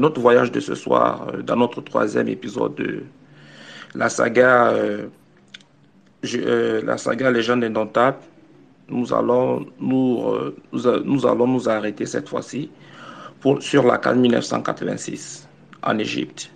[0.00, 3.02] euh, notre voyage de ce soir euh, dans notre troisième épisode de
[3.94, 4.72] la saga,
[6.22, 8.18] la saga Légende indomptable.
[8.88, 10.24] Nous allons nous,
[10.72, 12.70] nous, allons nous arrêter cette fois-ci
[13.60, 15.48] sur la CAN 1986
[15.82, 16.52] en Égypte,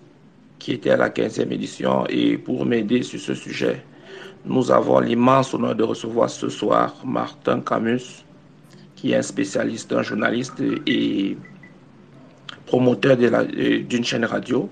[0.59, 2.07] qui était à la 15e édition.
[2.09, 3.85] Et pour m'aider sur ce sujet,
[4.45, 8.25] nous avons l'immense honneur de recevoir ce soir Martin Camus,
[8.95, 11.37] qui est un spécialiste, un journaliste et
[12.67, 14.69] promoteur d'une chaîne radio.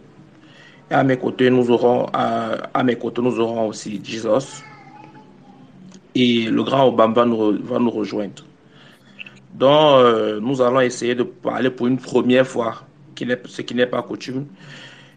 [0.91, 4.63] Et à mes côtés, nous aurons, à, mes côtés, nous aurons aussi Jesus.
[6.15, 8.45] Et le grand Obama va nous rejoindre.
[9.55, 12.83] Donc, euh, nous allons essayer de parler pour une première fois,
[13.47, 14.47] ce qui n'est pas coutume,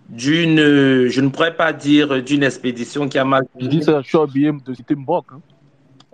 [0.10, 3.46] d'une, je ne pourrais pas dire d'une expédition qui a mal.
[3.60, 5.26] Je dis ça, je suis oublié de citer Mbok.
[5.32, 5.42] Hein.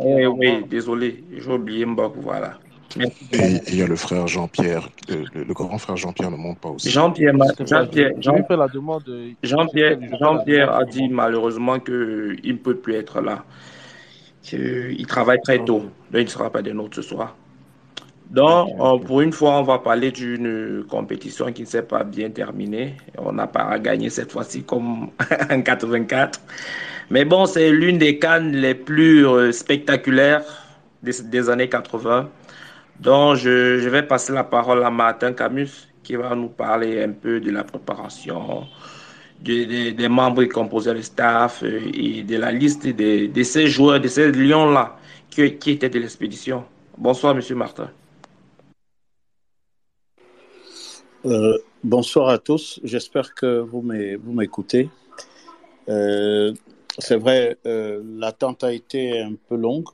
[0.03, 2.57] Eh oui, désolé, j'ai oublié Mbok, voilà.
[2.97, 6.89] Et il y a le frère Jean-Pierre, le, grand frère Jean-Pierre ne monte pas aussi.
[6.89, 8.11] Jean-Pierre, Jean-Pierre,
[9.43, 13.43] Jean-Pierre, Jean-Pierre a dit malheureusement qu'il ne peut plus être là.
[14.51, 15.79] Il travaille très tôt,
[16.11, 17.35] donc il ne sera pas de nôtres ce soir.
[18.31, 22.95] Donc, pour une fois, on va parler d'une compétition qui ne s'est pas bien terminée.
[23.17, 25.09] On n'a pas gagné cette fois-ci comme
[25.51, 26.39] en 84.
[27.09, 30.43] Mais bon, c'est l'une des cannes les plus euh, spectaculaires
[31.03, 32.29] des, des années 80.
[33.01, 37.39] Donc, je, vais passer la parole à Martin Camus qui va nous parler un peu
[37.39, 38.67] de la préparation,
[39.39, 44.07] des membres qui composaient le staff euh, et de la liste de, ces joueurs, de
[44.07, 44.97] ces lions-là
[45.31, 46.63] qui, qui étaient de l'expédition.
[46.95, 47.89] Bonsoir, Monsieur Martin.
[51.25, 52.79] Euh, bonsoir à tous.
[52.83, 54.89] J'espère que vous m'écoutez.
[55.89, 56.53] Euh,
[56.99, 59.89] c'est vrai, l'attente a été un peu longue.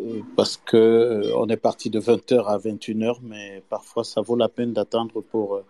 [0.00, 4.36] Euh, parce que euh, on est parti de 20h à 21h, mais parfois ça vaut
[4.36, 5.62] la peine d'attendre pour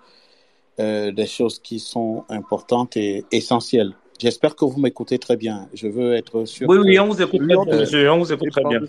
[0.78, 3.94] euh, des choses qui sont importantes et essentielles.
[4.19, 5.69] J'espère que vous m'écoutez très bien.
[5.75, 6.69] Je veux être sûr.
[6.69, 8.10] Oui, oui, on vous écoute très bien, monsieur.
[8.10, 8.81] On vous écoute très bien.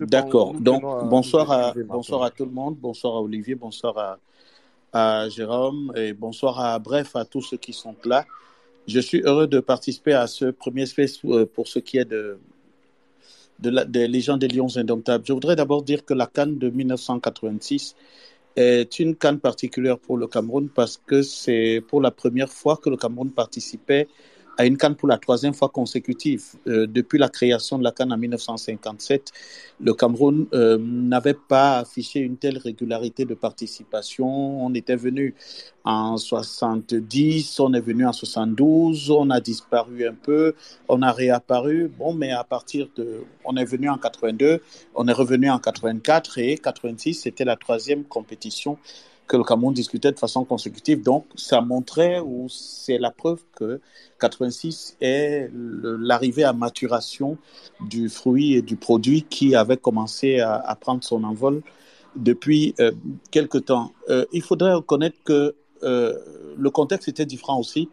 [0.00, 0.54] D'accord.
[0.54, 2.76] Donc, bonsoir à, bonsoir à tout le monde.
[2.80, 3.54] Bonsoir à Olivier.
[3.54, 4.18] Bonsoir à,
[4.92, 5.92] à Jérôme.
[5.96, 8.24] Et bonsoir à, bref, à tous ceux qui sont là.
[8.88, 11.20] Je suis heureux de participer à ce premier space
[11.54, 12.38] pour ce qui est de,
[13.58, 15.24] de la, des des Lions indomptables.
[15.26, 17.96] Je voudrais d'abord dire que la Cannes de 1986
[18.56, 22.90] est une canne particulière pour le Cameroun parce que c'est pour la première fois que
[22.90, 24.08] le Cameroun participait
[24.58, 26.44] à une canne pour la troisième fois consécutive.
[26.66, 29.32] Euh, depuis la création de la canne en 1957,
[29.80, 34.26] le Cameroun euh, n'avait pas affiché une telle régularité de participation.
[34.64, 35.36] On était venu
[35.84, 40.54] en 70, on est venu en 72, on a disparu un peu,
[40.88, 41.90] on a réapparu.
[41.96, 44.60] Bon, mais à partir de, on est venu en 82,
[44.96, 48.76] on est revenu en 84 et 86, c'était la troisième compétition
[49.28, 51.02] que le Cameroun discutait de façon consécutive.
[51.02, 53.80] Donc, ça montrait ou c'est la preuve que
[54.20, 57.36] 86 est l'arrivée à maturation
[57.80, 61.62] du fruit et du produit qui avait commencé à, prendre son envol
[62.16, 62.92] depuis euh,
[63.30, 63.92] quelque temps.
[64.08, 66.14] Euh, il faudrait reconnaître que euh,
[66.56, 67.88] le contexte était différent aussi.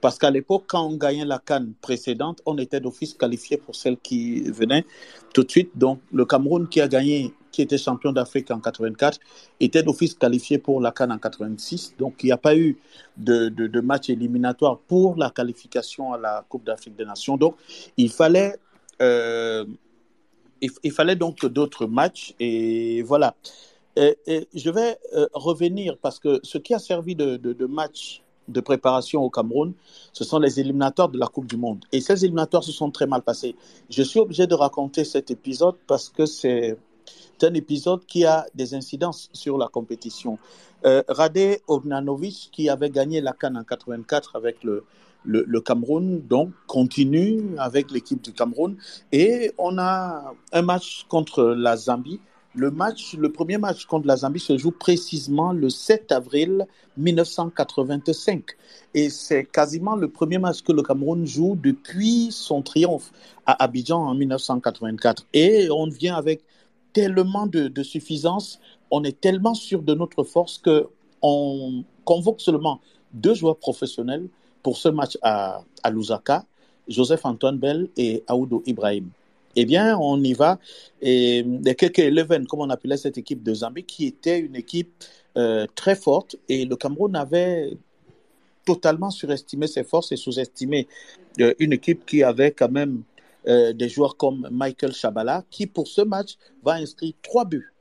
[0.00, 3.96] Parce qu'à l'époque, quand on gagnait la canne précédente, on était d'office qualifié pour celle
[3.96, 4.84] qui venait
[5.32, 5.70] tout de suite.
[5.74, 9.20] Donc, le Cameroun qui a gagné qui était champion d'Afrique en 84,
[9.60, 11.94] était d'office qualifié pour la Cannes en 86.
[11.96, 12.76] Donc, il n'y a pas eu
[13.16, 17.36] de, de, match éliminatoire pour la qualification à la Coupe d'Afrique des Nations.
[17.36, 17.54] Donc,
[17.96, 18.56] il fallait,
[19.00, 19.64] euh,
[20.60, 22.34] il, fallait donc d'autres matchs.
[22.40, 23.36] Et voilà.
[23.94, 28.60] Et, je vais euh, revenir parce que ce qui a servi de, de match de
[28.60, 29.72] préparation au Cameroun,
[30.12, 31.84] ce sont les éliminatoires de la Coupe du Monde.
[31.92, 33.54] Et ces éliminatoires se sont très mal passés.
[33.90, 36.76] Je suis obligé de raconter cet épisode parce que c'est
[37.42, 40.38] un épisode qui a des incidences sur la compétition.
[40.84, 44.84] Euh, Rade Ognanovic, qui avait gagné la Cannes en 84 avec le,
[45.24, 48.76] le, Cameroun, donc continue avec l'équipe du Cameroun.
[49.12, 52.20] Et on a un match contre la Zambie.
[52.56, 56.66] Le, match, premier match contre la Zambie se joue précisément le 7 avril
[56.96, 58.44] 1985.
[58.94, 63.10] Et c'est quasiment le premier match que le Cameroun joue depuis son triomphe
[63.44, 65.26] à Abidjan en 1984.
[65.32, 66.42] Et on vient avec
[66.92, 68.60] tellement de, suffisance,
[68.92, 70.86] on est tellement sûr de notre force que
[71.22, 72.80] on convoque seulement
[73.12, 74.28] deux joueurs professionnels
[74.62, 76.44] pour ce match à, à Lusaka,
[76.86, 79.10] Joseph-Antoine Bell et Aoudo Ibrahim.
[79.56, 80.58] Eh bien, on y va.
[81.00, 85.04] Et les quelques Eleven, comme on appelait cette équipe de Zambie, qui était une équipe
[85.36, 87.76] euh, très forte, et le Cameroun avait
[88.64, 90.88] totalement surestimé ses forces et sous-estimé
[91.40, 93.02] euh, une équipe qui avait quand même
[93.46, 97.73] euh, des joueurs comme Michael Chabala, qui pour ce match va inscrire trois buts.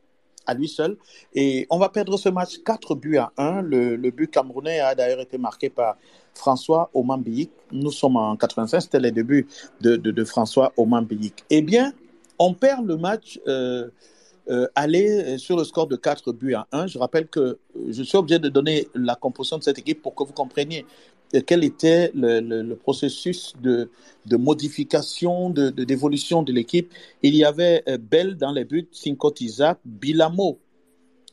[0.45, 0.97] À lui seul.
[1.33, 3.61] Et on va perdre ce match 4 buts à 1.
[3.61, 5.97] Le, but camerounais a d'ailleurs été marqué par
[6.33, 7.51] François Omambiyik.
[7.71, 9.47] Nous sommes en 85, c'était les débuts
[9.81, 11.43] de, de, François Omambiyik.
[11.49, 11.93] Eh bien,
[12.39, 13.89] on perd le match euh,
[14.49, 16.87] euh, aller sur le score de 4 buts à 1.
[16.87, 17.59] Je rappelle que
[17.89, 20.85] je suis obligé de donner la composition de cette équipe pour que vous compreniez
[21.41, 23.89] quel était le, processus de,
[24.31, 26.91] modification, de, d'évolution de, l'équipe.
[27.21, 30.59] Il y avait euh, Bell dans les buts, Sinkot Isaac, Bilamo,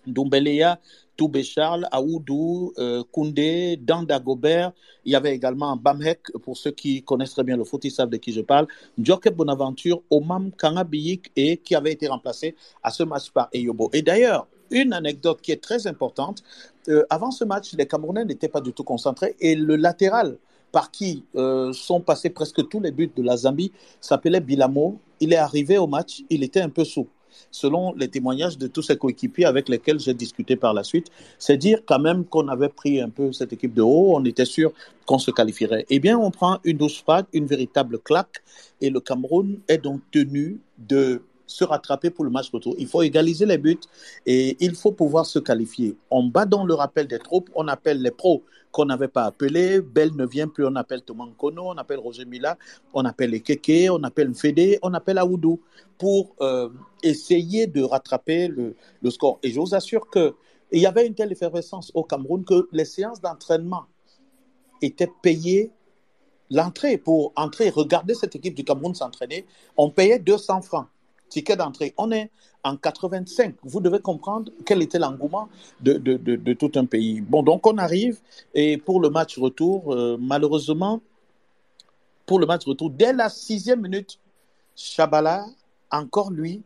[0.06, 0.80] Doumbeleya,
[1.16, 4.72] Toubé Charles, Aoudou, euh, Koundé, Danda Gobert.
[5.04, 8.08] Il y avait également Bamhek, pour ceux qui connaissent très bien le foot, ils savent
[8.08, 8.66] de qui je parle.
[8.98, 13.90] Djoké Bonaventure, Omam Kangabiyik et qui avait été remplacé à ce match par Eyobo.
[13.92, 16.42] Et d'ailleurs, une anecdote qui est très importante,
[16.88, 20.36] euh, avant ce match, les Camerounais n'étaient pas du tout concentrés et le latéral
[20.72, 24.98] par qui euh, sont passés presque tous les buts de la Zambie s'appelait Bilamo.
[25.18, 27.08] Il est arrivé au match, il était un peu sous
[27.50, 31.08] selon les témoignages de tous ses coéquipiers avec lesquels j'ai discuté par la suite,
[31.38, 34.44] c'est dire quand même qu'on avait pris un peu cette équipe de haut, on était
[34.44, 34.72] sûr
[35.06, 35.86] qu'on se qualifierait.
[35.90, 38.42] Eh bien, on prend une douce frappe, une véritable claque,
[38.80, 42.74] et le Cameroun est donc tenu de se rattraper pour le match retour.
[42.78, 43.80] Il faut égaliser les buts
[44.24, 45.96] et il faut pouvoir se qualifier.
[46.10, 49.80] On bat dans le rappel des troupes, on appelle les pros qu'on n'avait pas appelés.
[49.80, 52.56] Bell ne vient plus, on appelle Thomas Kono, on appelle Roger Mila,
[52.94, 55.60] on appelle Ekeke, on appelle Mfede, on appelle Aoudou
[55.98, 56.68] pour euh,
[57.02, 58.74] essayer de rattraper le,
[59.10, 59.38] score.
[59.42, 60.32] Et je vous assure qu'il
[60.72, 63.86] y avait une telle effervescence au Cameroun que les séances d'entraînement
[64.82, 65.72] étaient payées
[66.50, 70.86] l'entrée pour entrer, regarder cette équipe du Cameroun s'entraîner, on payait 200 francs
[71.30, 71.94] ticket d'entrée.
[71.96, 72.30] On est
[72.62, 73.54] en 85.
[73.62, 75.48] Vous devez comprendre quel était l'engouement
[75.80, 77.22] de, tout un pays.
[77.22, 78.20] Bon, donc on arrive
[78.54, 81.00] et pour le match retour, euh, malheureusement,
[82.26, 84.18] pour le match retour, dès la sixième minute,
[84.76, 85.46] Chabala,
[85.90, 86.62] encore lui,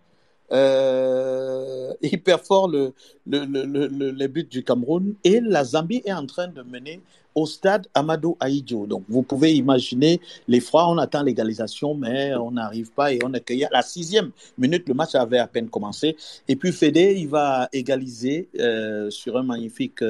[0.53, 2.93] euh, il perfore le,
[3.27, 7.01] le, les buts du Cameroun et la Zambie est en train de mener
[7.35, 8.87] au stade Amadou Aïdjo.
[8.87, 13.65] Donc vous pouvez imaginer l'effroi, on attend l'égalisation, mais on n'arrive pas et on accueille.
[13.65, 16.17] À la sixième minute, le match avait à peine commencé.
[16.47, 20.05] Et puis Fédé, il va égaliser euh, sur un magnifique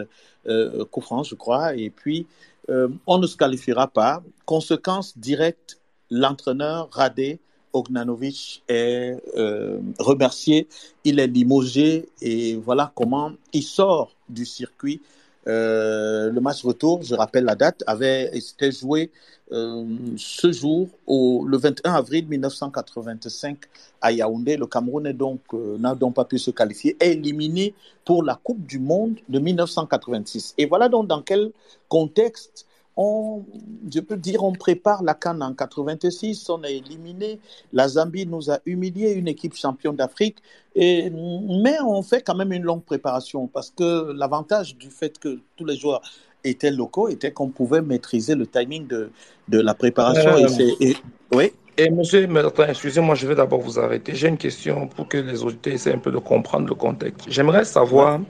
[0.47, 1.75] euh, coup franc, je crois.
[1.77, 2.27] Et puis
[2.71, 4.23] euh, on ne se qualifiera pas.
[4.45, 7.41] Conséquence directe, l'entraîneur Radé
[7.75, 10.69] Ognanovic est euh, remercié,
[11.05, 15.03] il est limogé et voilà comment il sort du circuit.
[15.47, 19.11] Euh, le match retour, je rappelle la date, avait été joué
[19.53, 19.85] euh,
[20.17, 23.59] ce jour, le 21 avril 1985
[24.01, 24.57] à Yaoundé.
[24.57, 27.75] Le Cameroun donc n'a donc pas pu se qualifier, est éliminé
[28.07, 30.55] pour la Coupe du Monde de 1986.
[30.57, 31.51] Et voilà donc dans quel
[31.89, 33.45] contexte on,
[33.93, 37.41] je peux dire, on prépare la Cannes en 86, on a éliminé,
[37.73, 40.39] la Zambie nous a humilié, une équipe championne d'Afrique,
[40.77, 45.65] mais on fait quand même une longue préparation parce que l'avantage du fait que tous
[45.65, 46.03] les joueurs
[46.45, 49.11] étaient locaux était qu'on pouvait maîtriser le timing de,
[49.49, 50.37] de la préparation.
[50.81, 50.97] et,
[51.33, 51.53] oui.
[51.77, 52.29] Et monsieur
[52.69, 54.15] excusez-moi, je vais d'abord vous arrêter.
[54.15, 57.27] J'ai une question pour que les auditeurs essaient un peu de comprendre le contexte.
[57.29, 58.21] J'aimerais savoir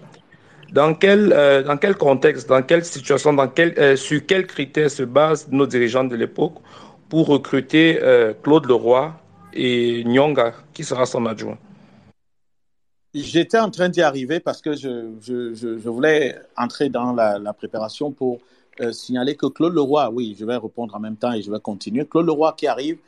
[0.74, 4.90] dans quel, euh, dans quel contexte, dans quelle situation, dans quel, euh, sur quels critères
[4.90, 6.56] se basent nos dirigeants de l'époque
[7.08, 9.14] pour recruter euh, Claude Leroy
[9.52, 11.58] et Nyonga, qui sera son adjoint?
[13.14, 17.52] J'étais en train d'y arriver parce que je, je, je, voulais entrer dans la, la
[17.52, 18.40] préparation pour
[18.90, 22.04] signaler que Claude Leroy, oui, je vais répondre en même temps et je vais continuer.
[22.04, 22.98] Claude Leroy qui arrive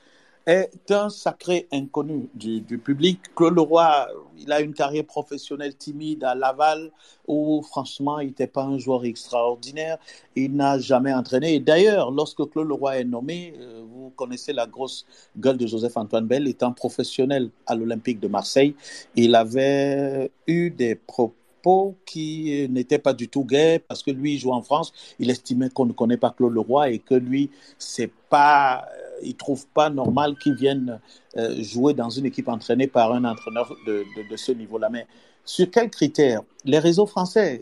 [0.46, 3.20] est un sacré inconnu du, public.
[3.34, 4.06] Claude Leroy,
[4.38, 6.92] il a une carrière professionnelle timide à Laval
[7.26, 9.98] où franchement il n'était pas un joueur extraordinaire.
[10.36, 11.54] Il n'a jamais entraîné.
[11.54, 15.04] Et d'ailleurs, lorsque Claude Leroy est nommé, euh, vous connaissez la grosse
[15.36, 18.76] gueule de Joseph-Antoine Bell, étant professionnel à l'Olympique de Marseille,
[19.16, 24.38] il avait eu des propos qui n'étaient pas du tout gays parce que lui il
[24.38, 28.12] joue en France, il estimait qu'on ne connaît pas Claude Leroy et que lui c'est
[28.30, 28.86] pas
[29.22, 31.00] ils ne trouvent pas normal qu'ils viennent
[31.36, 34.88] euh, jouer dans une équipe entraînée par un entraîneur de, de, ce niveau-là.
[34.90, 35.06] Mais
[35.44, 37.60] sur quels critères Les réseaux français,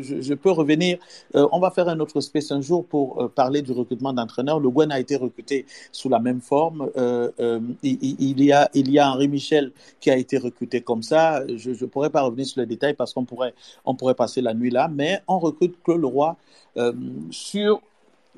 [0.00, 0.98] je, peux revenir,
[1.34, 4.60] euh, on va faire un autre space un jour pour euh, parler du recrutement d'entraîneurs.
[4.60, 6.90] Le Gwen a été recruté sous la même forme.
[7.82, 11.42] il, y a, il y a Henri Michel qui a été recruté comme ça.
[11.56, 13.54] Je ne pourrais pas revenir sur les détails parce qu'on pourrait,
[13.84, 16.36] on pourrait passer la nuit là, mais on recrute Claude Leroy
[17.30, 17.80] sur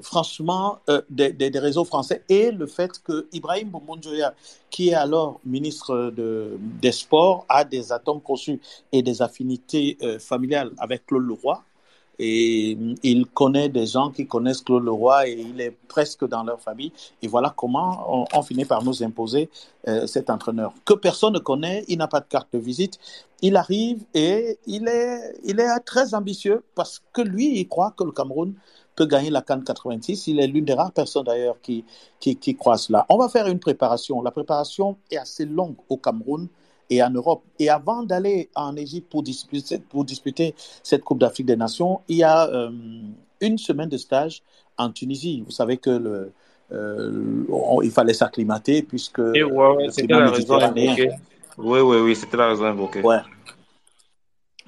[0.00, 4.34] franchement euh, des, des, réseaux français et le fait que Ibrahim Boumondjoya,
[4.70, 8.60] qui est alors ministre de, des Sports, a des atomes conçus
[8.92, 11.62] et des affinités euh, familiales avec Claude Leroy.
[12.18, 16.60] et il connaît des gens qui connaissent Claude Leroy et il est presque dans leur
[16.60, 16.92] famille.
[17.22, 19.48] Et voilà comment on, finit par nous imposer
[19.88, 21.84] euh, cet entraîneur que personne ne connaît.
[21.88, 22.98] Il n'a pas de carte de visite.
[23.42, 28.04] Il arrive et il est, il est très ambitieux parce que lui, il croit que
[28.04, 28.54] le Cameroun
[28.94, 30.26] peut gagner la Cannes 86.
[30.28, 31.84] Il est l'une des rares personnes d'ailleurs qui,
[32.20, 33.06] qui, qui croient cela.
[33.08, 34.22] On va faire une préparation.
[34.22, 36.48] La préparation est assez longue au Cameroun
[36.90, 37.42] et en Europe.
[37.58, 42.18] Et avant d'aller en Égypte pour disputer, pour disputer cette Coupe d'Afrique des Nations, il
[42.18, 42.70] y a euh,
[43.40, 44.42] une semaine de stage
[44.76, 45.42] en Tunisie.
[45.44, 46.32] Vous savez que le,
[46.72, 47.44] euh,
[47.82, 51.10] il fallait s'acclimater puisque et ouais, c'était la raison invoquée.
[51.56, 53.00] Oui, oui, oui, c'était la raison invoquée.
[53.00, 53.18] Ouais.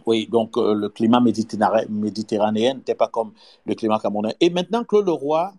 [0.06, 3.32] Oui, donc euh, le climat méditerranéen n'était pas comme
[3.66, 4.36] le climat camerounais.
[4.40, 5.52] Et maintenant, Claude Leroy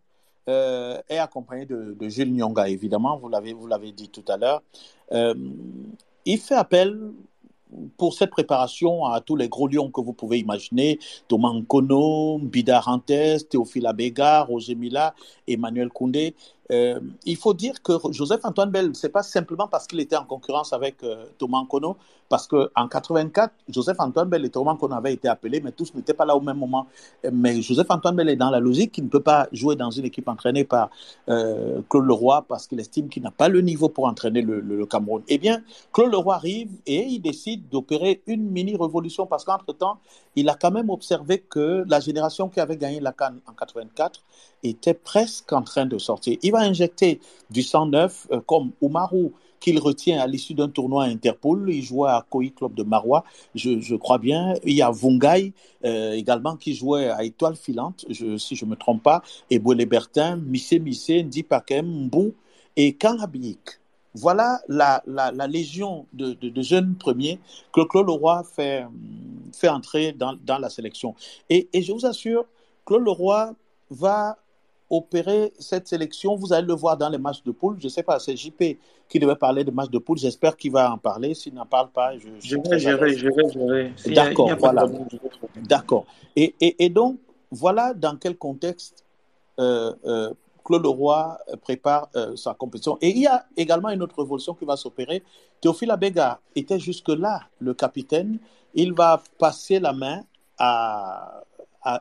[0.47, 4.37] euh, est accompagné de, de Jules Nyonga, évidemment, vous l'avez, vous l'avez dit tout à
[4.37, 4.63] l'heure.
[5.11, 5.35] Euh,
[6.25, 7.11] il fait appel
[7.97, 12.79] pour cette préparation à tous les gros lions que vous pouvez imaginer, Thomas Nkono, Bida
[12.79, 15.13] Rantes, Théophile Abega, Roger Mila,
[15.47, 16.33] Emmanuel Koundé.
[16.71, 20.73] Euh, il faut dire que Joseph-Antoine Bell, c'est pas simplement parce qu'il était en concurrence
[20.73, 21.97] avec euh, Thomas Nkono,
[22.29, 26.25] parce qu'en 84, Joseph-Antoine Bell et Thomas Nkono avaient été appelés, mais tous n'étaient pas
[26.25, 26.87] là au même moment.
[27.31, 30.27] Mais Joseph-Antoine Bell est dans la logique qu'il ne peut pas jouer dans une équipe
[30.27, 30.89] entraînée par
[31.29, 34.85] euh, Claude Leroy parce qu'il estime qu'il n'a pas le niveau pour entraîner le, le,
[34.85, 35.23] Cameroun.
[35.27, 39.99] Eh bien, Claude Leroy arrive et il décide d'opérer une mini-révolution parce qu'entre-temps,
[40.35, 44.21] il a quand même observé que la génération qui avait gagné la Cannes en 84
[44.63, 46.37] était presque en train de sortir.
[46.41, 51.05] Il va injecter du sang neuf, euh, comme Oumarou, qu'il retient à l'issue d'un tournoi
[51.05, 51.69] Interpol.
[51.69, 53.23] Il jouait à Koi Club de Marois,
[53.55, 54.53] je, crois bien.
[54.63, 58.75] Il y a Vungai euh, également qui jouait à Étoile Filante, si je ne me
[58.75, 62.33] trompe pas, et Bertin, Missé Missé, Ndi Pakem, Mbou
[62.75, 63.79] et Kangabik.
[64.13, 67.39] Voilà la, la, légion de, de, jeunes premiers
[67.71, 68.83] que Claude Leroy fait,
[69.53, 71.13] fait entrer dans, dans la sélection.
[71.51, 72.45] Et, et je vous assure,
[72.83, 73.53] Claude Leroy
[73.91, 74.37] va
[74.89, 76.35] opérer cette sélection.
[76.35, 77.77] Vous allez le voir dans les matchs de poule.
[77.79, 78.77] Je ne sais pas, c'est JP
[79.09, 80.17] qui devait parler de matchs de poule.
[80.17, 81.33] J'espère qu'il va en parler.
[81.33, 83.29] S'il n'en parle pas, je, je, vais gérer, je
[83.59, 84.13] vais.
[84.13, 84.85] D'accord, voilà.
[85.55, 86.05] D'accord.
[86.35, 87.17] Et, et, et, donc,
[87.51, 89.05] voilà dans quel contexte
[89.59, 92.97] euh, euh, Claude Leroy prépare euh, sa compétition.
[93.01, 95.23] Et il y a également une autre révolution qui va s'opérer.
[95.61, 98.39] Théophile Abega était jusque-là le capitaine.
[98.73, 100.23] Il va passer la main
[100.57, 101.41] à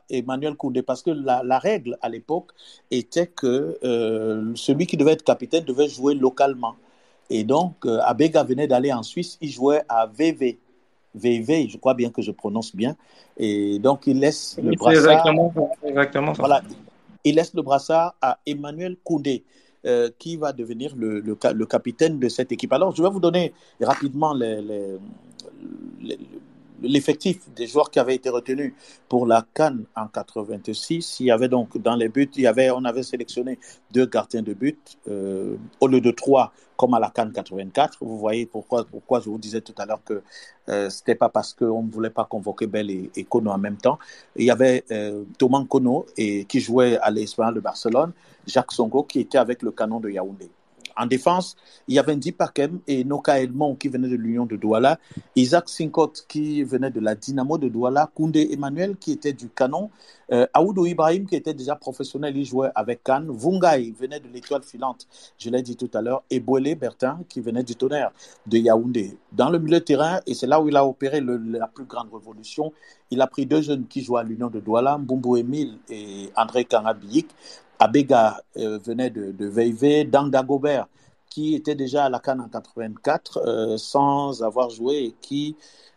[0.09, 2.51] Emmanuel Koundé parce que la, règle à l'époque
[2.91, 6.75] était que euh, celui qui devait être capitaine devait jouer localement.
[7.29, 10.59] Et donc, euh, Abega venait d'aller en Suisse, il jouait à VV.
[11.15, 12.95] VV, je crois bien que je prononce bien.
[13.37, 15.25] Et donc, il laisse le brassard.
[15.83, 16.61] Exactement, Voilà.
[17.23, 19.43] Il laisse le brassard à Emmanuel Koundé.
[19.85, 22.73] Euh, qui va devenir le, le, capitaine de cette équipe.
[22.73, 24.59] Alors, je vais vous donner rapidement les,
[26.01, 26.17] les,
[26.81, 28.73] l'effectif des joueurs qui avaient été retenus
[29.09, 31.19] pour la Cannes en 86.
[31.19, 33.59] Il y avait donc dans les buts, il y avait, on avait sélectionné
[33.91, 37.97] deux gardiens de but euh, au lieu de trois comme à la Cannes 84.
[38.01, 40.21] Vous voyez pourquoi, pourquoi je vous disais tout à l'heure que
[40.69, 43.97] euh, c'était pas parce qu'on ne voulait pas convoquer Bell et, Kono en même temps.
[44.35, 48.11] Il y avait euh, Thomas Kono qui jouait à l'Espagnol de Barcelone,
[48.45, 50.49] Jacques Songo qui était avec le canon de Yaoundé.
[50.97, 51.55] En défense,
[51.87, 54.99] il y avait Ndi Pakem et Noka Elmon qui venait de l'Union de Douala,
[55.35, 59.89] Isaac Sinkot qui venait de la Dynamo de Douala, Koundé Emmanuel qui était du Canon,
[60.31, 64.63] euh, Aoudou Ibrahim qui était déjà professionnel, il jouait avec Cannes, Vungai venait de l'étoile
[64.63, 68.11] filante, je l'ai dit tout à l'heure, et Boélé Bertin qui venait du tonnerre
[68.45, 69.17] de Yaoundé.
[69.31, 72.73] Dans le milieu terrain, et c'est là où il a opéré la plus grande révolution,
[73.09, 76.65] il a pris deux jeunes qui jouaient à l'Union de Douala, Mbumbo Emile et André
[76.65, 77.27] Kangabiyik,
[77.79, 80.87] Abega euh, venait de, de Gobert,
[81.29, 85.55] qui était déjà à la Cannes en 84 euh, sans avoir joué et qui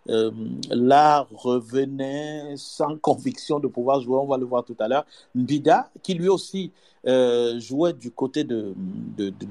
[0.09, 0.31] euh,
[0.71, 5.07] là revenait sans conviction de pouvoir jouer, on va le voir tout à l'heure.
[5.35, 6.73] Mbida, qui lui aussi
[7.57, 8.75] jouait du côté de,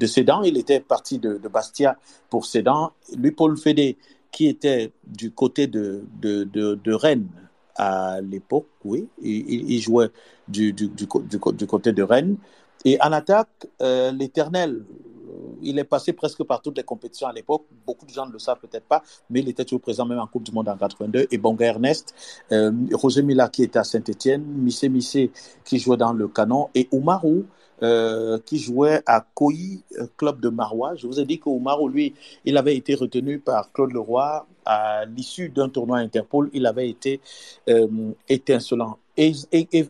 [0.05, 1.97] Sedan, il était parti de, Bastia
[2.29, 2.91] pour Sedan.
[3.17, 3.97] Lui, Paul Fédé,
[4.31, 7.27] qui était du côté de Rennes,
[7.79, 9.07] à l'époque, oui.
[9.21, 10.09] Il, jouait
[10.49, 10.75] du,
[11.65, 12.35] côté de Rennes.
[12.83, 14.83] Et en attaque, euh, l'éternel,
[15.61, 17.63] il est passé presque par toutes les compétitions à l'époque.
[17.87, 20.27] Beaucoup de gens ne le savent peut-être pas, mais il était toujours présent même en
[20.27, 21.27] Coupe du Monde en 82.
[21.31, 22.13] Et Bonga Ernest,
[22.51, 22.71] euh,
[23.23, 25.31] Mila qui était à Saint-Etienne, Missé Missé
[25.63, 27.45] qui jouait dans le canon, et Oumarou
[27.81, 29.53] euh, qui jouait à Koi,
[30.17, 30.95] club de Marois.
[30.95, 35.05] Je vous ai dit que Oumarou, lui, il avait été retenu par Claude Leroy à
[35.05, 37.21] l'issue d'un tournoi Interpol, il avait été
[37.69, 37.87] euh,
[38.29, 38.99] étincelant.
[39.17, 39.33] Et,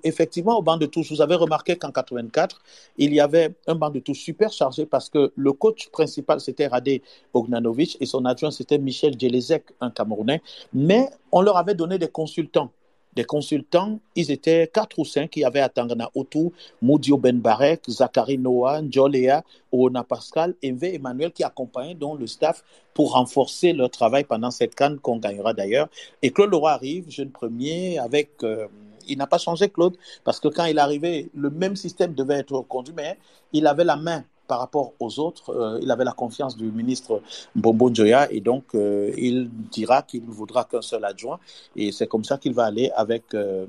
[0.04, 2.62] effectivement, au banc de touche, vous avez remarqué qu'en 84,
[2.98, 6.66] il y avait un banc de touche super chargé parce que le coach principal, c'était
[6.66, 10.42] Radé Ognanovic et son adjoint, c'était Michel Djelezek, un Camerounais.
[10.74, 12.72] Mais on leur avait donné des consultants
[13.20, 15.36] des consultants, ils étaient quatre ou cinq.
[15.36, 21.34] Il y avait Atangana Otu, Moudio Ben Barek, Zachary Noah, Njolea, Oona Pascal, Enve Emmanuel
[21.34, 25.90] qui accompagnaient donc le staff pour renforcer leur travail pendant cette canne qu'on gagnera d'ailleurs.
[26.22, 28.30] Et Claude Leroy arrive, jeune premier, avec...
[28.44, 28.68] Euh,
[29.12, 32.62] il n'a pas changé Claude, parce que quand il arrivait, le même système devait être
[32.62, 33.18] conduit, mais
[33.52, 35.52] il avait la main par rapport aux autres.
[35.52, 37.22] Euh, il avait la confiance du ministre
[37.56, 41.40] Bombo Joya et donc euh, il dira qu'il ne voudra qu'un seul adjoint.
[41.76, 43.68] Et c'est comme ça qu'il va aller avec, euh,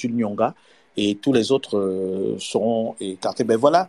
[0.00, 0.54] Jules Nyonga
[0.96, 3.42] et tous les autres seront écartés.
[3.42, 3.88] Ben voilà,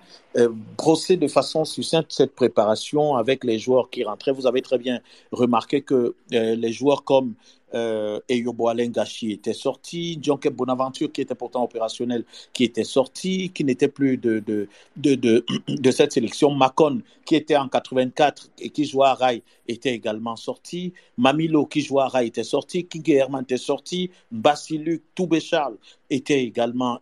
[0.76, 4.32] brosser de façon succincte cette préparation avec les joueurs qui rentraient.
[4.32, 7.36] Vous avez très bien remarqué que les joueurs comme
[7.76, 13.64] euh, Eyobo Gachi était sorti, Jonke Bonaventure qui était pourtant opérationnel, qui était sorti, qui
[13.64, 14.68] n'était plus de,
[15.92, 16.52] cette sélection.
[16.52, 20.94] Macon qui était en 84 et qui jouait à Rai était également sorti.
[21.18, 22.86] Mamilo qui jouait à Rai était sorti.
[22.86, 24.10] King Herman était sorti.
[24.32, 25.78] Basiluc, Toubé Charles
[26.10, 27.00] était également,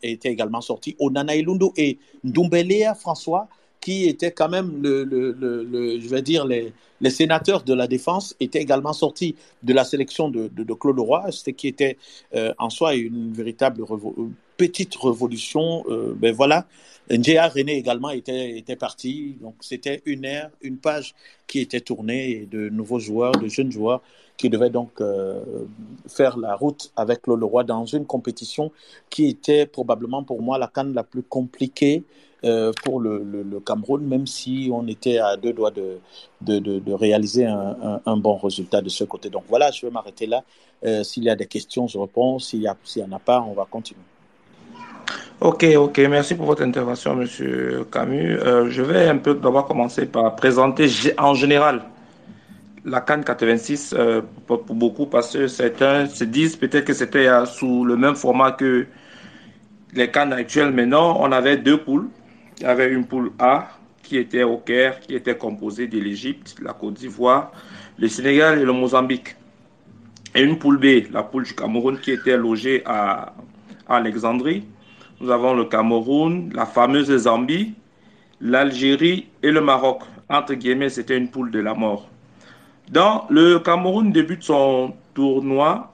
[0.61, 0.95] sorti.
[0.99, 3.47] Onana Ilundu et Ndumbelea François
[3.83, 6.71] qui était quand même le, le, le, je vais dire les,
[7.01, 10.99] les, sénateurs de la défense étaient également sortis de la sélection de, de, de Claude
[10.99, 11.97] Roy, ce qui était
[12.33, 13.83] euh, en soi une véritable
[14.57, 15.83] petite révolution.
[15.89, 16.65] Euh, ben voilà,
[17.09, 21.13] Njea René également était, parti, donc c'était une ère, une page
[21.47, 24.01] qui était tournée de nouveaux joueurs, de jeunes joueurs
[24.37, 25.43] qui devaient donc euh,
[26.07, 28.71] faire la route avec Claude Leroy dans une compétition
[29.09, 32.03] qui était probablement pour moi la canne la plus compliquée
[32.45, 38.01] euh, pour le, le, Cameroun, même si on était à deux doigts de, réaliser un,
[38.05, 39.29] un, bon résultat de ce côté.
[39.29, 40.43] Donc voilà, je vais m'arrêter là.
[40.83, 42.39] Euh, s'il y a des questions, je réponds.
[42.39, 44.01] S'il n'y en a pas, on va continuer.
[45.41, 48.37] Ok, ok, merci pour votre intervention, Monsieur Camus.
[48.39, 51.83] Euh, je vais un peu d'abord commencer par présenter en général
[52.85, 53.95] la Cannes 86
[54.45, 58.85] pour, beaucoup parce que certains se disent peut-être que c'était sous le même format que
[59.93, 60.71] les Cannes actuelles.
[60.71, 62.07] Mais non, on avait deux poules
[62.59, 63.67] il y avait une poule A
[64.01, 67.51] qui était au Caire, qui était composée de l'Égypte, la Côte d'Ivoire,
[67.97, 69.35] le Sénégal et le Mozambique.
[70.35, 73.33] Et une poule B, la poule du Cameroun, qui était logée à,
[73.87, 74.65] Alexandrie.
[75.21, 77.73] Nous avons le Cameroun, la fameuse Zambie,
[78.41, 80.01] l'Algérie et le Maroc.
[80.29, 82.07] Entre guillemets, c'était une poule de la mort.
[82.89, 85.93] Dans le Cameroun débute son tournoi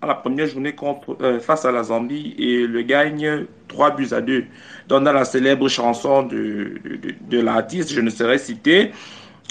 [0.00, 0.74] à la première journée
[1.20, 4.44] euh, face à la Zambie et le gagne 3 buts à 2.
[4.88, 6.80] Donc, dans la célèbre chanson de,
[7.40, 8.92] l'artiste, je ne serai cité,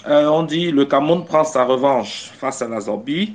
[0.07, 3.33] euh, on dit le Cameroun prend sa revanche face à la Zambie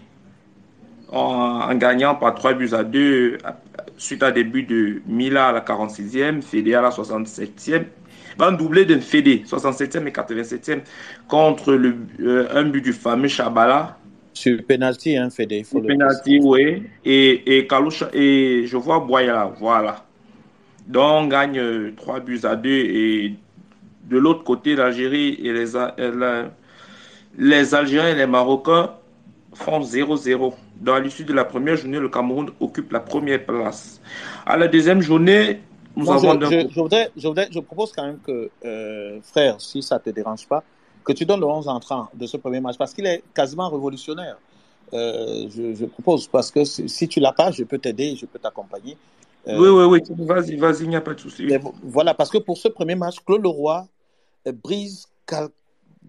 [1.10, 3.38] en, gagnant par 3 buts à 2
[4.00, 7.84] suite à des buts de Mila à la 46e, Fédé à la 67e.
[8.38, 10.80] Un doublé de Fédé, 67e et 87e,
[11.28, 13.98] contre le, euh, un but du fameux Chabala
[14.32, 15.64] sur penalty, hein, Fédé.
[15.64, 16.84] Sur penalty, oui.
[17.04, 17.68] Et, et,
[18.14, 20.04] et je vois Boya voilà.
[20.86, 22.70] Donc, on gagne 3 euh, buts à 2.
[22.70, 23.34] Et
[24.08, 26.46] de l'autre côté, l'Algérie et les, euh,
[27.38, 28.92] les Algériens et les Marocains
[29.52, 30.54] font 0-0.
[30.80, 34.00] Dans l'issue de la première journée, le Cameroun occupe la première place.
[34.46, 35.60] À la deuxième journée,
[35.94, 36.40] nous avons...
[36.40, 40.00] Je, je, voudrais, je, voudrais, je, propose quand même que, euh, frère, si ça ne
[40.00, 40.64] te dérange pas,
[41.04, 44.38] que tu donnes le 11 entrant de ce premier match parce qu'il est quasiment révolutionnaire.
[44.92, 48.96] Euh, je, propose parce que si, tu l'as pas, je peux t'aider, je peux t'accompagner.
[49.48, 51.46] Euh, oui, oui, oui, vas-y, vas-y, il n'y a pas de souci.
[51.82, 53.86] Voilà, parce que pour ce premier match, Claude Leroy
[54.64, 55.06] brise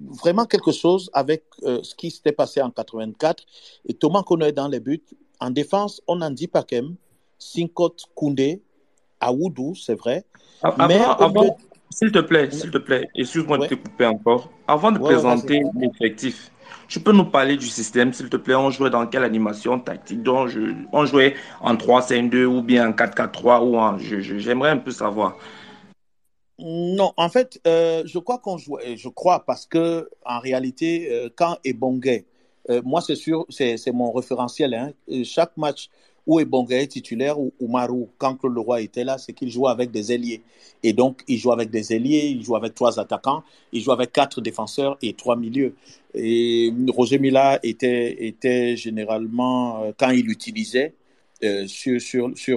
[0.10, 3.44] vraiment quelque chose avec ce qui s'était passé en 84.
[3.88, 5.04] Et Thomas connaît dans les buts.
[5.40, 6.96] En défense, on en dit Pakem,
[7.40, 8.62] Sinkot Koundé,
[9.20, 10.26] Aoudou, c'est vrai.
[10.88, 11.58] Mais avant,
[11.90, 14.50] s'il te plaît, s'il te plaît, excuse-moi de te couper encore.
[14.68, 16.52] Avant de présenter l'effectif,
[16.88, 18.56] tu peux nous parler du système, s'il te plaît?
[18.56, 20.24] On jouait dans quelle animation tactique?
[20.24, 20.52] Donc,
[20.92, 23.98] On jouait en 3-5-2 ou bien en 4-4-3 ou en.
[23.98, 25.38] J'aimerais un peu savoir.
[26.62, 28.96] Non, en fait, euh, je crois qu'on jouait.
[28.96, 32.24] Je crois parce que en réalité, euh, quand Ebongue,
[32.70, 34.74] euh, moi c'est sûr, c'est mon référentiel.
[34.76, 34.94] Hein,
[35.24, 35.90] chaque match
[36.28, 37.52] où Ebonga titulaire ou
[38.18, 40.42] quand Claude Leroy était là, c'est qu'il jouait avec des ailiers.
[40.84, 44.12] Et donc, il joue avec des ailiers, il joue avec trois attaquants, il joue avec
[44.12, 45.76] quatre défenseurs et trois milieux.
[46.14, 50.94] Et Roger Mila était, était généralement, euh, quand il l'utilisait,
[51.44, 52.00] euh, sur,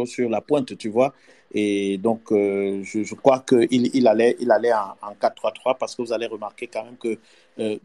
[0.07, 1.15] sur la pointe, tu vois.
[1.55, 6.03] Et donc, euh, je, crois qu'il il allait, il allait en, en 4-3-3 parce que
[6.03, 7.19] vous allez remarquer quand même que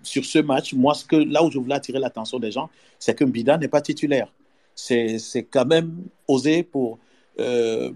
[0.01, 3.13] sur ce match, moi, ce que, là où je voulais attirer l'attention des gens, c'est
[3.13, 4.31] que Mbida n'est pas titulaire
[4.79, 6.99] c'est quand même osé pour
[7.39, 7.91] euh,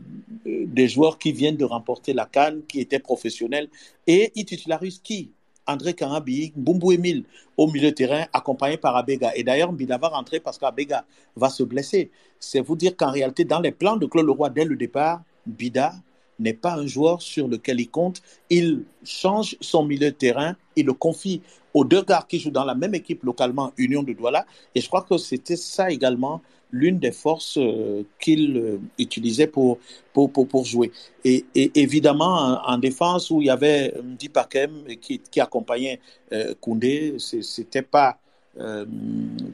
[0.46, 3.70] des joueurs qui viennent de remporter la Cannes, qui étaient professionnels.
[4.08, 5.32] Et ils titularisent qui?
[5.66, 7.24] André Karabi, Bumbu Emile
[7.56, 9.32] au milieu de terrain, accompagné par Abega.
[9.36, 11.06] Et d'ailleurs, Mbida va rentrer parce qu'Abega
[11.38, 12.12] va se blesser.
[12.38, 15.94] C'est vous dire qu'en réalité, dans les plans de Claude Leroy, dès le départ, Bida
[16.40, 18.22] n'est pas un joueur sur lequel il compte.
[18.50, 21.42] Il change son milieu de terrain, il le confie
[21.74, 24.46] aux deux gars qui jouent dans la même équipe localement, Union de Douala.
[24.76, 29.78] Et je crois que c'était ça également l'une des forces euh, qu'il euh, utilisait pour,
[30.12, 30.92] pour, pour, jouer.
[31.24, 36.00] Et, évidemment, en, défense, où il y avait Mdi Pakem qui, qui accompagnait
[36.32, 38.18] euh, Koundé, c'était pas,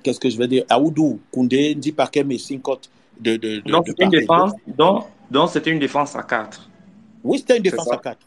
[0.04, 2.80] qu'est-ce que je veux dire, Aoudou, Koundé, Mdi Pakem et Sinkot
[3.20, 6.70] de, de, de, donc, c'était une défense, donc, donc c'était une défense à 4.
[7.24, 8.18] Oui, c'était une défense à 4.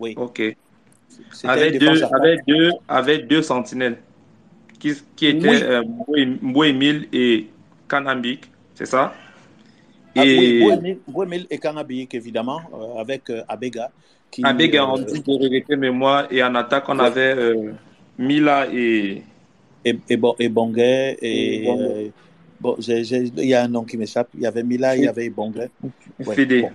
[0.00, 0.14] Oui.
[0.16, 0.56] OK.
[1.44, 3.98] Avec deux, avec, deux, avec deux sentinelles
[4.78, 7.08] qui, qui étaient oui.
[7.12, 7.48] et
[7.88, 9.12] Kanambik, c'est ça?
[10.16, 10.62] Ah, et...
[11.08, 13.90] Oui, et Kanambik, évidemment, euh, avec euh, Abega.
[14.30, 17.54] Qui, Abega, on euh, dit de regretter, mais moi, et en attaque, on avait
[18.18, 19.22] Mila et.
[19.84, 22.12] Et, et, et Bonguet, et.
[22.60, 24.28] Bon, il y a un nom qui m'échappe.
[24.34, 25.70] Il y avait Mila, il y avait Bonguet.
[26.24, 26.68] Ouais, Fédé,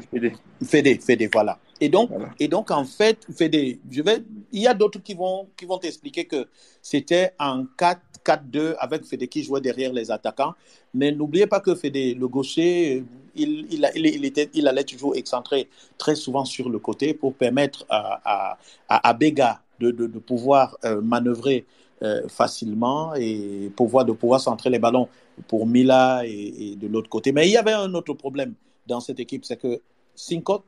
[0.64, 1.00] Fédé.
[1.00, 1.30] Fédé.
[1.32, 1.60] voilà.
[1.82, 5.48] Et donc, et donc en fait, Fédé, je vais, il y a d'autres qui vont,
[5.58, 6.48] qui vont t'expliquer que
[6.82, 10.54] c'était en 4 4-2 avec Fédé qui jouait derrière les attaquants.
[10.94, 13.04] Mais n'oubliez pas que Fédé, le gaucher,
[13.36, 15.68] il, il, il, était, il allait toujours excentrer
[15.98, 21.66] très souvent sur le côté pour permettre à, à, à de, de pouvoir euh, manœuvrer
[22.04, 25.08] euh, facilement et pouvoir, de pouvoir centrer les ballons
[25.48, 27.32] pour Mila et, de l'autre côté.
[27.32, 28.54] Mais il y avait un autre problème
[28.88, 29.82] dans cette équipe, c'est que
[30.16, 30.64] Sinkot,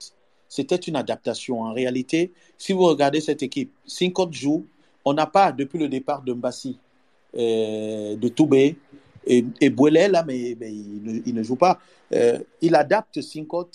[0.48, 1.62] c'était une adaptation.
[1.62, 4.66] En réalité, si vous regardez cette équipe, Sinkot joue,
[5.04, 6.78] on n'a pas, depuis le départ de Mbassi,
[7.38, 8.78] euh, de Toubé.
[9.28, 9.70] Et, et
[10.08, 11.80] là, mais, il, ne, joue pas.
[12.14, 13.70] Euh, il adapte Sinkot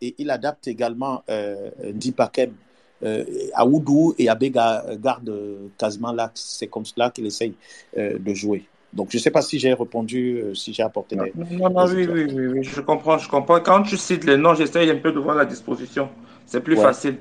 [0.00, 2.54] et il adapte également euh, Ndipakem.
[3.02, 5.32] Euh, Aoudou et Abega garde
[5.78, 6.30] quasiment là.
[6.34, 7.54] C'est comme cela qu'il essaye
[7.96, 8.64] euh, de jouer.
[8.92, 12.06] Donc, je ne sais pas si j'ai répondu, si j'ai apporté non, Non, non, oui,
[12.06, 13.58] oui, oui, je comprends, je comprends.
[13.60, 16.10] Quand tu cites les noms, j'essaye un peu de voir la disposition.
[16.44, 17.18] C'est plus facile.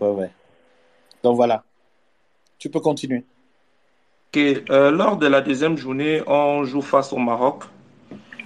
[0.00, 0.30] Ouais, ouais.
[1.22, 1.62] Donc, voilà.
[2.58, 3.24] Tu peux continuer.
[4.36, 7.64] Euh, lors de la deuxième journée, on joue face au Maroc.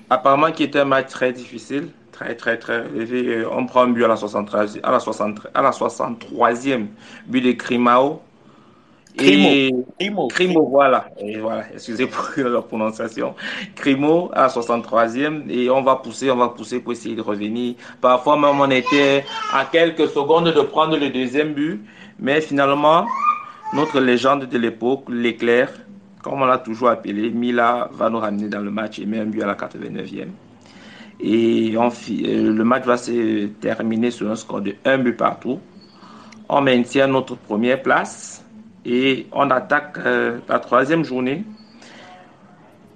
[0.08, 1.88] Apparemment, qui était un match très difficile,
[2.22, 3.36] très, très, très élevé.
[3.36, 6.86] Euh, on prend un but à la, 63, à la, 63, à la 63e,
[7.26, 8.22] but de Crimao.
[9.18, 9.70] Et
[10.30, 10.66] Crimo.
[10.70, 11.10] voilà.
[11.18, 13.34] Et voilà, excusez pour la prononciation.
[13.74, 17.74] Crimo à la 63e et on va pousser, on va pousser pour essayer de revenir.
[18.00, 21.82] Parfois même on était à quelques secondes de prendre le deuxième but,
[22.18, 23.06] mais finalement
[23.74, 25.70] notre légende de l'époque, l'éclair,
[26.22, 29.26] comme on l'a toujours appelé, Mila va nous ramener dans le match et met un
[29.26, 30.28] but à la 89e.
[31.22, 35.60] Et euh, le match va se terminer sur un score de 1 but partout.
[36.48, 38.44] On maintient notre première place
[38.84, 41.44] et on attaque euh, la troisième journée.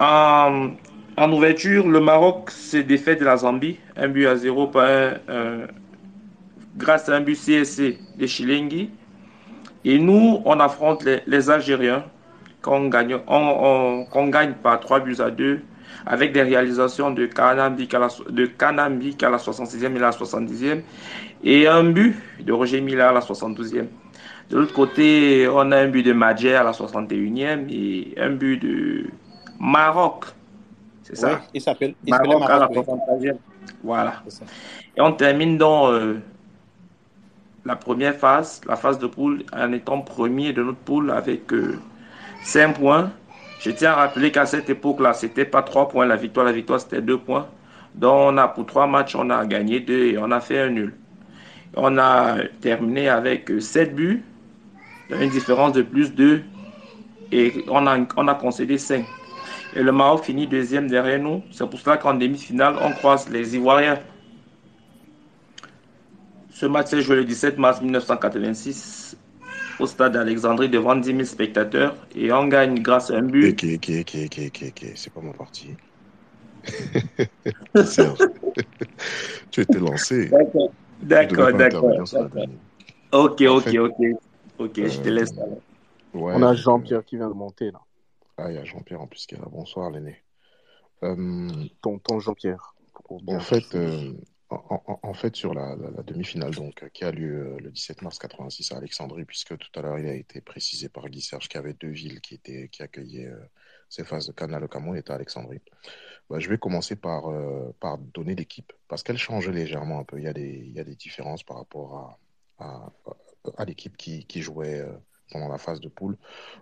[0.00, 0.72] En,
[1.32, 5.14] ouverture, le Maroc s'est défait de la Zambie, un but à zéro par
[6.76, 8.90] grâce à un but CSC de Chilengi.
[9.84, 12.04] Et nous, on affronte les, Algériens
[12.60, 13.18] qu'on gagne,
[14.28, 15.62] gagne par 3 buts à 2
[16.06, 20.82] avec des réalisations de Kanambik à la, de Kanambik à la 66e et la 70e
[21.44, 23.86] et un but de Roger Miller à la 72e.
[24.50, 28.58] De l'autre côté, on a un but de Madjer à la 61e et un but
[28.58, 29.06] de
[29.58, 30.26] Maroc.
[31.02, 31.40] C'est ça?
[31.52, 33.36] Il s'appelle Maroc, à la 73e.
[33.82, 34.22] Voilà.
[34.96, 36.14] Et on termine dans euh,
[37.64, 41.52] la première phase, la phase de poule, en étant premier de notre poule avec
[42.42, 43.12] 5 euh, points.
[43.58, 46.52] Je tiens à rappeler qu'à cette époque-là, ce n'était pas 3 points la victoire, la
[46.52, 47.48] victoire c'était 2 points.
[47.94, 50.70] Donc on a pour 3 matchs, on a gagné 2 et on a fait un
[50.70, 50.94] nul.
[51.74, 54.22] On a terminé avec 7 buts,
[55.10, 56.42] une différence de plus 2
[57.32, 59.04] et on a, on a concédé 5.
[59.74, 61.42] Et le Maroc finit deuxième derrière nous.
[61.50, 63.98] C'est pour cela qu'en demi-finale, on croise les Ivoiriens.
[66.50, 69.15] Ce match s'est joué le 17 mars 1986
[69.78, 73.52] au stade d'Alexandrie devant 10 000 spectateurs et on gagne grâce à un but.
[73.52, 75.74] Ok, ok, ok, ok, ok, c'est pas ma partie.
[79.50, 80.30] tu étais lancé.
[81.02, 81.84] D'accord, d'accord.
[83.12, 84.00] Ok, ok, ok.
[84.58, 85.34] Ok, je te laisse.
[86.14, 87.80] On a Jean-Pierre qui vient de monter là.
[88.38, 89.46] Ah, il y a Jean-Pierre en plus qui est là.
[89.50, 90.22] Bonsoir, l'aîné.
[91.02, 91.48] Euh,
[91.82, 92.74] tonton Jean-Pierre.
[93.28, 93.76] En fait,
[94.48, 98.76] en, fait, sur la, demi-finale donc, qui a lieu euh, le 17 mars 86 à
[98.76, 101.74] Alexandrie, puisque tout à l'heure il a été précisé par Guy Serge qu'il y avait
[101.74, 103.50] deux villes qui, étaient, qui accueillaient euh,
[103.88, 105.60] ces phases de Canal le Cameroun était à Alexandrie.
[106.30, 110.18] Bah, je vais commencer par, euh, par donner l'équipe, parce qu'elle change légèrement un peu.
[110.18, 112.18] Il y a des, il y a des différences par rapport
[112.58, 112.92] à, à,
[113.58, 114.84] à l'équipe qui, qui, jouait
[115.32, 116.16] pendant la phase de poule.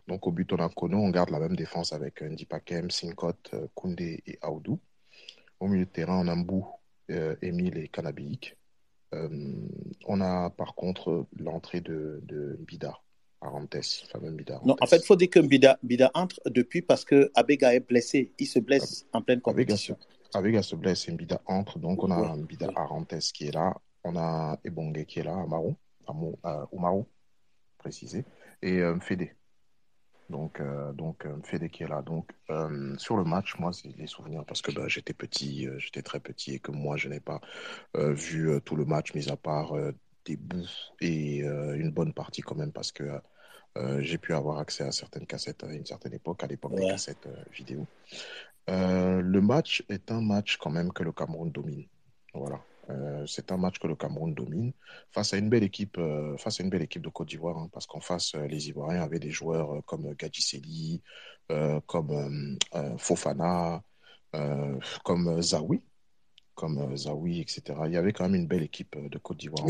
[0.09, 3.35] Donc au but, on a Kono, on garde la même défense avec Ndipakem, Sinkot,
[3.75, 4.81] Koundé et Aoudou.
[5.61, 6.67] Au milieu de terrain, on a Mbou,
[7.09, 8.57] Emile et Kanabiik.
[9.13, 12.99] on a par contre l'entrée de, de Bida,
[13.45, 13.77] Arantes,
[14.11, 14.61] fameux Bida.
[14.65, 17.81] Non, en fait, il faut dire que Bida, Bida entre depuis parce que Abega est
[17.81, 18.33] blessé.
[18.39, 19.97] Il se blesse en pleine compétition.
[20.33, 21.79] Abega se, blesse et Bida entre.
[21.79, 23.75] Donc, on a Bida Arantes qui est là.
[24.05, 25.75] On a Ebongue qui est là, Amaru,
[26.07, 27.05] Amaru,
[27.79, 28.25] précisé,
[28.61, 29.33] et euh, Fédé.
[30.31, 32.03] Donc, euh, donc euh, Fédé qui est là.
[32.03, 36.03] Donc, euh, sur le match, moi, c'est les souvenirs parce que bah, j'étais petit, j'étais
[36.03, 37.41] très petit et que moi, je n'ai pas
[37.95, 39.75] vu tout le match, mis à part
[40.25, 40.67] des bouts
[41.01, 43.21] et une bonne partie quand même parce que
[43.99, 47.29] j'ai pu avoir accès à certaines cassettes à une certaine époque, à l'époque des cassettes
[47.53, 47.87] vidéo.
[48.69, 51.87] le match est un match quand même que le Cameroun domine.
[52.33, 52.61] Voilà.
[52.91, 54.73] Euh, c'est un match que le Cameroun domine
[55.11, 57.69] face à une belle équipe, euh, face à une belle équipe de Côte d'Ivoire, hein,
[57.73, 61.03] parce qu'en face, euh, les Ivoiriens avaient des joueurs comme Gadji
[61.87, 62.59] comme
[62.99, 63.83] Fofana,
[65.03, 65.83] comme Zawi,
[66.55, 67.63] comme Zawi, etc.
[67.87, 69.67] Il y avait quand même une belle équipe de Côte d'Ivoire.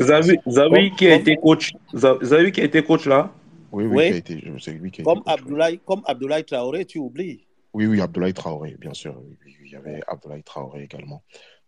[0.49, 3.33] Zawi, qui a été coach, Zawi qui a été coach là.
[3.73, 6.45] Oui, oui, Qui a été, c'est lui qui a comme été coach, Abdoulaye, comme Abdoulaye
[6.45, 7.45] Traoré, tu oublies.
[7.73, 9.21] Oui, oui, Abdoulaye Traoré, bien sûr.
[9.45, 11.25] il y avait Abdoulaye Traoré également.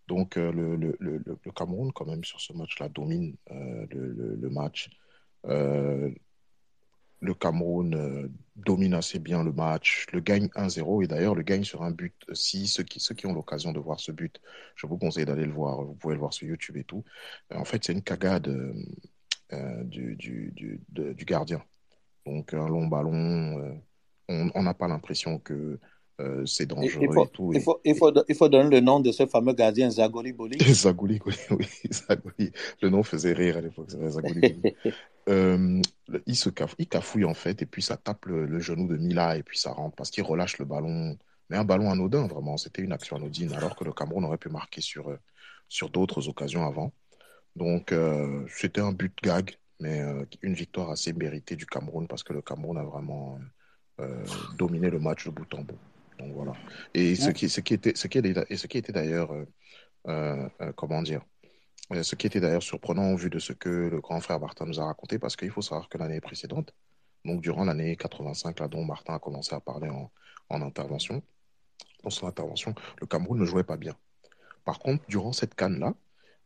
[0.07, 4.91] Donc euh, le, le, le, Cameroun, quand même, sur ce match-là, domine euh, le, match.
[5.47, 6.11] Euh,
[7.21, 11.83] le Cameroun domine assez bien le match, le gagne 1-0 et d'ailleurs le gagne sur
[11.83, 12.15] un but.
[12.33, 14.41] Si ceux qui, ceux qui ont l'occasion de voir ce but,
[14.77, 17.05] je vous conseille d'aller le voir, vous pouvez le voir sur YouTube et tout.
[17.53, 18.49] En fait, c'est une cagade
[19.85, 21.63] du, du, du, du, gardien.
[22.27, 23.81] Donc un long ballon,
[24.29, 25.81] on n'a pas l'impression que
[26.19, 27.53] euh, c'est dangereux il faut, et tout.
[27.53, 30.59] Il, faut, il, faut, il, faut, donner le nom de ce fameux gardien, Zagoli Boli.
[30.73, 32.53] Zagoli, oui, Zagoli.
[32.81, 34.63] Le nom faisait rire à l'époque, Zagoli
[35.29, 35.83] euh,
[36.27, 36.49] il, se
[36.79, 39.73] il cafouille en fait, et puis ça tape le, genou de Mila, et puis ça
[39.73, 41.19] rentre parce qu'il relâche le ballon.
[41.51, 42.57] Mais un ballon anodin, vraiment.
[42.57, 45.19] C'était une action anodine, alors que le Cameroun aurait pu marquer sur, euh,
[45.69, 46.93] sur d'autres occasions avant.
[47.57, 52.23] Donc, euh, c'était un but gag, mais euh, une victoire assez méritée du Cameroun parce
[52.23, 53.39] que le Cameroun a vraiment
[54.59, 55.79] dominé le match de bout en bout.
[56.19, 56.53] Donc voilà.
[56.95, 59.45] Et ce qui, ce qui était, ce qui était, et ce qui était d'ailleurs, euh,
[60.09, 61.23] euh, euh, comment dire,
[62.03, 64.81] ce qui était d'ailleurs surprenant au vu de ce que le grand frère Martin nous
[64.81, 66.75] a raconté, parce qu'il faut savoir que l'année précédente,
[67.25, 70.11] donc durant l'année 85, là dont Martin a commencé à parler en,
[70.49, 71.23] en intervention,
[72.03, 73.95] dans son intervention, le Cameroun ne jouait pas bien.
[74.65, 75.95] Par contre, durant cette canne-là,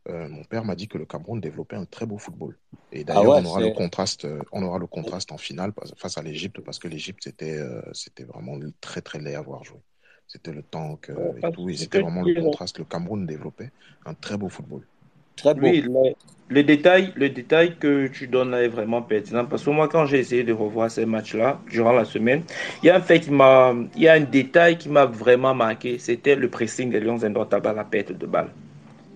[0.09, 2.57] euh, mon père m'a dit que le Cameroun développait un très beau football.
[2.91, 6.17] Et ah d'ailleurs, on aura le contraste, euh, on aura le contraste en finale face
[6.17, 9.81] à l'Égypte parce que l'Égypte c'était euh, c'était vraiment très très laid à voir jouer.
[10.27, 12.79] C'était le tank et tout, et c'était vraiment le contraste.
[12.79, 13.69] Le Cameroun développait
[14.05, 14.87] un très beau football.
[15.35, 15.67] Très beau.
[15.67, 15.83] Oui,
[16.47, 20.05] le, détail, le détail que tu donnes là est vraiment pertinent parce que moi, quand
[20.05, 22.43] j'ai essayé de revoir ces matchs-là durant la semaine,
[22.81, 25.53] il y a un fait qui m'a, il y a un détail qui m'a vraiment
[25.53, 25.99] marqué.
[25.99, 28.51] C'était le pressing des Lions à la perte de balle.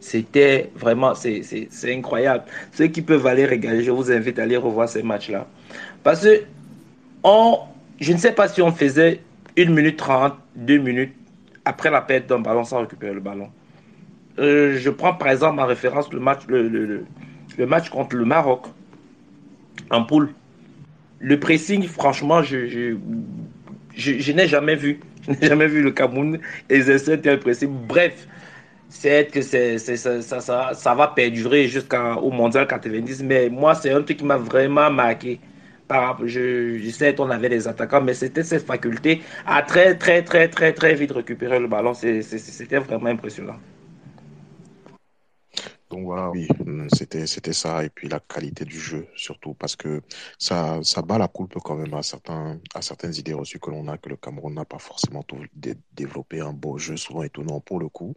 [0.06, 2.44] C'était vraiment, c'est incroyable.
[2.74, 5.48] Ceux qui peuvent aller regarder, je vous invite à aller revoir ces matchs-là.
[6.04, 6.44] Parce que
[8.00, 9.22] je ne sais pas si on faisait
[9.58, 11.16] une minute trente, deux minutes
[11.66, 13.50] après la perte d'un ballon sans récupérer le ballon.
[14.38, 17.04] Euh, je prends par exemple en référence le match, le, le,
[17.58, 18.68] le, match contre le Maroc
[19.90, 20.36] en poule.
[21.18, 22.96] Le pressing, franchement, je, je,
[23.96, 25.00] je, n'ai jamais vu.
[25.28, 26.38] Je n'ai jamais vu le Cameroun
[26.70, 27.68] exercer un tel pressing.
[27.88, 28.28] Bref,
[28.90, 34.02] c'est que c'est, ça, ça, ça, va perdurer jusqu'au mondial 90, mais moi, c'est un
[34.02, 35.40] truc qui m'a vraiment marqué.
[35.88, 40.24] Par, je, je sais qu'on avait des attaquants, mais c'était cette faculté à très, très,
[40.24, 41.94] très, très, très vite récupérer le ballon.
[41.94, 43.58] c'était vraiment impressionnant.
[45.96, 46.46] Donc voilà, oui,
[46.94, 47.86] c'était, c'était ça.
[47.86, 50.02] Et puis la qualité du jeu, surtout, parce que
[50.38, 53.88] ça, ça bat la coulpe quand même à, certains, à certaines idées reçues que l'on
[53.88, 55.40] a, que le Cameroun n'a pas forcément tout
[55.94, 58.14] développé un beau jeu, souvent étonnant pour le coup.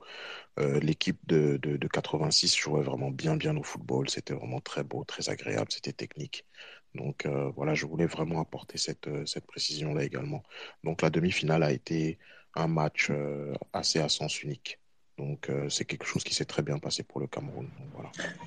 [0.58, 4.10] Euh, l'équipe de, de, de 86 jouait vraiment bien, bien au football.
[4.10, 6.46] C'était vraiment très beau, très agréable, c'était technique.
[6.94, 10.42] Donc euh, voilà, je voulais vraiment apporter cette, cette précision-là également.
[10.84, 12.18] Donc la demi-finale a été
[12.56, 14.80] un match euh, assez à sens unique.
[15.18, 17.66] Donc, euh, c'est quelque chose qui s'est très bien passé pour le Cameroun.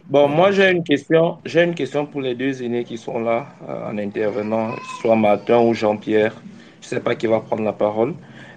[0.10, 1.38] Bon, moi, j'ai une question.
[1.44, 5.60] J'ai une question pour les deux aînés qui sont là euh, en intervenant, soit Martin
[5.60, 6.34] ou Jean-Pierre.
[6.80, 8.14] Je ne sais pas qui va prendre la parole.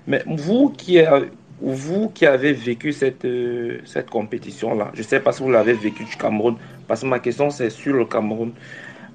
[0.06, 5.50] Mais vous qui, avez vécu cette, euh, cette compétition-là, je ne sais pas si vous
[5.50, 8.52] l'avez vécu du Cameroun, parce que ma question, c'est sur le Cameroun.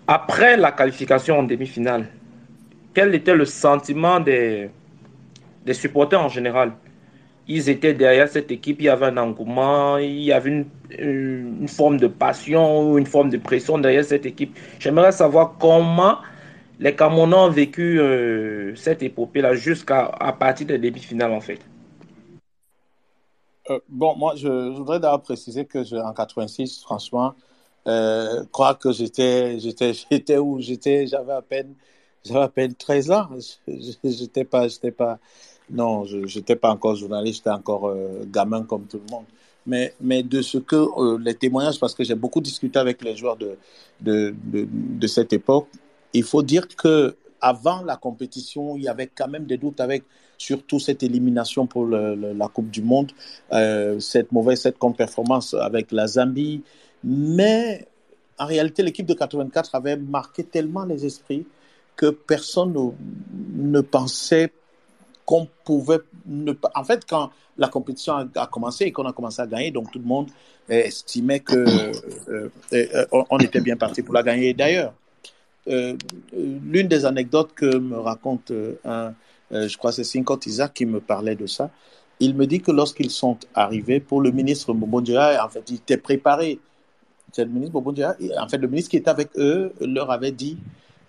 [0.08, 2.08] Après la qualification en demi-finale,
[2.94, 4.70] quel était le sentiment des,
[5.66, 6.74] des supporters en général?
[7.50, 10.66] Ils étaient derrière cette équipe, il y avait un engouement, il y avait
[11.00, 14.56] une, forme de passion, une forme de pression derrière cette équipe.
[14.80, 16.20] J'aimerais savoir comment
[16.80, 21.60] les Camerounais ont vécu euh, cette épopée-là jusqu'à partir des demi-finales, en fait
[23.72, 27.34] euh, Bon, moi, je, voudrais d'abord préciser que je, en 86, franchement,
[27.88, 31.74] euh, crois que j'étais, j'étais, j'étais où J'étais, j'avais à peine,
[32.24, 33.30] j'avais à peine 13 ans.
[34.04, 35.18] J'étais pas, j'étais pas,
[35.72, 39.26] non, je n'étais pas encore journaliste, j'étais encore euh, gamin comme tout le monde.
[39.66, 43.38] Mais, mais de ce que les témoignages, parce que j'ai beaucoup discuté avec les joueurs
[43.38, 43.58] de,
[44.02, 45.68] de, de, cette époque,
[46.14, 50.04] il faut dire que avant la compétition, il y avait quand même des doutes avec
[50.38, 53.12] surtout cette élimination pour la Coupe du Monde,
[53.52, 56.64] euh, cette mauvaise cette contre-performance avec la Zambie.
[57.04, 57.86] Mais
[58.38, 61.46] en réalité, l'équipe de 84 avait marqué tellement les esprits
[61.96, 64.52] que personne ne, ne pensait
[65.30, 66.72] qu'on pouvait ne pas.
[66.74, 70.00] En fait, quand la compétition a, commencé et qu'on a commencé à gagner, donc tout
[70.00, 70.30] le monde
[70.68, 71.56] estimait que
[72.30, 74.56] euh, euh, on était bien parti pour la gagner.
[74.56, 74.94] D'ailleurs,
[75.68, 75.96] euh,
[76.34, 79.14] l'une des anecdotes que me raconte euh, un,
[79.52, 81.70] euh, je crois c'est Sinkot Isaac qui me parlait de ça,
[82.20, 85.98] il me dit que lorsqu'ils sont arrivés, pour le ministre Mbondia, en fait, il était
[85.98, 86.60] préparé.
[87.34, 90.58] C'est le ministre Mbondia, en fait, le ministre qui était avec eux leur avait dit,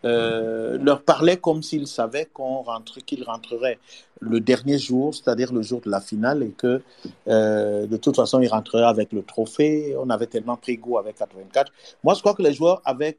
[0.02, 3.78] leur parlait comme s'il savait qu'on rentre, qu'il rentrerait
[4.20, 6.82] le dernier jour, c'est-à-dire le jour de la finale, et que
[7.26, 9.94] de toute façon, il rentrerait avec le trophée.
[9.98, 11.72] On avait tellement pris goût avec 84.
[12.02, 13.18] Moi, je crois que les joueurs avaient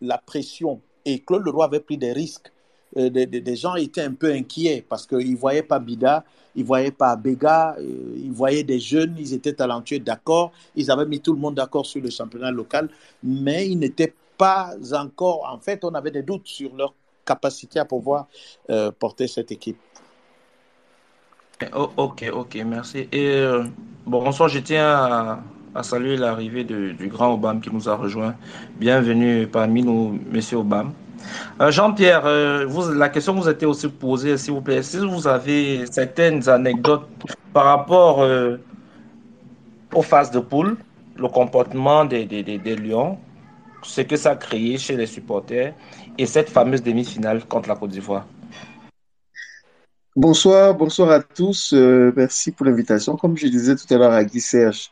[0.00, 0.80] la pression.
[1.04, 2.50] Et Claude Leroy avait pris des risques.
[2.96, 6.66] Euh, des, gens étaient un peu inquiets parce qu'ils ne voyaient pas Bida, ils ne
[6.66, 10.52] voyaient pas Bega, euh, ils voyaient des jeunes, ils étaient talentueux, d'accord.
[10.74, 12.88] Ils avaient mis tout le monde d'accord sur le championnat local,
[13.22, 15.48] mais ils n'étaient pas encore.
[15.50, 16.94] En fait, on avait des doutes sur leur
[17.24, 18.26] capacité à pouvoir
[18.70, 19.78] euh, porter cette équipe.
[21.74, 23.08] Oh, ok, ok, merci.
[23.12, 23.42] Et
[24.04, 25.40] bon, bonsoir, je tiens
[25.74, 28.34] à, saluer l'arrivée du grand Obama qui nous a rejoint.
[28.78, 30.92] Bienvenue parmi nous, Monsieur Obama.
[31.60, 34.82] Euh, Jean-Pierre, euh, la question vous été aussi posée, s'il vous plaît.
[34.82, 37.08] Si vous avez certaines anecdotes
[37.52, 38.58] par rapport euh,
[39.94, 40.76] aux phases de poule,
[41.16, 43.18] le comportement des, des, des, Lions,
[43.82, 45.74] ce que ça a créé chez les supporters
[46.18, 48.26] et cette fameuse demi-finale contre la Côte d'Ivoire.
[50.14, 51.72] Bonsoir, bonsoir à tous.
[51.72, 53.16] merci pour l'invitation.
[53.16, 54.90] Comme je disais tout à l'heure à Guy Serge,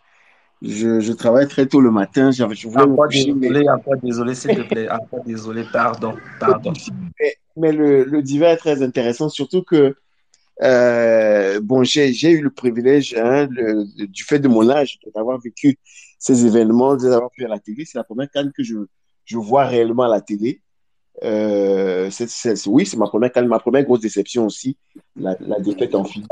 [0.61, 2.31] je, je, travaille très tôt le matin.
[2.31, 4.89] Je, voulais encore désolé, encore désolé, s'il te plaît.
[4.91, 6.73] Encore désolé, pardon, pardon.
[7.21, 9.95] Mais, mais le, le divers est très intéressant, surtout que
[10.63, 15.79] euh, bon, j'ai eu le privilège, hein, le, du fait de mon âge, d'avoir vécu
[16.25, 17.85] ces événements, de les avoir vu à la télé.
[17.85, 18.77] C'est la première canne que je,
[19.27, 20.63] je vois réellement à la télé.
[21.23, 22.09] Euh,
[22.67, 24.79] oui, c'est ma première canne, ma première grosse déception aussi,
[25.17, 26.29] la, la défaite en finale.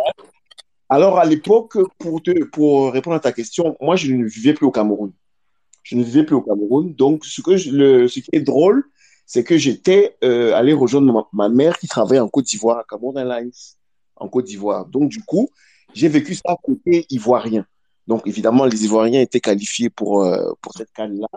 [0.89, 4.71] Alors, à l'époque, pour, pour répondre à ta question, moi, je ne vivais plus au
[4.71, 5.13] Cameroun.
[5.83, 6.95] Je ne vivais plus au Cameroun.
[6.95, 8.85] Donc, ce, que le, ce qui est drôle,
[9.27, 13.19] c'est que j'étais euh, allé rejoindre ma, mère qui travaillait en Côte d'Ivoire, à Cameroun
[13.19, 13.53] Airlines,
[14.17, 14.87] en Côte d'Ivoire.
[14.87, 15.51] Donc, du coup,
[15.93, 17.67] j'ai vécu ça côté ivoirien.
[18.07, 21.29] Donc, évidemment, les Ivoiriens étaient qualifiés pour, euh, pour cette canne-là.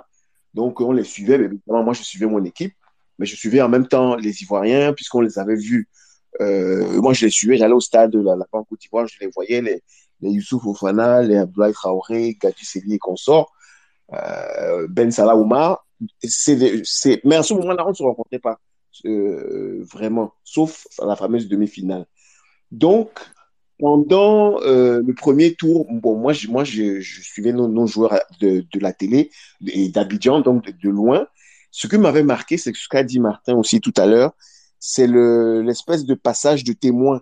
[0.54, 1.38] Donc, on les suivait.
[1.38, 2.74] Mais évidemment, moi, je suivais mon équipe.
[3.18, 5.88] Mais je suivais en même temps les Ivoiriens, puisqu'on les avait vus
[6.42, 9.30] euh, moi, je les suivais, j'allais au stade de la, la Côte d'Ivoire, je les
[9.34, 9.82] voyais, les,
[10.22, 13.54] les Youssouf Ofana, les Abdoulaye Traoré, Gadi Seli et consorts,
[14.14, 15.86] euh, Ben Salah Oumar.
[17.24, 18.60] Mais à ce moment-là, on ne se rencontrait pas
[19.06, 22.06] euh, vraiment, sauf à la fameuse demi-finale.
[22.72, 23.12] Donc,
[23.80, 29.32] pendant euh, le premier tour, moi, je, suivais nos, joueurs de, la télé
[29.68, 31.28] et d'Abidjan, donc de, loin.
[31.72, 34.34] Ce qui m'avait marqué, c'est ce qu'a dit Martin aussi tout à l'heure,
[34.80, 37.22] c'est l'espèce de passage de témoin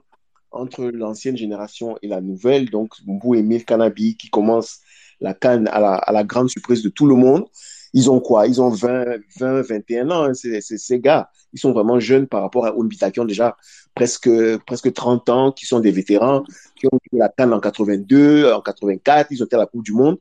[0.52, 2.70] entre l'ancienne génération et la nouvelle.
[2.70, 4.80] Donc, Mbou Emile Kanabi qui commence
[5.22, 5.80] la canne à
[6.12, 7.46] la, grande surprise de tout le monde.
[7.94, 8.48] Ils ont quoi?
[8.48, 9.06] Ils ont 20,
[9.40, 11.30] 20 21 ans, hein, ces gars.
[11.54, 13.56] Ils sont vraiment jeunes par rapport à ont déjà
[13.96, 14.30] presque,
[14.66, 16.44] presque 30 ans, qui sont des vétérans,
[16.76, 19.84] qui ont eu la canne en 82, en 84, ils ont été à la Coupe
[19.84, 20.18] du Monde.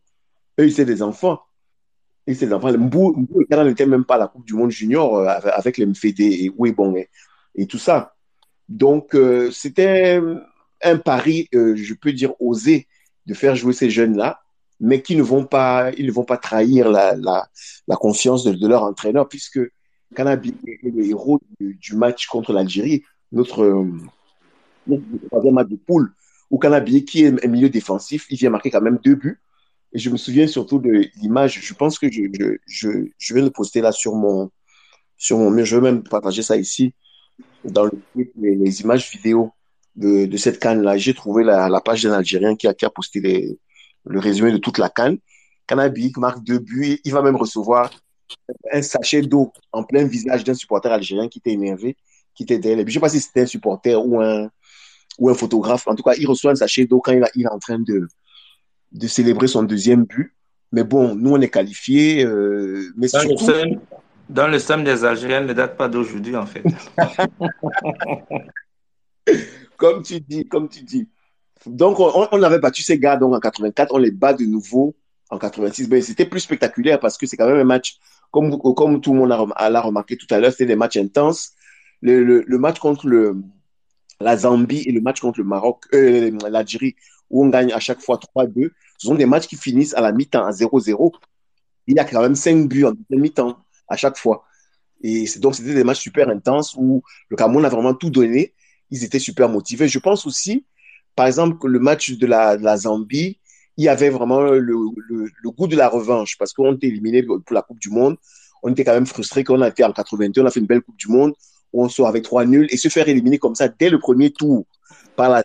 [0.58, 1.40] Eux, ils étaient des enfants.
[2.26, 5.26] Et ces enfants, Mbou, Mbou n'était même pas à la Coupe du Monde junior euh,
[5.26, 6.52] avec les MFD et
[7.54, 8.14] et tout ça.
[8.68, 10.20] Donc, euh, c'était
[10.83, 12.87] un pari, euh, je peux dire, osé
[13.27, 14.40] de faire jouer ces jeunes-là,
[14.81, 18.83] mais qui ne vont pas, ils ne vont pas trahir la, la, confiance de, leur
[18.83, 19.60] entraîneur, puisque
[20.14, 23.87] Kanabi est le héros du match contre l'Algérie, notre,
[24.87, 26.12] notre, troisième match de poule,
[26.50, 29.40] où Kanabi, qui est un milieu défensif, il vient marquer quand même deux buts.
[29.94, 33.42] Et je me souviens surtout de l'image, je pense que je, je, je, je vais
[33.42, 34.50] le poster là sur mon,
[35.16, 36.94] sur mon mur, je vais même partager ça ici
[37.64, 39.52] dans le, les, les, images vidéo
[39.96, 40.96] de, de cette canne-là.
[40.96, 43.58] J'ai trouvé la, page d'un Algérien qui a, qui a posté les,
[44.04, 45.18] le résumé de toute la canne.
[45.66, 46.98] Cannabis marque deux buts.
[47.04, 47.90] Il va même recevoir
[48.72, 51.96] un sachet d'eau en plein visage d'un supporter algérien qui était énervé,
[52.35, 52.80] qui était derrière.
[52.80, 54.50] Je ne sais pas si c'était un supporter ou un,
[55.18, 55.87] ou un photographe.
[55.87, 58.08] En tout cas, il reçoit un sachet d'eau quand il, il, est en train de,
[58.92, 60.35] de célébrer son deuxième but.
[60.72, 62.24] Mais bon, nous, on est qualifiés.
[62.24, 63.46] Euh, mais dans, surtout...
[63.46, 63.78] le
[64.28, 66.64] dans le SEM des Algériens ne date pas d'aujourd'hui, en fait.
[69.76, 71.08] comme tu dis, comme tu dis.
[71.66, 74.96] Donc, on, on, avait battu ces gars donc, en 84, on les bat de nouveau
[75.30, 75.88] en 86.
[75.88, 77.98] Mais c'était plus spectaculaire parce que c'est quand même un match,
[78.30, 81.52] comme, comme tout le monde l'a remarqué tout à l'heure, c'était des matchs intenses.
[82.03, 83.37] Le, le, match contre le,
[84.21, 86.96] la Zambie et le match contre le Maroc, euh, l'Algérie,
[87.31, 90.13] où on gagne à chaque fois 3-2, ce sont des matchs qui finissent à la
[90.13, 91.13] mi-temps à 0-0.
[91.87, 93.57] Il y a quand même 5 buts en mi-temps
[93.88, 94.44] à chaque fois.
[95.03, 98.55] Et donc, c'était des matchs super intenses où le Cameroun a vraiment tout donné.
[98.90, 99.88] Ils étaient super motivés.
[99.88, 100.65] Je pense aussi,
[101.17, 103.38] par exemple, que le match de la, la Zambie,
[103.77, 107.23] il y avait vraiment le, le, le, goût de la revanche parce qu'on était éliminé
[107.23, 108.17] pour la Coupe du Monde.
[108.63, 110.83] On était quand même frustré qu'on a été en 82, on a fait une belle
[110.83, 111.33] Coupe du Monde
[111.73, 114.31] où on sort avec trois nuls et se faire éliminer comme ça dès le premier
[114.31, 114.64] tour
[115.16, 115.44] par la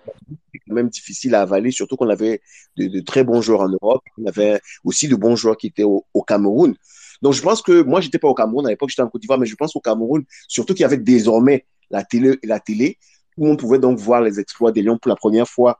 [0.51, 2.41] c'est quand même difficile à avaler, surtout qu'on avait
[2.77, 4.03] de, très bons joueurs en Europe.
[4.17, 6.75] On avait aussi de bons joueurs qui étaient au, au Cameroun.
[7.21, 9.39] Donc, je pense que moi, j'étais pas au Cameroun à l'époque, j'étais en Côte d'Ivoire,
[9.39, 12.97] mais je pense au Cameroun, surtout qu'il y avait désormais la télé, la télé,
[13.37, 15.79] où on pouvait donc voir les exploits des Lions pour la première fois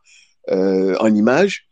[0.49, 1.66] euh, en images.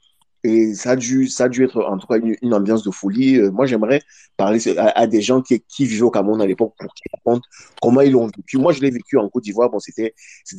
[0.46, 3.40] Et ça a dû, ça a être en tout cas une, ambiance de folie.
[3.40, 4.04] Euh, moi, j'aimerais
[4.38, 7.48] parler à, des gens qui, qui vivaient au Cameroun à l'époque pour qu'ils racontent
[7.82, 8.60] comment ils l'ont vécu.
[8.60, 9.72] Moi, je l'ai vécu en Côte d'Ivoire.
[9.72, 10.14] Bon, c'était,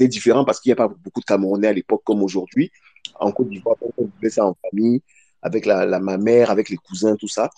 [0.08, 2.72] différent parce qu'il n'y a pas beaucoup de Camerounais à l'époque comme aujourd'hui.
[3.20, 5.02] En Côte d'Ivoire, on vivait ça en famille,
[5.40, 7.48] avec la, ma mère, avec les cousins, tout ça.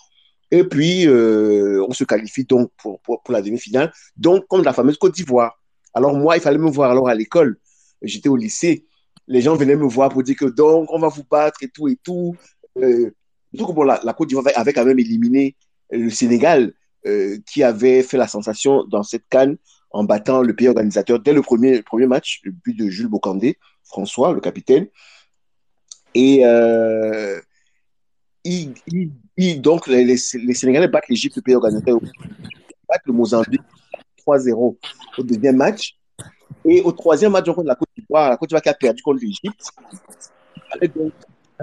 [0.51, 4.73] Et puis, euh, on se qualifie donc pour, pour, pour la demi-finale, donc comme la
[4.73, 5.59] fameuse Côte d'Ivoire.
[5.95, 7.57] Alors moi, il fallait me voir alors à l'école.
[8.03, 8.85] J'étais au lycée.
[9.29, 11.87] Les gens venaient me voir pour dire que donc, on va vous battre et tout
[11.87, 12.35] et tout.
[12.77, 13.11] Euh,
[13.53, 15.55] donc, bon, la, la Côte d'Ivoire avait quand même éliminé
[15.91, 16.73] le Sénégal,
[17.05, 19.57] euh, qui avait fait la sensation dans cette canne
[19.91, 23.57] en battant le pays organisateur dès le premier, premier match, le but de Jules Bocandé,
[23.85, 24.87] François, le capitaine.
[26.13, 27.39] Et euh,
[29.59, 31.99] donc, les, les, Sénégalais battent l'Égypte, le pays organisateur,
[32.87, 33.61] battent le Mozambique
[34.27, 34.77] 3-0
[35.17, 35.95] au deuxième match.
[36.65, 39.21] Et au troisième match contre la Côte d'Ivoire, la Côte d'Ivoire qui a perdu contre
[39.21, 39.71] l'Égypte.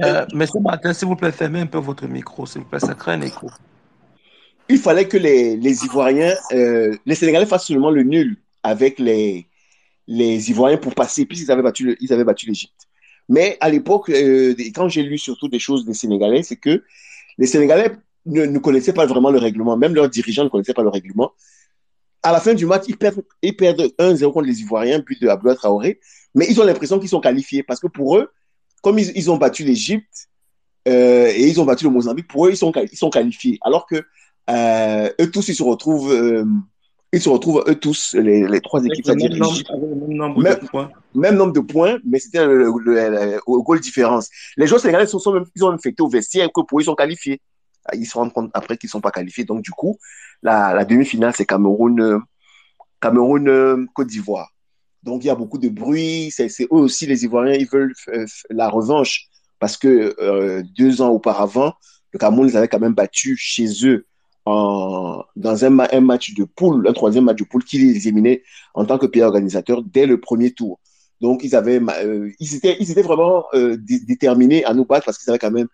[0.02, 2.94] Euh, Monsieur Martin, s'il vous plaît, fermez un peu votre micro, s'il vous plaît, ça
[2.94, 3.50] crée un écho.
[4.68, 9.46] Il fallait que les, les Ivoiriens, euh, les Sénégalais fassent seulement le nul avec les,
[10.06, 12.88] les Ivoiriens pour passer, puisqu'ils avaient battu, ils avaient battu l'Égypte.
[13.28, 16.84] Mais à l'époque, euh, quand j'ai lu surtout des choses des Sénégalais, c'est que
[17.38, 17.92] les Sénégalais
[18.26, 21.32] ne, ne, connaissaient pas vraiment le règlement, même leurs dirigeants ne connaissaient pas le règlement.
[22.22, 25.28] À la fin du match, ils perdent, ils perdent 1-0 contre les Ivoiriens, but de
[25.28, 26.00] Abdoulaye Traoré,
[26.36, 28.30] mais ils ont l'impression qu'ils sont qualifiés parce que pour eux,
[28.82, 30.28] comme ils, ils ont battu l'Égypte
[30.86, 33.58] euh, et ils ont battu le Mozambique, pour eux, ils sont, ils sont qualifiés.
[33.62, 33.96] Alors que
[34.50, 36.44] euh, eux tous, ils se retrouvent, euh,
[37.12, 40.66] ils se retrouvent eux tous, les, les trois équipes, c'est-à-dire même, même, nombre même, de
[40.68, 40.90] points.
[41.14, 44.28] même nombre de points, mais c'était le, le, goal différence.
[44.58, 46.82] Les joueurs sénégalais sont, sont même, ils ont même fêté au vestiaire que pour eux,
[46.82, 47.40] ils sont qualifiés.
[47.94, 49.44] Ils se rendent compte après qu'ils sont pas qualifiés.
[49.44, 49.96] Donc, du coup,
[50.42, 52.20] la, la demi-finale, c'est Cameroun,
[53.00, 54.50] Cameroun, Côte d'Ivoire.
[55.02, 56.30] Donc, il y a beaucoup de bruit.
[56.30, 59.28] C'est eux aussi, les Ivoiriens, ils veulent euh, la revanche
[59.58, 61.72] parce que euh, deux ans auparavant,
[62.12, 64.06] le Cameroun les avait quand même battus chez eux
[64.46, 68.44] dans un, match de poule, un troisième match de poule qui les éliminait
[68.74, 70.78] en tant que pays organisateur dès le premier tour.
[71.20, 75.50] Donc, ils avaient, euh, ils étaient, vraiment déterminés à nous battre parce qu'ils avaient quand
[75.50, 75.66] même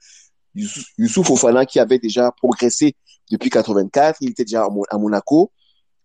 [0.55, 2.95] Youssouf Ofana qui avait déjà progressé
[3.31, 4.19] depuis 84.
[4.23, 5.51] Il était déjà à Monaco.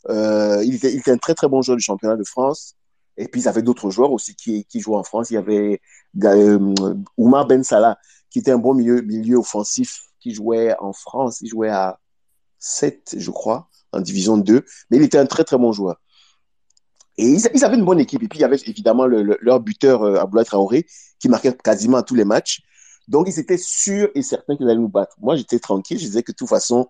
[0.10, 2.77] Il, il était un très très bon joueur du championnat de France.
[3.18, 5.32] Et puis, ils avaient d'autres joueurs aussi qui, jouaient en France.
[5.32, 5.82] Il y avait
[6.24, 6.74] euh,
[7.18, 7.98] Oumar Ben Salah,
[8.30, 11.42] qui était un bon milieu, milieu offensif, qui jouait en France.
[11.42, 12.00] Il jouait à
[12.60, 14.64] 7, je crois, en division 2.
[14.92, 16.00] Mais il était un très très bon joueur.
[17.18, 18.22] Et ils, avaient une bonne équipe.
[18.22, 20.86] Et puis, il y avait évidemment le, le, leur buteur, euh, Abdoulaye Traoré,
[21.20, 22.62] qui marquait quasiment tous les matchs.
[23.08, 25.16] Donc, ils étaient sûrs et certains qu'ils allaient nous battre.
[25.20, 25.98] Moi, j'étais tranquille.
[25.98, 26.90] Je disais que de toute façon,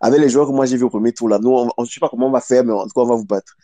[0.00, 2.00] avec les joueurs que moi j'ai vu au premier tour, là, nous, on ne sait
[2.00, 3.56] pas comment on va faire, mais en tout cas, on va vous battre.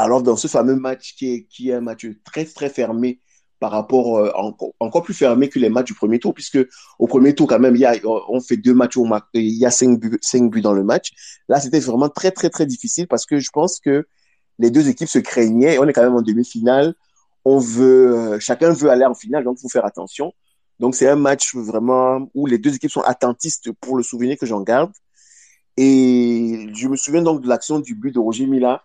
[0.00, 3.20] Alors, dans ce fameux match qui est, un match très, très fermé
[3.58, 4.32] par rapport, euh,
[4.80, 6.58] encore, plus fermé que les matchs du premier tour, puisque
[6.98, 8.96] au premier tour, quand même, il y a, on fait deux matchs,
[9.34, 11.10] il y a cinq buts, cinq buts dans le match.
[11.48, 14.06] Là, c'était vraiment très, très, très difficile parce que je pense que
[14.58, 15.78] les deux équipes se craignaient.
[15.78, 16.94] On est quand même en demi-finale.
[17.44, 20.32] On veut, euh, chacun veut aller en finale, donc il faut faire attention.
[20.78, 24.46] Donc, c'est un match vraiment où les deux équipes sont attentistes pour le souvenir que
[24.46, 24.92] j'en garde.
[25.76, 28.82] Et je me souviens donc de l'action du but de Roger Mila.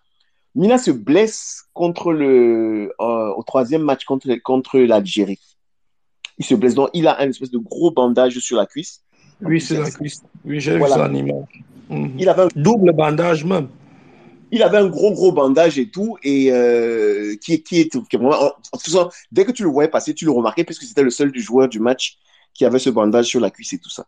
[0.55, 5.39] Mila se blesse contre le, euh, au troisième match contre, contre l'Algérie.
[6.37, 9.03] Il se blesse donc, il a un espèce de gros bandage sur la cuisse.
[9.41, 10.23] Oui, c'est la cuisse.
[10.45, 10.95] Oui, j'ai voilà.
[10.95, 11.63] vu ça en image.
[11.89, 12.15] Mhm.
[12.17, 13.67] Il avait un double bandage même.
[14.51, 17.97] Il avait un gros, gros bandage et tout, et euh, qui, qui est.
[19.31, 21.67] dès que tu le voyais passer, tu le remarquais, puisque c'était le seul du joueur
[21.67, 22.17] du match
[22.53, 24.05] qui avait ce bandage sur la cuisse et tout ça.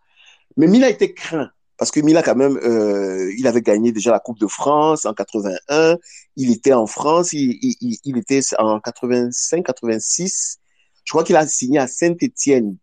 [0.55, 4.19] Mais Mila était craint parce que Mila quand même, euh, il avait gagné déjà la
[4.19, 5.97] Coupe de France en 81.
[6.35, 10.57] Il était en France, il, il, il était en 85, 86.
[11.05, 12.77] Je crois qu'il a signé à Saint-Étienne,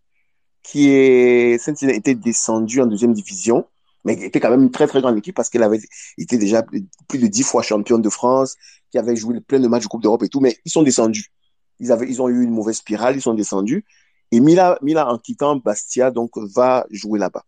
[0.63, 3.67] qui est Saint-Étienne était descendu en deuxième division,
[4.05, 5.81] mais était quand même une très très grande équipe parce qu'il avait
[6.17, 6.65] été déjà
[7.09, 8.55] plus de dix fois champion de France,
[8.91, 11.33] qui avait joué plein de matchs de Coupe d'Europe et tout, mais ils sont descendus.
[11.81, 13.85] Ils avaient, ils ont eu une mauvaise spirale, ils sont descendus.
[14.31, 17.45] Et Mila, Mila en quittant Bastia, donc va jouer là-bas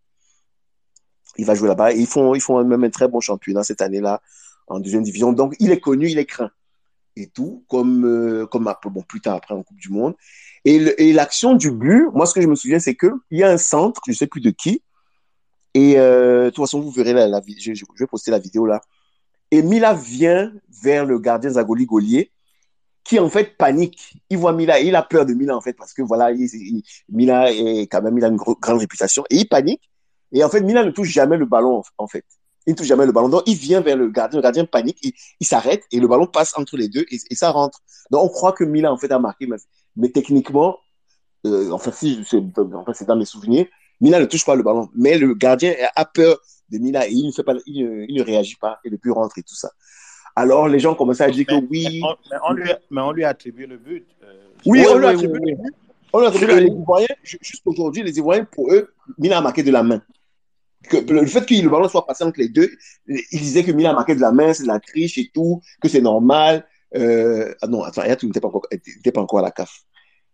[1.39, 1.93] il va jouer là-bas.
[1.93, 4.20] ils font, ils font même un très bon championnat cette année-là
[4.66, 5.32] en deuxième division.
[5.32, 6.51] Donc, il est connu, il est craint
[7.16, 10.14] et tout, comme, euh, comme bon, plus tard après en Coupe du Monde.
[10.64, 13.57] Et l'action du but, moi, ce que je me souviens, c'est qu'il y a un
[13.57, 14.82] centre, je ne sais plus de qui.
[15.74, 18.80] Et euh, de toute façon, vous verrez la, je, vais poster la vidéo là.
[19.53, 22.32] Et Mila vient vers le gardien Zagoli Golier,
[23.05, 24.14] qui en fait panique.
[24.28, 26.32] Il voit Mila et il a peur de Mila en fait, parce que voilà,
[27.09, 29.24] Mila est quand même, il a une grande réputation.
[29.30, 29.89] Et il panique.
[30.33, 32.24] Et en fait, Milan ne touche jamais le ballon, en fait.
[32.66, 33.29] Il ne touche jamais le ballon.
[33.29, 34.39] Donc, il vient vers le gardien.
[34.39, 34.99] Le gardien panique,
[35.41, 37.81] il, s'arrête et le ballon passe entre les deux et, ça rentre.
[38.11, 39.49] Donc, on croit que Milan, en fait, a marqué.
[39.95, 40.79] Mais, techniquement,
[41.47, 42.43] euh, enfin, si, c'est
[43.07, 43.66] dans mes souvenirs,
[44.01, 44.89] Milan ne touche pas le ballon.
[44.97, 46.39] Mais le gardien a peur
[46.70, 49.39] de Milan et il ne, fait pas, il, ne réagit pas et le but rentre
[49.39, 49.70] et tout ça.
[50.35, 52.03] Alors, les gens commençaient à dire que oui.
[52.31, 54.07] Mais on, lui, mais on lui a attribué le but.
[54.22, 55.74] Euh, oui, on lui a attribué le but.
[56.16, 60.02] On a les Ivoiriens, jusqu'aujourd'hui, les Ivoiriens, pour eux, Milan a marqué de la main
[60.88, 62.70] que le fait que le ballon soit passé entre les deux,
[63.06, 65.88] il disait que Milan marqué de la main, c'est de la triche et tout, que
[65.88, 66.66] c'est normal.
[66.94, 68.66] Euh, ah non, attends, Ayatou n'était pas, encore,
[69.12, 69.82] pas encore à la CAF.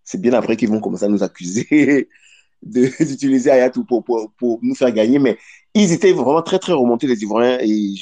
[0.05, 2.09] C'est bien après qu'ils vont commencer à nous accuser
[2.63, 5.39] d'utiliser Ayatou pour, pour, pour, nous faire gagner, mais
[5.75, 7.95] ils étaient vraiment très, très remontés, les Ivoiriens, et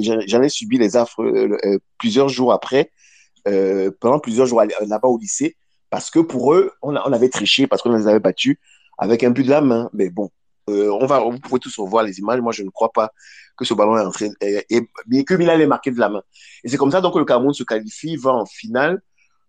[0.00, 2.90] j'en ai, subi les affres euh, euh, plusieurs jours après,
[4.00, 5.56] pendant plusieurs jours là-bas au lycée,
[5.90, 8.58] parce que pour eux, on, on avait triché, parce qu'on les avait battus
[8.98, 9.88] avec un but de la main.
[9.92, 10.30] Mais bon,
[10.68, 12.40] euh, on va, vous pouvez tous revoir les images.
[12.40, 13.12] Moi, je ne crois pas
[13.56, 14.64] que ce ballon est entré, et,
[15.06, 16.22] bien que Milan est marqué de la main.
[16.62, 19.02] Et c'est comme ça donc que le Cameroun se qualifie, va en finale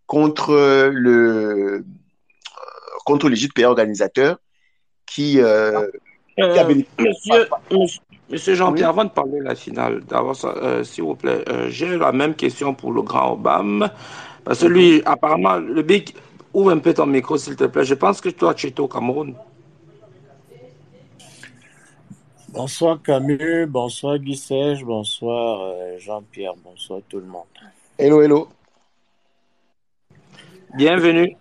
[0.08, 0.54] contre
[0.92, 1.84] le euh,
[3.06, 4.38] contre l'Égypte pays organisateur
[5.06, 5.86] qui, euh,
[8.32, 10.04] Monsieur, Jean-Pierre, avant de parler de la finale,
[10.84, 13.94] s'il vous plaît, j'ai la même question pour le grand Obama.
[14.44, 16.14] Parce que lui, apparemment, le big,
[16.54, 17.86] ouvre un peu ton micro, s'il te plaît.
[17.86, 19.36] Je pense que toi, tu es au Cameroun.
[22.52, 24.42] Bonsoir Camus, bonsoir Guy
[24.84, 27.44] bonsoir euh, Jean-Pierre, bonsoir tout le monde.
[27.98, 28.50] Hello, hello.
[30.76, 31.38] Bienvenue.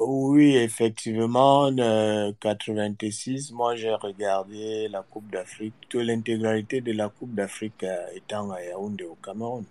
[0.00, 7.34] Oui, effectivement, en 86, moi j'ai regardé la Coupe d'Afrique, toute l'intégralité de la Coupe
[7.34, 9.64] d'Afrique euh, étant à Yaoundé au Cameroun.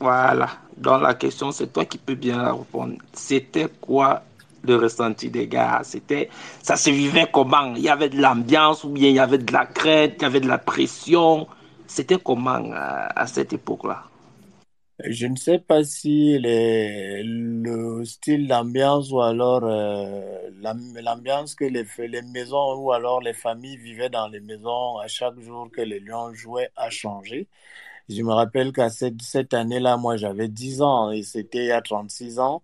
[0.00, 2.94] Voilà, donc la question c'est toi qui peux bien répondre.
[3.12, 4.22] C'était quoi
[4.62, 5.80] le ressenti des gars?
[5.82, 6.28] C'était,
[6.62, 7.74] ça se vivait comment?
[7.74, 10.24] Il y avait de l'ambiance ou bien il y avait de la crainte, il y
[10.24, 11.48] avait de la pression?
[11.88, 14.04] C'était comment euh, à, cette époque-là?
[15.04, 20.50] Je ne sais pas si le style d'ambiance ou alors euh,
[21.02, 25.38] l'ambiance que les, les maisons ou alors les familles vivaient dans les maisons à chaque
[25.40, 27.48] jour que les Lions jouaient a changé.
[28.08, 31.72] Je me rappelle qu'à cette, cette année-là, moi j'avais 10 ans et c'était il y
[31.72, 32.62] a 36 ans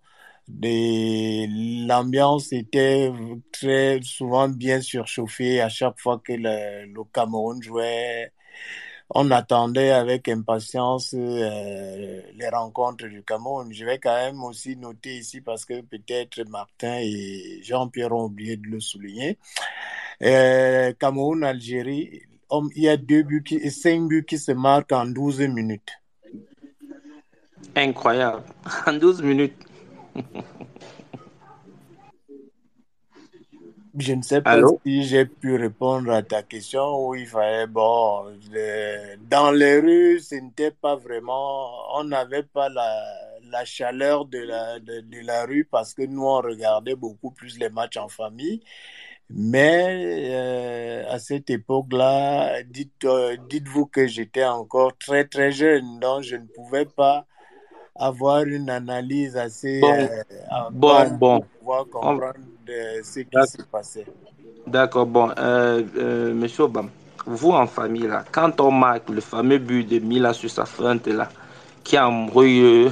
[1.87, 3.11] l'ambiance était
[3.51, 8.31] très souvent bien surchauffée à chaque fois que le, Cameroun jouait.
[9.11, 13.71] On attendait avec impatience euh, les rencontres du Cameroun.
[13.71, 18.57] Je vais quand même aussi noter ici parce que peut-être Martin et Jean-Pierre ont oublié
[18.57, 19.37] de le souligner.
[20.23, 25.41] Euh, Cameroun-Algérie, il y a deux buts et cinq buts qui se marquent en 12
[25.41, 25.91] minutes.
[27.75, 28.43] Incroyable.
[28.87, 29.65] En 12 minutes.
[33.97, 38.25] Je ne sais pas si j'ai pu répondre à ta question où il fallait, bon,
[39.29, 43.03] dans les rues, ce n'était pas vraiment, on n'avait pas la,
[43.49, 47.69] la chaleur de la, de, la rue parce que nous, on regardait beaucoup plus les
[47.69, 48.61] matchs en famille.
[49.29, 56.21] Mais euh, à cette époque-là, dites, euh, dites-vous que j'étais encore très très jeune, donc
[56.21, 57.25] je ne pouvais pas
[57.95, 61.39] avoir une analyse assez bon, euh, bon, bon.
[61.39, 62.33] pour pouvoir comprendre
[63.03, 64.05] ce qui s'est passé.
[64.67, 65.31] D'accord, bon,
[66.33, 66.89] monsieur Obama,
[67.25, 71.07] vous en famille, là, quand on marque le fameux but de Mila sur sa fente,
[71.07, 71.29] là,
[71.83, 72.91] qui embrouille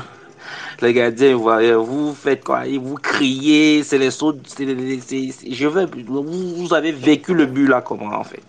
[0.82, 2.64] les gardiens vous faites quoi?
[2.66, 8.16] Vous criez, c'est les sauts, je veux, vous, vous avez vécu le but là comment
[8.18, 8.44] en fait.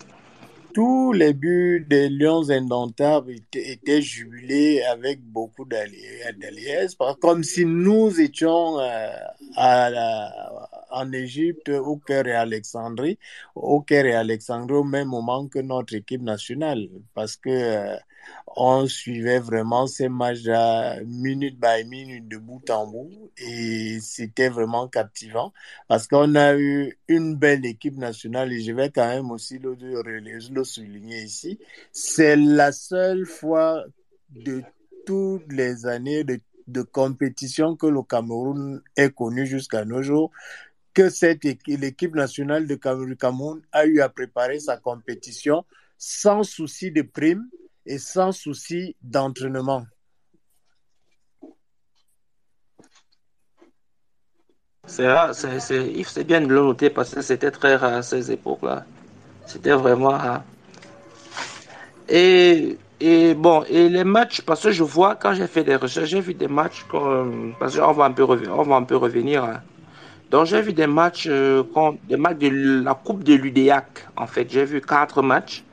[0.74, 6.20] Tous les buts des Lions indomptables étaient, jubilés avec beaucoup d'alliés,
[7.20, 9.09] comme si nous étions euh,
[10.90, 13.18] en Égypte, au Caire et Alexandrie,
[13.55, 17.97] au Caire et Alexandrie au même moment que notre équipe nationale, parce que euh,
[18.57, 20.47] on suivait vraiment ces matchs
[21.05, 25.53] minute by minute de bout en bout et c'était vraiment captivant
[25.89, 30.64] parce qu'on a eu une belle équipe nationale et je vais quand même aussi le,
[30.64, 31.59] souligner ici.
[31.93, 33.85] C'est la seule fois
[34.31, 34.62] de
[35.07, 36.41] toutes les années de,
[36.83, 40.31] compétition que le Cameroun ait connu jusqu'à nos jours
[40.95, 45.64] que cette l'équipe nationale de Cameroun a eu à préparer sa compétition
[45.99, 47.49] sans souci de prime
[47.87, 49.87] et sans souci d'entraînement.
[54.87, 58.85] C'est c'est bien de le noter parce que c'était très rare à ces époques-là.
[59.47, 60.43] C'était vraiment rare.
[62.09, 66.09] Et, et, bon, et les matchs, parce que je vois, quand j'ai fait des recherches,
[66.11, 69.45] j'ai vu des matchs, comme, parce qu'on va un peu, on va un peu revenir.
[69.45, 69.62] Hein.
[70.30, 71.62] Donc j'ai vu des matchs, euh,
[72.05, 74.51] des matchs de la Coupe de l'UDEAC, en fait.
[74.51, 75.64] J'ai vu quatre matchs.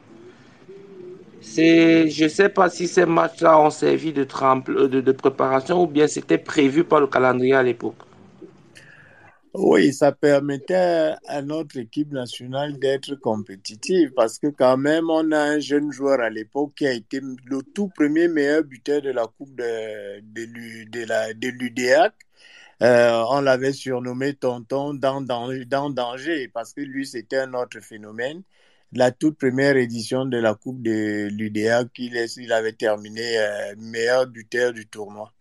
[1.41, 4.27] C'est, je ne sais pas si ces matchs-là ont servi de,
[4.69, 7.95] euh, de, préparation ou bien c'était prévu par le calendrier à l'époque.
[9.53, 15.39] Oui, ça permettait à notre équipe nationale d'être compétitive parce que quand même, on a
[15.39, 19.25] un jeune joueur à l'époque qui a été le tout premier meilleur buteur de la
[19.27, 21.51] Coupe de, de, la, de.
[22.83, 27.79] Euh, on l'avait surnommé Tonton dans, dans, dans danger parce que lui, c'était un autre
[27.81, 28.43] phénomène
[28.93, 34.27] la toute première édition de la Coupe de l'UDA qu'il il avait terminé euh, meilleur
[34.27, 35.31] buteur du tournoi.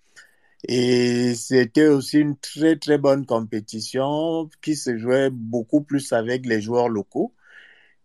[0.68, 6.60] Et c'était aussi une très très bonne compétition qui se jouait beaucoup plus avec les
[6.60, 7.34] joueurs locaux.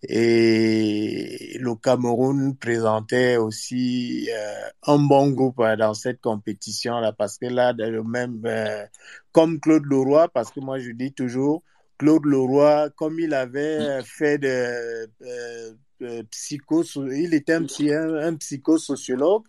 [0.07, 7.47] Et le Cameroun présentait aussi euh, un bon groupe euh, dans cette compétition-là parce que
[7.47, 7.73] là,
[8.03, 8.41] même
[9.31, 11.63] comme Claude Leroy, parce que moi je dis toujours,
[11.97, 17.65] Claude Leroy, comme il avait fait de euh, euh, psycho, il était un,
[18.15, 19.43] un, psychosociologue.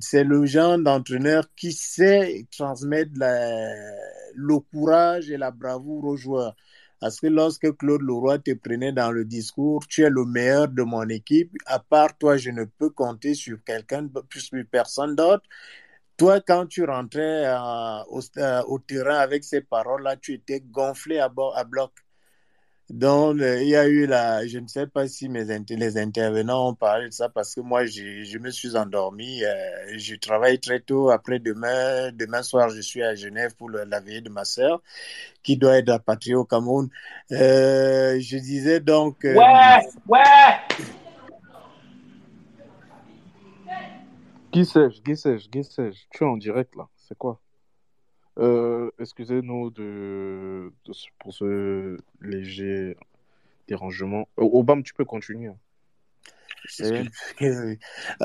[0.00, 6.56] C'est le genre d'entraîneur qui sait transmettre le courage et la bravoure aux joueurs.
[6.98, 10.82] Parce que lorsque Claude Leroy te prenait dans le discours, tu es le meilleur de
[10.82, 15.42] mon équipe, à part toi, je ne peux compter sur quelqu'un, plus personne d'autre.
[16.22, 17.98] Toi, quand tu rentrais euh,
[18.36, 21.90] euh, au, terrain avec ces paroles-là, tu étais gonflé à, à bloc.
[22.88, 24.46] Donc, euh, il y a eu la.
[24.46, 27.86] Je ne sais pas si mes, les intervenants ont parlé de ça parce que moi,
[27.86, 29.40] je me suis endormi.
[29.96, 31.10] je travaille très tôt.
[31.10, 34.80] Après demain, demain soir, je suis à Genève pour la veillée de ma sœur
[35.42, 36.88] qui doit être rapatriée au Cameroun.
[37.30, 39.24] je disais donc.
[39.24, 40.20] ouais, ouais!
[44.54, 45.48] Sais-je, Guy sais-je.
[46.10, 47.40] Tu es en direct là, c'est quoi?
[48.38, 50.72] Euh, Excusez-nous de,
[51.18, 52.96] pour ce léger
[53.68, 54.28] dérangement.
[54.38, 55.48] Euh, Obama, tu peux continuer.
[55.48, 55.58] Hein.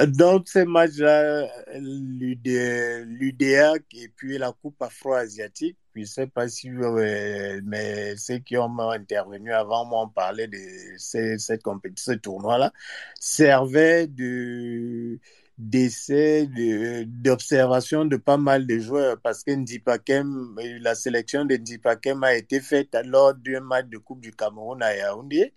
[0.08, 1.48] Donc, ces matchs-là,
[1.80, 8.56] l'UDAC et puis la Coupe afro-asiatique, je ne sais pas si euh, mais ceux qui
[8.58, 10.58] ont intervenu avant moi parlé de
[10.98, 12.72] cette compétition, ce tournoi-là,
[13.20, 15.20] servaient de
[15.58, 16.48] d'essais,
[17.08, 22.62] d'observation de, pas mal de joueurs parce que Ndipakem, la sélection de Ndipakem a été
[22.62, 25.54] faite lors d'un match de Coupe du Cameroun à Yaoundé.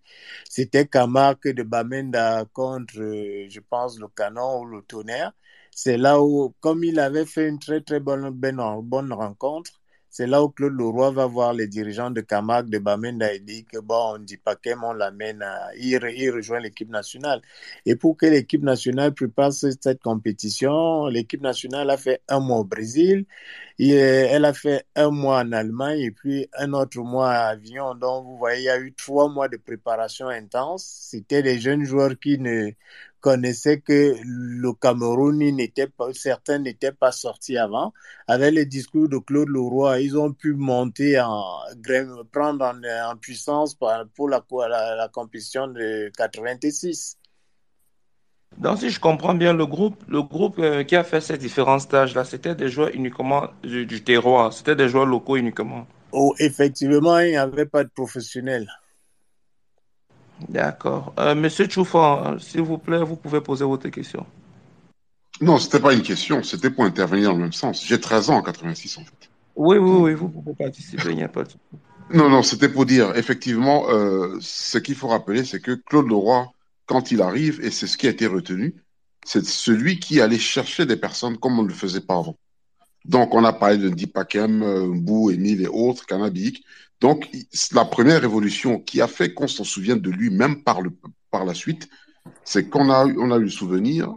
[0.49, 5.33] C'était Camargue de Bamenda contre, je pense, le Canon ou le Tonnerre.
[5.71, 9.80] C'est là où, comme il avait fait une très très bonne, bonne rencontre,
[10.11, 13.65] c'est là où Claude Leroy va voir les dirigeants de Camargue, de Bamenda et dit
[13.65, 15.99] que bon, on dit pas on l'amène à, il,
[16.31, 17.41] rejoint l'équipe nationale.
[17.87, 22.65] Et pour que l'équipe nationale prépare cette compétition, l'équipe nationale a fait un mois au
[22.65, 23.25] Brésil,
[23.79, 27.95] et elle a fait un mois en Allemagne et puis un autre mois à Avignon.
[27.95, 30.85] Donc, vous voyez, il y a eu trois mois de préparation intense.
[30.85, 32.73] C'était des jeunes joueurs qui ne
[33.21, 37.93] connaissaient que le Cameroun n'était pas, certains n'étaient pas sortis avant.
[38.27, 41.61] Avec les discours de Claude Leroy, ils ont pu monter en,
[42.33, 47.17] prendre en, puissance pour la, la, compétition de 86.
[48.59, 51.79] Donc, si je comprends bien, le groupe, le groupe euh, qui a fait ces différents
[51.79, 55.87] stages-là, c'était des joueurs uniquement du, du terroir, c'était des joueurs locaux uniquement.
[56.13, 58.69] Oh, effectivement, il n'y avait pas de professionnels.
[60.49, 61.13] D'accord.
[61.19, 64.27] Euh, Monsieur Choufan, s'il vous plaît, vous pouvez poser votre question.
[65.41, 67.85] Non, ce n'était pas une question, c'était pour intervenir dans le même sens.
[67.87, 69.31] J'ai 13 ans en 86 en fait.
[69.57, 71.51] Oui, oui, oui, vous pouvez participer, il n'y a pas de
[72.13, 76.47] Non, non, c'était pour dire, effectivement, euh, ce qu'il faut rappeler, c'est que Claude Leroy,
[76.87, 78.75] quand il arrive, et c'est ce qui a été retenu,
[79.25, 82.37] c'est celui qui allait chercher des personnes comme on ne le faisait pas avant.
[83.07, 84.63] Donc, on a parlé de Dipakem,
[84.95, 86.65] Mbou, Emile et autres, Cannabik.
[87.01, 87.31] Donc,
[87.73, 90.91] la première révolution qui a fait qu'on s'en souvienne de lui, même par, le,
[91.31, 91.89] par la suite,
[92.45, 94.15] c'est qu'on a, on a eu le souvenir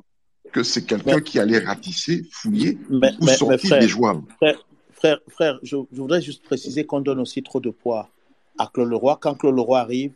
[0.51, 4.21] que c'est quelqu'un qui allait ratisser, fouiller ou sortir des joies.
[4.91, 8.09] Frère, frère, je, voudrais juste préciser qu'on donne aussi trop de poids
[8.57, 9.17] à Claude Leroy.
[9.19, 10.13] Quand Claude Leroy arrive,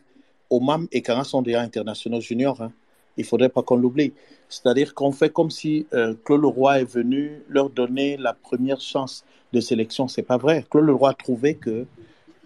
[0.48, 2.62] Omam et Kara sont déjà internationaux juniors.
[2.62, 2.72] Hein.
[3.16, 4.12] Il ne faudrait pas qu'on l'oublie.
[4.48, 9.24] C'est-à-dire qu'on fait comme si euh, Claude Leroy est venu leur donner la première chance
[9.52, 10.08] de sélection.
[10.08, 10.64] Ce n'est pas vrai.
[10.70, 11.84] Claude Leroy a trouvé que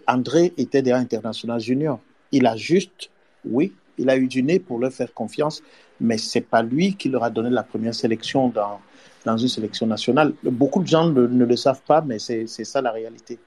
[0.07, 1.99] André était déjà international junior.
[2.31, 3.09] Il a juste,
[3.45, 5.61] oui, il a eu du nez pour leur faire confiance,
[5.99, 8.79] mais ce n'est pas lui qui leur a donné la première sélection dans,
[9.25, 10.33] dans une sélection nationale.
[10.43, 13.37] Beaucoup de gens ne, le savent pas, mais c'est ça la réalité.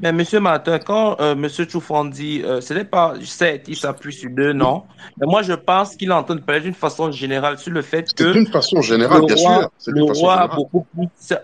[0.00, 4.12] Mais Monsieur Martin, quand euh, Monsieur Choufan dit, euh, ce n'est pas sais, il s'appuie
[4.12, 4.82] sur deux noms,
[5.18, 7.80] mais moi je pense qu'il est en train de parler d'une façon générale sur le
[7.80, 8.32] fait que.
[8.32, 9.70] C'est une façon générale, bien sûr.
[9.86, 10.86] Le roi a beaucoup,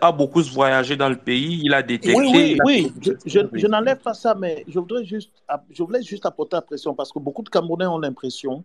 [0.01, 2.15] a beaucoup voyagé dans le pays, il a détecté.
[2.15, 3.15] Oui, oui, oui.
[3.25, 5.31] Je, je, n'enlève pas ça, mais je voudrais juste,
[5.71, 8.65] je voulais juste apporter la pression parce que beaucoup de Camerounais ont l'impression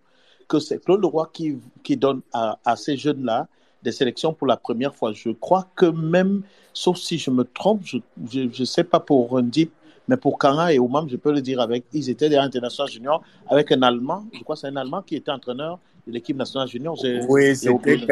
[0.49, 3.47] que c'est Claude Leroy qui, qui donne à, à ces jeunes-là
[3.83, 5.13] des sélections pour la première fois.
[5.13, 6.41] Je crois que même,
[6.73, 7.99] sauf si je me trompe, je
[8.39, 9.71] ne sais pas pour Rundip,
[10.07, 13.21] mais pour Kanga et Oumam, je peux le dire avec, ils étaient des internationaux juniors
[13.49, 16.67] avec un Allemand, je crois que c'est un Allemand qui était entraîneur de l'équipe nationale
[16.67, 16.97] junior.
[17.27, 18.05] Oui, c'était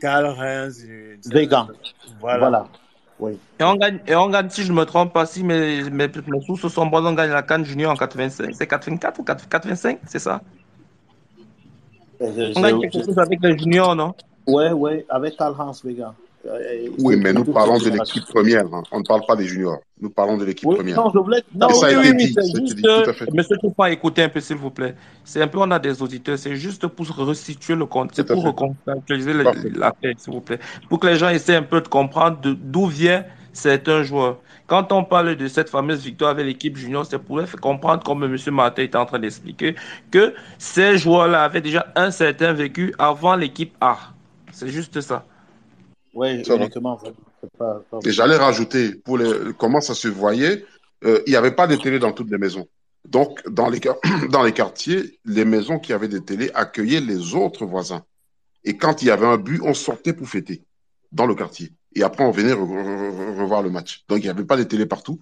[0.00, 0.86] Karl-Heinz.
[1.26, 1.66] Vegan.
[2.20, 2.66] Voilà.
[3.18, 3.38] Oui.
[3.60, 6.08] Et on, gagne, et on gagne, si je ne me trompe pas, si mes, mes,
[6.08, 8.52] mes sources sont bonnes, on gagne la Cannes junior en 85.
[8.54, 10.40] C'est 84 ou 85, c'est ça?
[12.18, 14.14] On gagne quelque chose avec les juniors, non?
[14.46, 16.14] Oui, oui, avec Karl-Hans Vega.
[16.44, 18.66] Euh, oui, mais nous parlons de l'équipe première.
[18.72, 18.82] Hein.
[18.90, 19.78] On ne parle pas des juniors.
[20.00, 20.96] Nous parlons de l'équipe première.
[20.96, 21.42] Non, je voulais.
[21.54, 22.26] Non, ça oui, a été dit.
[22.26, 23.32] Juste, dit, tout à fait.
[23.32, 24.96] Monsieur pas écouter un peu, s'il vous plaît.
[25.24, 26.36] C'est un peu, on a des auditeurs.
[26.36, 28.10] C'est juste pour restituer le compte.
[28.12, 29.34] C'est pour recontextualiser
[29.76, 30.58] la paix, s'il vous plaît.
[30.88, 34.38] Pour que les gens essaient un peu de comprendre d'où vient certains joueurs.
[34.66, 38.24] Quand on parle de cette fameuse victoire avec l'équipe junior, c'est pour faire comprendre, comme
[38.24, 38.36] M.
[38.52, 39.74] Martin est en train d'expliquer,
[40.10, 43.98] que ces joueurs-là avaient déjà un certain vécu avant l'équipe A.
[44.52, 45.26] C'est juste ça.
[46.14, 47.00] Oui, uniquement.
[48.04, 50.64] Et j'allais rajouter, pour les, comment ça se voyait,
[51.04, 52.68] euh, il n'y avait pas de télé dans toutes les maisons.
[53.08, 53.80] Donc, dans les,
[54.30, 58.04] dans les quartiers, les maisons qui avaient des télés accueillaient les autres voisins.
[58.64, 60.62] Et quand il y avait un but, on sortait pour fêter
[61.10, 61.72] dans le quartier.
[61.94, 64.04] Et après, on venait revoir le match.
[64.08, 65.20] Donc, il n'y avait pas de télé partout.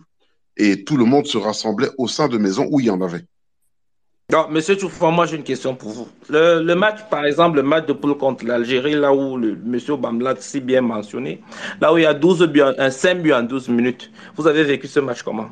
[0.56, 3.24] Et tout le monde se rassemblait au sein de maisons où il y en avait.
[4.30, 6.08] Non, monsieur Toufouan, moi j'ai une question pour vous.
[6.28, 10.34] Le, match, par exemple, le match de poule contre l'Algérie, là où le monsieur Bamla
[10.38, 11.42] si bien mentionné,
[11.80, 14.62] là où il y a 12 buts, un 5 buts en 12 minutes, vous avez
[14.62, 15.48] vécu ce match comment?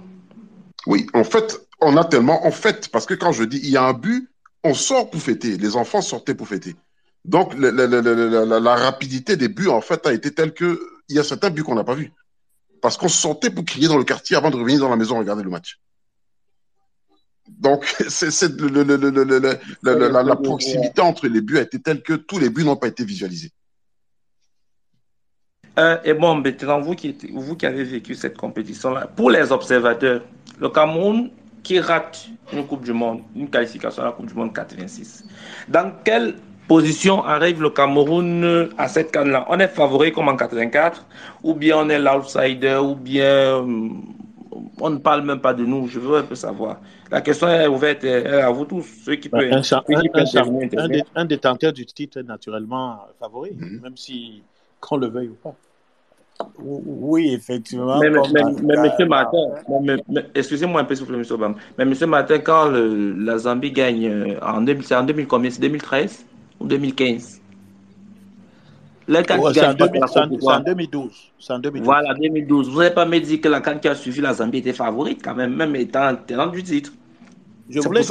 [0.87, 3.77] Oui, en fait, on a tellement, en fait, parce que quand je dis il y
[3.77, 4.31] a un but,
[4.63, 6.77] on sort pour fêter, les enfants sortaient pour fêter.
[7.25, 11.25] Donc la, la rapidité des buts, en fait, a été telle que il y a
[11.25, 12.13] certains buts qu'on n'a pas vus.
[12.81, 15.43] Parce qu'on sortait pour crier dans le quartier avant de revenir dans la maison regarder
[15.43, 15.81] le match.
[17.59, 18.31] Donc, c'est
[19.83, 23.05] la, proximité entre les buts a été telle que tous les buts n'ont pas été
[23.05, 23.51] visualisés.
[25.79, 30.23] Euh, et bon, maintenant, vous qui, vous qui avez vécu cette compétition-là, pour les observateurs,
[30.59, 31.31] le Cameroun
[31.63, 35.25] qui rate une Coupe du Monde, une qualification à la Coupe du Monde 86,
[35.69, 36.37] dans quelle
[36.67, 39.47] position arrive le Cameroun à cette canne-là?
[39.49, 41.07] On est favori comme en 84,
[41.45, 43.89] ou bien on est l'outsider, ou bien euh,
[44.81, 45.89] on ne parle même pas de nous.
[45.89, 46.81] Je veux un peu savoir.
[47.11, 49.53] La question est ouverte à vous tous, ceux qui peuvent.
[49.53, 53.81] Un, un, un, détenteur du titre est naturellement favori, mhm.
[53.83, 54.43] même si
[54.81, 55.55] qu'on le veuille ou pas.
[56.59, 57.99] Oui, effectivement.
[57.99, 59.39] Mais, monsieur Martin,
[60.35, 61.57] excusez-moi un peu, s'il vous plaît, monsieur Obama.
[61.77, 65.51] Mais monsieur Martin, quand la Zambie gagne euh, en, 2000, en 2000 combien?
[65.51, 66.25] C'est 2013
[66.61, 67.38] ou 2015
[69.55, 71.33] c'est en, 2012.
[71.49, 71.85] en 2012.
[71.85, 72.69] Voilà, 2012.
[72.69, 75.21] Vous n'avez pas me dit que la canne qui a suivi la Zambie était favorite
[75.25, 76.93] quand même, même étant tenant du titre.
[77.71, 78.03] Je voulais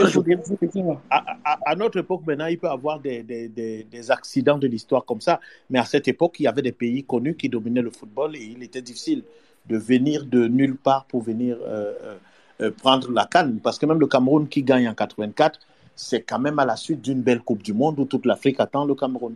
[1.10, 5.22] à, notre époque, maintenant, il peut y avoir des, des, des, accidents de l'histoire comme
[5.22, 5.40] ça.
[5.70, 8.44] Mais à cette époque, il y avait des pays connus qui dominaient le football et
[8.44, 9.24] il était difficile
[9.68, 12.16] de venir de nulle part pour venir euh, euh,
[12.62, 13.60] euh, prendre la canne.
[13.62, 15.60] Parce que même le Cameroun qui gagne en 84,
[15.96, 18.86] c'est quand même à la suite d'une belle Coupe du Monde où toute l'Afrique attend
[18.86, 19.36] le Cameroun.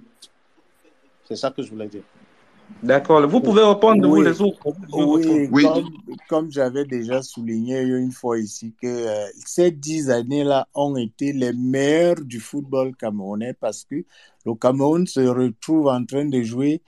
[1.28, 2.04] C'est ça que je voulais dire.
[2.84, 3.28] D'accord.
[3.28, 4.60] Vous pouvez répondre, vous les autres.
[4.94, 5.66] Oui,
[6.28, 11.54] Comme, j'avais déjà souligné une fois ici, que euh, ces dix années-là ont été les
[11.54, 14.04] meilleures du football camerounais parce que
[14.46, 16.82] le Cameroun se retrouve en train de jouer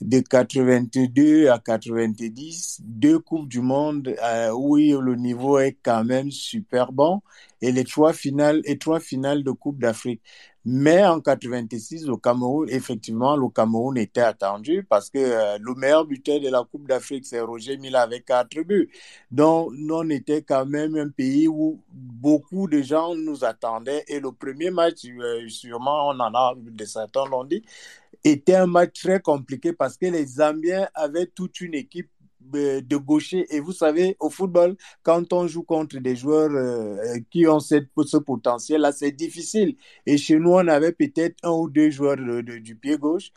[0.00, 6.30] de 82 à 90, deux Coupes du Monde euh, où le niveau est quand même
[6.30, 7.22] super bon.
[7.62, 10.20] et les trois finales et trois finales de Coupe d'Afrique.
[10.66, 16.06] Mais en 86, au Cameroun, effectivement, le Cameroun était attendu parce que euh, le meilleur
[16.06, 18.88] buteur de la Coupe d'Afrique, c'est Roger Mila avec quatre buts.
[19.30, 24.04] Donc, on était quand même un pays où beaucoup de gens nous attendaient.
[24.08, 27.62] Et le premier match, euh, sûrement, on en a, de certains l'ont dit,
[28.24, 32.08] était un match très compliqué parce que les Zambiens avaient toute une équipe
[32.52, 33.46] de gaucher.
[33.54, 38.16] Et vous savez, au football, quand on joue contre des joueurs euh, qui ont ce
[38.18, 39.76] potentiel-là, c'est difficile.
[40.06, 43.32] Et chez nous, on avait peut-être un ou deux joueurs du pied gauche.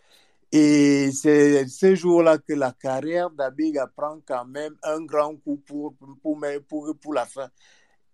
[0.52, 5.94] Et c'est ce jour-là que la carrière d'Abiga prend quand même un grand coup pour,
[6.22, 6.40] pour,
[6.70, 7.50] pour, pour la fin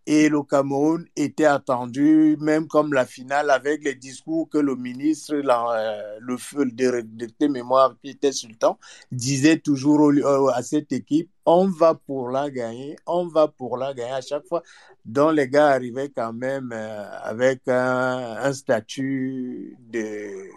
[0.06, 5.34] et le Cameroun était attendu, même comme la finale, avec les discours que le ministre,
[5.34, 8.78] euh, le feu de, mémoire, Peter Sultan,
[9.12, 13.94] disait toujours euh, à cette équipe, on va pour la gagner, on va pour la
[13.94, 14.62] gagner à chaque fois.
[15.06, 20.50] Donc les gars arrivaient quand même euh, avec un, statut de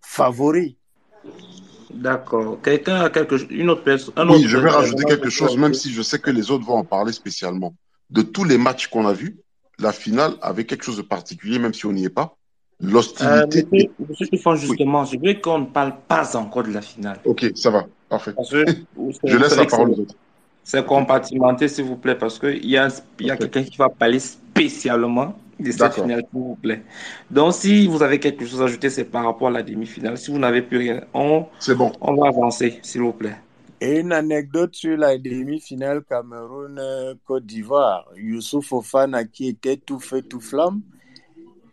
[0.00, 0.76] favori.
[1.90, 2.60] D'accord.
[2.62, 4.14] Quelqu'un a quelque une autre personne.
[4.30, 6.84] Oui, je vais rajouter quelque chose, même si je sais que les autres vont en
[6.84, 7.74] parler spécialement
[8.10, 9.36] de tous les matchs qu'on a vus,
[9.78, 12.36] la finale avait quelque chose de particulier, même si on n'y est pas.
[12.82, 13.66] L'hostilité.
[13.74, 17.18] Euh, monsieur, justement, je veux qu'on ne parle pas encore de la finale.
[17.24, 18.32] Ok, ça va, parfait.
[19.24, 20.14] je laisse la parole aux autres.
[20.64, 22.88] C'est compartimenté, s'il vous plaît, parce qu'il y a,
[23.20, 26.82] y a quelqu'un qui va parler spécialement de cette finale, s'il vous plaît.
[27.30, 30.16] Donc, si vous avez quelque chose à ajouter, c'est par rapport à la demi-finale.
[30.16, 31.46] Si vous n'avez plus rien, on,
[31.76, 31.92] bon.
[32.00, 33.36] on va avancer, s'il vous plaît.
[33.82, 38.06] Et une anecdote sur la demi-finale Cameroun-Côte d'Ivoire.
[38.14, 40.82] Youssouf Ofana, qui était tout feu, tout flamme,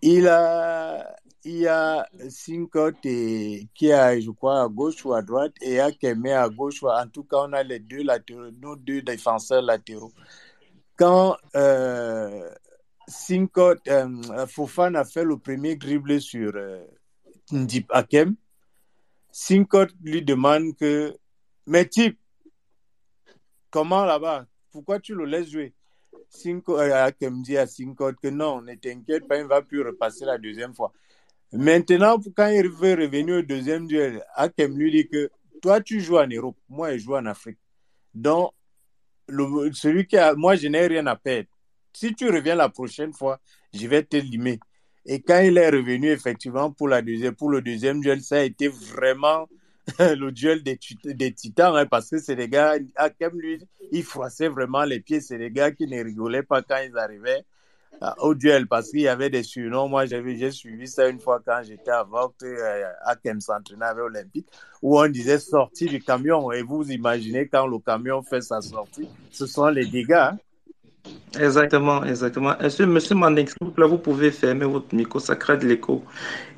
[0.02, 5.82] il a, il a Sinkot qui a, je crois, à gauche ou à droite, et
[5.82, 6.82] Akeme à gauche.
[6.84, 10.14] En tout cas, on a les deux latéraux, nos deux défenseurs latéraux.
[10.96, 12.50] Quand euh,
[13.08, 16.86] Sinkot, euh, Fofana fait le premier dribble sur euh,
[17.52, 18.36] Ndip Akem,
[19.32, 21.16] Sinkot lui demande que
[21.68, 22.18] mais type,
[23.70, 24.48] comment là-bas?
[24.72, 25.74] Pourquoi tu le laisses jouer?
[26.30, 27.12] Cinco, euh,
[27.44, 30.74] dit à Cinco que non, ne t'inquiète pas, il ne va plus repasser la deuxième
[30.74, 30.92] fois.
[31.52, 35.30] Maintenant, quand il veut revenir au deuxième duel, Akem lui dit que
[35.62, 37.60] toi, tu joues en Europe, moi, je joue en Afrique.
[38.14, 38.52] Donc,
[39.74, 41.50] celui qui a, moi, je n'ai rien à perdre.
[41.94, 43.40] Si tu reviens la prochaine fois,
[43.74, 44.60] je vais te limer.
[45.06, 48.42] Et quand il est revenu, effectivement, pour, la deuxième, pour le deuxième duel, ça a
[48.42, 49.48] été vraiment
[50.00, 50.78] le duel des,
[51.34, 53.60] titans, hein, parce que c'est des gars, Hakem, lui,
[53.92, 55.22] il froissait vraiment les pieds.
[55.22, 57.46] C'est des gars qui ne rigolaient pas quand ils arrivaient
[58.04, 59.88] euh, au duel, parce qu'il y avait des surnoms.
[59.88, 64.48] Moi, j'ai suivi ça une fois quand j'étais à Vogt, euh, Hakem s'entraînait avec Olympique,
[64.82, 66.52] où on disait sortie du camion.
[66.52, 70.14] Et vous imaginez quand le camion fait sa sortie, ce sont les dégâts.
[70.14, 70.38] Hein.
[71.40, 72.54] Exactement, exactement.
[72.88, 76.04] Monsieur Manding, s'il vous plaît, vous pouvez fermer votre micro, ça crée de l'écho.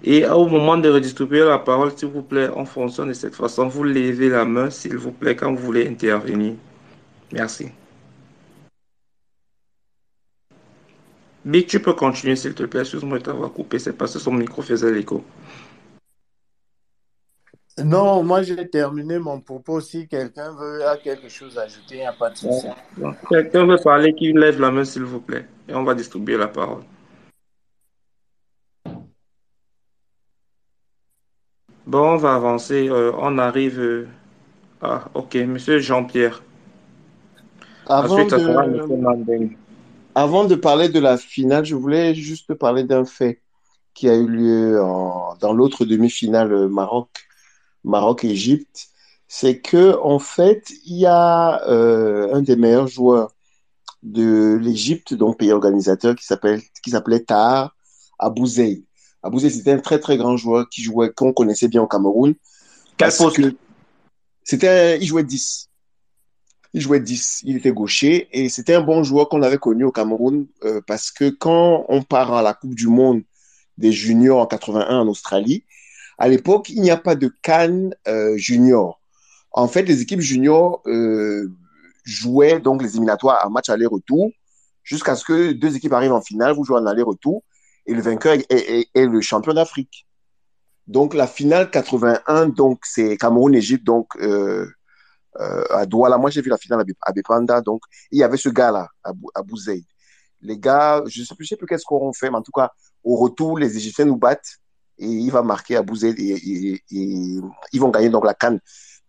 [0.04, 3.68] Et au moment de redistribuer la parole, s'il vous plaît, on fonctionne de cette façon.
[3.68, 6.54] Vous levez la main, s'il vous plaît, quand vous voulez intervenir.
[7.32, 7.70] Merci.
[11.46, 12.82] Big, tu peux continuer, s'il te plaît.
[12.82, 15.24] Excuse-moi de t'avoir coupé, c'est parce que son micro faisait l'écho.
[17.86, 19.82] Non, moi j'ai terminé mon propos.
[19.82, 22.68] Si quelqu'un veut a quelque chose à ajouter, il n'y a pas de souci.
[23.30, 25.46] Quelqu'un veut parler, qui lève la main, s'il vous plaît.
[25.68, 26.84] Et on va distribuer la parole.
[31.86, 32.88] Bon, on va avancer.
[32.90, 33.80] Euh, on arrive.
[33.80, 34.08] Euh,
[34.82, 36.44] ah, ok, monsieur Jean-Pierre.
[37.88, 39.50] Avant, de...
[40.14, 43.42] Avant de parler de la finale, je voulais juste parler d'un fait
[43.96, 44.80] qui a eu lieu
[45.42, 47.10] dans l'autre demi-finale euh, Maroc
[47.84, 48.90] Maroc-Égypte,
[49.28, 53.32] c'est que en fait, il y a euh, un des meilleurs joueurs
[54.04, 57.76] de l'Égypte, donc pays organisateur, qui s'appelle qui s'appelait Tahar
[58.18, 58.84] Abouzei.
[59.22, 62.36] Abouzei, c'était un très très grand joueur qui jouait qu'on connaissait bien au Cameroun.
[62.98, 63.40] Quel poste
[64.44, 65.70] C'était, il jouait 10.
[66.74, 69.92] Il jouait 10, il était gaucher et c'était un bon joueur qu'on avait connu au
[69.92, 73.24] Cameroun euh, parce que quand on part à la Coupe du Monde
[73.78, 75.64] des juniors en 81 en Australie,
[76.20, 79.02] à l'époque, il n'y a pas de Cannes euh, junior.
[79.52, 81.50] En fait, les équipes juniors euh,
[82.04, 84.30] jouaient donc les éliminatoires à match aller-retour
[84.84, 87.44] jusqu'à ce que deux équipes arrivent en finale, vous jouez en aller-retour
[87.86, 90.08] et le vainqueur est, le champion d'Afrique.
[90.88, 94.68] Donc la finale 81, donc c'est Cameroun-Égypte, donc euh,
[95.70, 96.18] à Douala.
[96.18, 99.86] Moi j'ai vu la finale à Bepanda, donc il y avait ce gars-là, à Bouzeid.
[100.42, 102.72] Les gars, je ne sais plus, sais plus qu'est-ce qu'on fait, mais en tout cas
[103.04, 104.60] au retour, les Égyptiens nous battent
[105.00, 108.60] et il va marquer à et, ils vont gagner donc la Cannes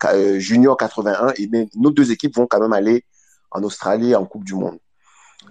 [0.05, 3.05] euh, Junior 81 et nos deux équipes vont quand même aller
[3.51, 4.79] en Australie en Coupe du Monde.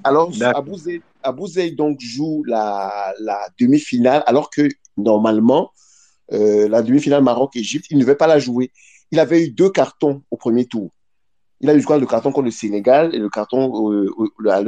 [0.03, 0.63] Alors, à
[1.23, 5.71] Abou Zaï donc joue la, la demi-finale alors que normalement,
[6.31, 8.71] euh, la demi-finale Maroc-Égypte, il ne devait pas la jouer.
[9.11, 10.91] Il avait eu deux cartons au premier tour.
[11.61, 14.09] Il a eu le carton contre le Sénégal et le carton euh,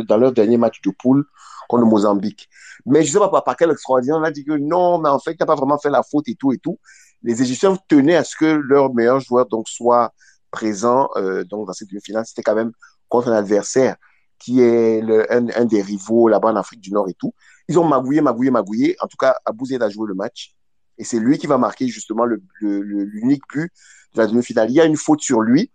[0.04, 1.26] dans leur dernier match de poule
[1.72, 2.50] contre le Mozambique.
[2.86, 5.20] Mais je ne sais pas par, quel extraordinaire, on a dit que non, mais en
[5.20, 6.78] fait, n'a pas vraiment fait la faute et tout et tout.
[7.24, 10.14] Les Égyptiens tenaient à ce que leur meilleur joueur donc, soit
[10.52, 12.26] présent euh, dans cette demi-finale.
[12.26, 12.72] C'était quand même
[13.08, 13.96] contre un adversaire
[14.38, 17.34] qui est le, un, des rivaux là-bas en Afrique du Nord et tout.
[17.68, 18.98] Ils ont magouillé, magouillé, magouillé.
[19.00, 20.56] En tout cas, Abouzé a joué le match.
[20.98, 22.26] Et c'est lui qui va marquer justement
[22.60, 23.72] l'unique but
[24.16, 24.70] de la demi-finale.
[24.72, 25.72] Il y a une faute sur lui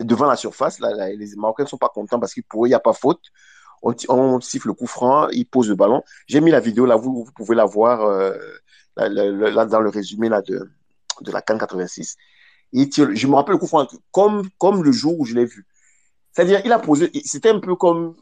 [0.00, 0.80] devant la surface.
[0.80, 3.20] Les Marocains ne sont pas contents parce que n'y a pas faute.
[3.82, 6.02] On, siffle le coup franc, il pose le ballon.
[6.26, 8.36] J'ai mis la vidéo là, vous, vous pouvez la voir euh,
[8.96, 10.70] là, dans le résumé là, de,
[11.20, 12.16] de la CAN 86.
[12.72, 15.66] Il je me rappelle le coup franc comme, comme le jour où je l'ai vu.
[16.32, 18.14] C'est-à-dire, il a posé, c'était un peu comme,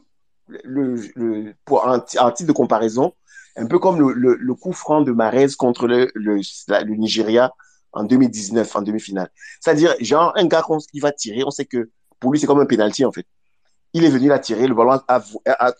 [0.47, 3.13] le, pour un, titre de comparaison,
[3.55, 7.53] un peu comme le, le, coup franc de Marez contre le, le, Nigeria
[7.91, 9.29] en 2019, en demi-finale.
[9.59, 11.89] C'est-à-dire, genre, un gars qui va tirer, on sait que
[12.19, 13.25] pour lui, c'est comme un penalty, en fait.
[13.93, 15.23] Il est venu la tirer, le ballon a,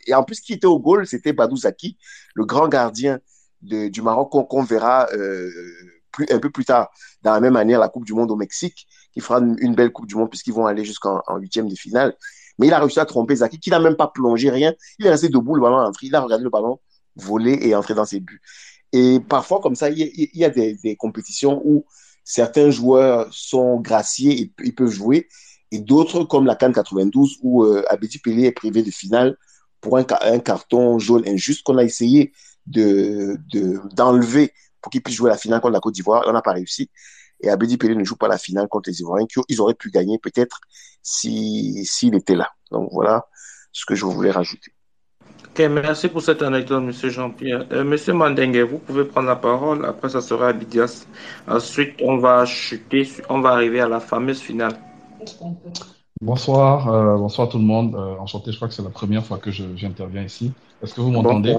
[0.06, 1.98] et en plus, qui était au goal, c'était Badou Zaki,
[2.36, 3.20] le grand gardien
[3.62, 5.50] du Maroc qu'on verra euh,
[6.12, 6.90] plus, un peu plus tard,
[7.22, 9.92] dans la même année, à la Coupe du Monde au Mexique, qui fera une, belle
[9.92, 12.16] Coupe du Monde puisqu'ils vont aller jusqu'en huitième de finale.
[12.60, 14.74] Mais il a réussi à tromper Zaki, qui n'a même pas plongé rien.
[15.00, 16.80] Il est resté debout, le ballon est entré, il a regardé le ballon
[17.16, 18.42] voler et entrer dans ses buts.
[18.94, 21.86] Et parfois, comme ça, il y a, des, des, compétitions où
[22.24, 25.28] certains joueurs sont graciés et ils peuvent jouer,
[25.72, 29.38] et d'autres, comme la Cannes 92, où euh, Abedi Pelé est privé de finale
[29.82, 32.34] pour un, carton jaune injuste qu'on a essayé
[32.66, 33.38] de
[33.94, 36.24] d'enlever pour qu'il puisse jouer la finale contre la Côte d'Ivoire.
[36.28, 36.90] On n'a pas réussi.
[37.42, 40.18] Et Abedi Pelé ne joue pas la finale contre les Ivoiriens, qu'ils auraient pu gagner
[40.18, 40.60] peut-être
[41.04, 42.50] s'il si, était là.
[42.72, 43.28] Donc voilà
[43.72, 44.72] ce que je voulais rajouter
[45.66, 47.66] merci pour cette anecdote, Monsieur Jean-Pierre.
[47.72, 49.86] Euh, monsieur Mandengue, vous pouvez prendre la parole.
[49.86, 51.08] Après, ça sera Abidias.
[51.48, 54.78] Ensuite, on va chuter, on va arriver à la fameuse finale.
[56.22, 57.96] Bonsoir, euh, bonsoir tout le monde.
[57.96, 60.52] Euh, enchanté, je crois que c'est la première fois que j'interviens ici.
[60.82, 61.58] Est-ce que vous m'entendez?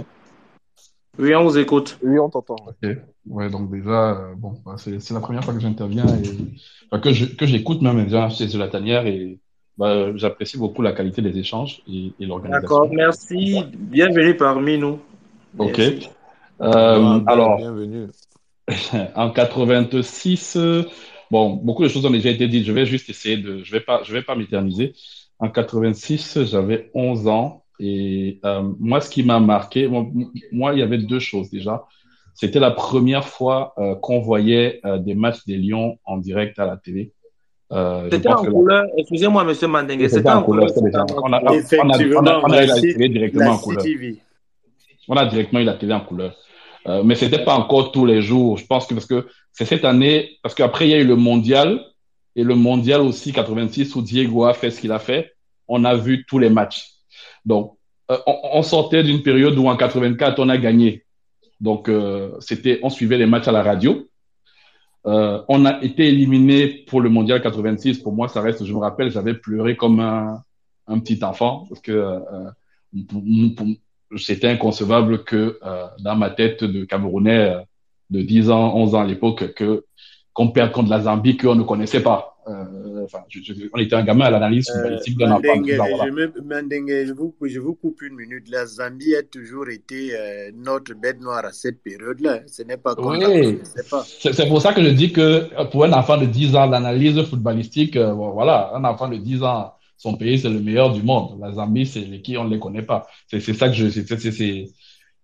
[1.19, 1.99] Oui, on vous écoute.
[2.03, 2.57] Oui, on t'entend.
[2.67, 2.91] Ok.
[3.27, 6.31] Ouais, donc déjà, euh, bon, bah, c'est la première fois que j'interviens et
[6.91, 9.39] enfin, que j'écoute même déjà chez la tanière et
[9.77, 12.63] bah, J'apprécie beaucoup la qualité des échanges et, et l'organisation.
[12.63, 13.63] D'accord, merci.
[13.73, 14.99] Bienvenue parmi nous.
[15.57, 15.81] Ok.
[16.61, 18.09] Euh, alors, bienvenue.
[19.15, 20.59] en 86,
[21.31, 22.65] bon, beaucoup de choses ont déjà été dites.
[22.65, 24.95] Je vais juste essayer de, je vais pas, je vais pas m'éterniser.
[25.39, 29.89] En 86, j'avais 11 ans et euh, moi, ce qui m'a marqué,
[30.53, 31.85] moi, il y avait deux choses déjà.
[32.35, 36.67] C'était la première fois euh, qu'on voyait euh, des matchs des Lions en direct à
[36.67, 37.13] la télé.
[37.73, 40.71] Euh, c'était en couleur, excusez-moi, monsieur Mandengue, c'était en, couleur.
[40.77, 43.85] On a, on a, on a, la télé directement en couleur.
[45.09, 46.35] On a directement eu la télé en couleur.
[46.87, 48.59] Euh, mais c'était pas encore tous les jours.
[48.59, 51.17] Je pense que parce que c'est cette année, parce qu'après il y a eu le
[51.17, 51.85] mondial
[52.37, 55.33] et le mondial aussi 86 où Diego a fait ce qu'il a fait.
[55.67, 56.93] On a vu tous les matchs.
[57.45, 57.77] Donc
[58.11, 61.05] euh, on, sortait d'une période où en 84 on a gagné.
[61.61, 64.09] Donc euh, c'était, on suivait les matchs à la radio.
[65.05, 68.01] On a été éliminé pour le mondial 86.
[68.01, 70.43] Pour moi, ça reste, je me rappelle, j'avais pleuré comme un,
[71.01, 72.21] petit enfant parce que
[74.17, 77.61] c'était inconcevable que euh, dans ma tête de Camerounais euh,
[78.11, 79.85] de 10 ans, 11 ans à l'époque, que
[80.33, 82.39] qu'on perde contre la Zambie qu'on ne connaissait pas.
[82.49, 85.43] Euh, enfin, je, je, on était un gamin à l'analyse footballistique d'un enfant.
[85.65, 88.49] Je, vous, je vous coupe une minute.
[88.49, 92.41] La Zambie a toujours été euh, notre bête noire à cette période-là.
[92.47, 93.59] Ce n'est pas comme oui.
[94.07, 97.97] C'est pour ça que je dis que pour un enfant de 10 ans, l'analyse footballistique,
[97.97, 101.39] euh, voilà, un enfant de 10 ans, son pays, c'est le meilleur du monde.
[101.41, 103.07] La Zambie, c'est qui on ne les connaît pas.
[103.27, 104.67] C'est ça que je, c'est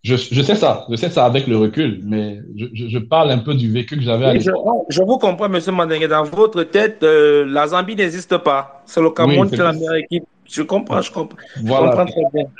[0.02, 3.38] je, je, sais ça, je sais ça avec le recul, mais je, je parle un
[3.38, 4.84] peu du vécu que j'avais à l'époque.
[4.90, 6.06] Je, vous comprends, Monsieur Mandengue.
[6.08, 8.82] Dans votre tête, euh, la Zambie n'existe pas.
[8.84, 10.24] C'est le Cameroun qui est la meilleure équipe.
[10.46, 11.38] Je comprends, je comprends.
[11.62, 11.86] Voilà.
[11.86, 12.50] Je comprends très bien.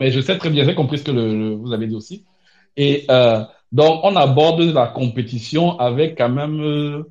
[0.00, 2.24] Mais je sais très bien, j'ai compris ce que le, vous avez dit aussi.
[2.76, 7.04] Et euh, donc, on aborde la compétition avec quand même.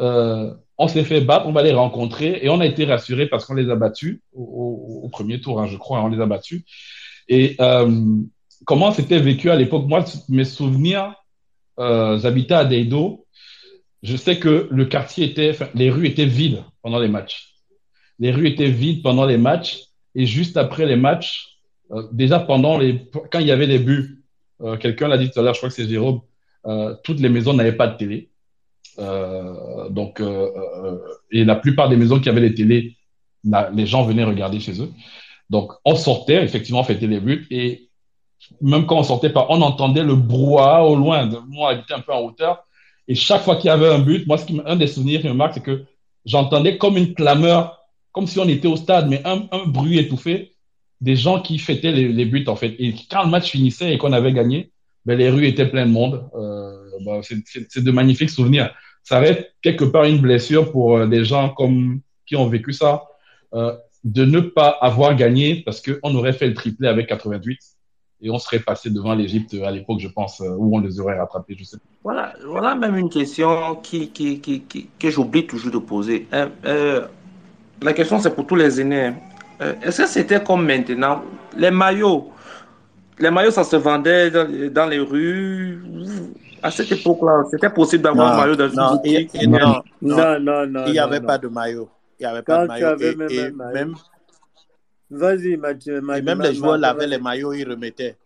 [0.00, 3.44] Euh, on s'est fait battre, on va les rencontrer et on a été rassuré parce
[3.44, 6.62] qu'on les a battus au, premier tour, hein, je crois, on les a battus.
[7.28, 8.16] Et euh,
[8.64, 9.86] comment c'était vécu à l'époque?
[9.86, 11.14] Moi, mes souvenirs,
[11.78, 13.26] euh, j'habitais à Deido.
[14.02, 17.54] Je sais que le quartier était, les rues étaient vides pendant les matchs.
[18.20, 21.58] Les rues étaient vides pendant les matchs et juste après les matchs,
[21.90, 24.24] euh, déjà pendant les, quand il y avait des buts,
[24.60, 26.20] euh, quelqu'un l'a dit tout à l'heure, je crois que c'est Jérôme,
[26.66, 28.30] euh, toutes les maisons n'avaient pas de télé.
[28.98, 30.22] Euh, donc,
[31.30, 32.96] et la plupart des maisons qui avaient des télés,
[33.72, 34.90] les gens venaient regarder chez eux.
[35.50, 37.88] Donc, on sortait, effectivement, on fêtait les buts et
[38.60, 41.28] même quand on sortait pas, on entendait le brouhaha au loin.
[41.48, 42.64] Moi, j'habitais un peu en hauteur.
[43.06, 44.36] Et chaque fois qu'il y avait un but, moi,
[44.66, 45.84] un des souvenirs qui me marque, c'est que
[46.24, 47.80] j'entendais comme une clameur,
[48.12, 50.54] comme si on était au stade, mais un, bruit étouffé
[51.00, 52.74] des gens qui fêtaient les, buts, en fait.
[52.78, 54.72] Et quand le match finissait et qu'on avait gagné,
[55.06, 56.28] ben, les rues étaient pleines de monde.
[56.34, 56.72] Euh,
[57.04, 58.74] ben, c'est de magnifiques souvenirs.
[59.08, 63.04] Ça reste quelque part une blessure pour euh, des gens comme qui ont vécu ça,
[63.54, 67.58] euh, de ne pas avoir gagné parce qu'on aurait fait le triplé avec 88
[68.20, 71.18] et on serait passé devant l'Égypte à l'époque, je pense, euh, où on les aurait
[71.18, 76.26] rattrapés, je sais Voilà, voilà même une question que j'oublie toujours de poser.
[76.32, 76.50] Hein,
[77.80, 79.12] la question, c'est pour tous les aînés.
[79.60, 81.22] Euh, est-ce que c'était comme maintenant?
[81.56, 82.30] Les maillots,
[83.18, 85.82] les maillots, ça se vendait dans, les rues
[86.62, 90.84] à cette époque-là, c'était possible d'avoir un maillot dans une boutique non, non, non, non,
[90.86, 91.88] Il n'y avait pas de maillot.
[92.18, 93.28] Il n'y avait pas de maillot.
[93.30, 93.94] Et, même
[95.10, 96.02] Vas-y, Mathieu.
[96.16, 98.16] Et même les joueurs lavaient les maillots, ils remettaient.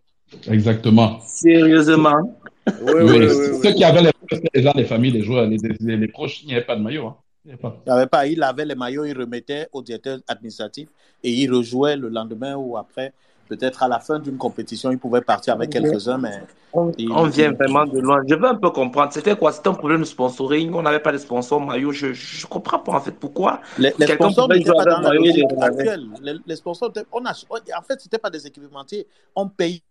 [0.48, 1.20] Exactement.
[1.24, 2.38] Sérieusement?
[2.82, 3.28] Oui, oui,
[3.62, 6.76] Ceux qui avaient les, les familles, les joueurs, les, les, proches, il n'y avait pas
[6.76, 7.06] de maillot.
[7.06, 7.16] Hein.
[7.44, 8.26] Il n'y avait pas.
[8.26, 10.88] Il avait les maillots, il remettait au directeur administratif
[11.22, 13.12] et il rejouait le lendemain ou après
[13.52, 16.40] Peut-être à la fin d'une compétition, il pouvait partir avec quelques-uns, mais.
[16.72, 16.86] On,
[17.26, 18.22] vient vraiment de loin.
[18.26, 19.12] Je veux un peu comprendre.
[19.12, 19.52] C'était quoi?
[19.52, 20.72] C'était un problème de sponsoring?
[20.72, 21.92] On n'avait pas de sponsors maillot.
[21.92, 23.60] Je ne comprends pas en fait pourquoi.
[23.76, 26.08] Les, les sponsors n'étaient pas dans la logique actuelle.
[26.46, 29.06] Les, sponsors, on a, en fait, ce n'était pas des équipementiers.
[29.36, 29.82] On paye.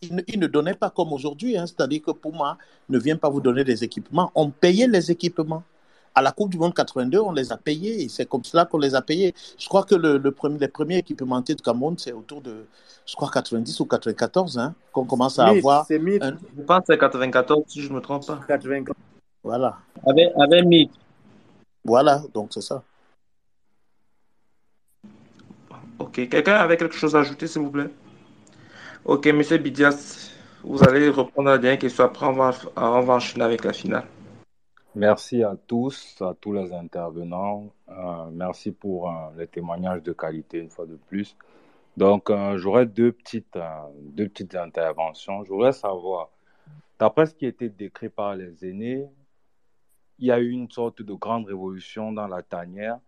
[0.00, 1.58] Ils ne, ils ne donnaient pas comme aujourd'hui.
[1.58, 1.66] Hein.
[1.66, 2.56] C'est-à-dire que pour moi,
[2.88, 4.32] ne vient pas vous donner des équipements.
[4.34, 5.64] On payait les équipements
[6.18, 8.78] à la Coupe du Monde 82, on les a payés et c'est comme cela qu'on
[8.78, 9.34] les a payés.
[9.56, 12.66] Je crois que le, premier, les premiers équipementiers de Cameroun, c'est autour de,
[13.06, 15.86] je crois, 90 ou 94, hein, qu'on commence à avoir.
[15.86, 16.36] C'est un...
[16.56, 18.40] Je pense que c'est 94, si je ne me trompe pas.
[18.48, 18.96] 94.
[19.44, 19.78] Voilà.
[20.04, 20.90] Avec, avec mythe.
[21.84, 22.82] Voilà, donc c'est ça.
[26.00, 27.90] Ok, quelqu'un avait quelque chose à ajouter, s'il vous plaît?
[29.04, 30.32] Ok, monsieur Bidias,
[30.64, 34.04] vous allez reprendre la dernière question, après on va, on va enchaîner avec la finale.
[34.94, 37.70] Merci à tous, à tous les intervenants.
[37.90, 41.36] Euh, merci pour euh, les témoignages de qualité une fois de plus.
[41.96, 43.58] Donc, euh, j'aurais deux petites,
[44.00, 45.44] deux petites interventions.
[45.44, 46.30] Je voudrais savoir,
[46.98, 49.06] d'après ce qui été décrit par les aînés,
[50.18, 52.98] il y a eu une sorte de grande révolution dans la tanière.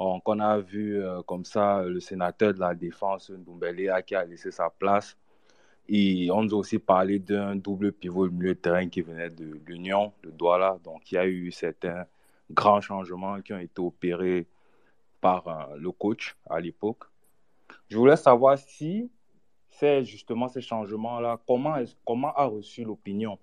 [0.00, 4.50] Donc, on a vu comme ça le sénateur de la défense, Ndoumbelea, qui a laissé
[4.50, 5.16] sa place
[5.88, 9.30] et on nous a aussi parlé d'un double pivot au milieu de terrain qui venait
[9.30, 10.78] de l'Union, de Douala.
[10.84, 12.04] Donc, il y a eu certains
[12.50, 14.46] grands changements qui ont été opérés
[15.20, 17.04] par euh, le coach à l'époque.
[17.88, 19.10] Je voulais savoir si
[19.68, 23.38] c'est justement ces changements-là, comment, comment a reçu l'opinion?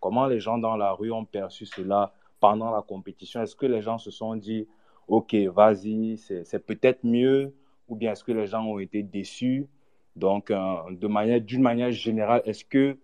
[0.00, 3.40] Comment les gens dans la rue ont perçu cela pendant la compétition?
[3.40, 4.66] Est-ce que les gens se sont dit,
[5.06, 7.54] OK, vas-y, c'est peut-être mieux
[7.88, 9.68] Ou bien est-ce que les gens ont été déçus?
[10.16, 12.98] Donc, euh, de manière, d'une manière générale, est-ce que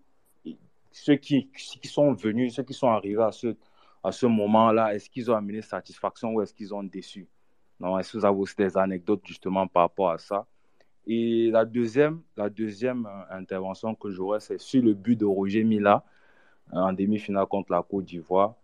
[0.92, 3.56] ceux qui, qui sont venus, ceux qui sont arrivés à ce,
[4.02, 7.28] à ce moment-là, est-ce qu'ils ont amené satisfaction ou est-ce qu'ils ont déçu?
[7.80, 10.46] Non, est-ce que vous avez aussi des anecdotes justement par rapport à ça?
[11.06, 15.64] Et la deuxième, la deuxième euh, intervention que j'aurais, c'est sur le but de Roger
[15.64, 16.04] Mila
[16.72, 18.54] euh, en demi-finale contre la Côte d'Ivoire.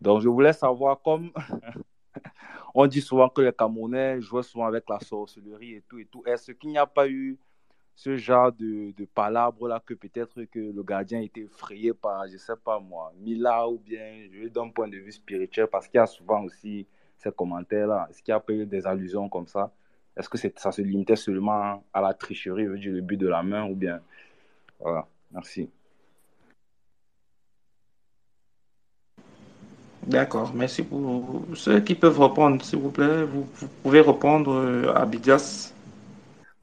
[0.00, 1.30] Donc, je voulais savoir, comme
[2.74, 6.22] on dit souvent que les Camerounais jouent souvent avec la sorcellerie et tout et tout,
[6.26, 7.38] est-ce qu'il n'y a pas eu
[7.96, 12.56] ce genre de, de palabres-là que peut-être que le gardien était effrayé par, je sais
[12.62, 16.06] pas moi, Mila ou bien, je d'un point de vue spirituel, parce qu'il y a
[16.06, 16.86] souvent aussi
[17.16, 18.06] ces commentaires-là.
[18.10, 19.72] Est-ce qu'il y a des allusions comme ça?
[20.14, 23.42] Est-ce que ça se limitait seulement à la tricherie, veut dire le but de la
[23.42, 24.00] main ou bien?
[24.78, 25.70] Voilà, merci.
[30.06, 33.24] D'accord, merci pour ceux qui peuvent répondre, s'il vous plaît.
[33.24, 35.75] Vous, vous pouvez répondre euh, à Bidias.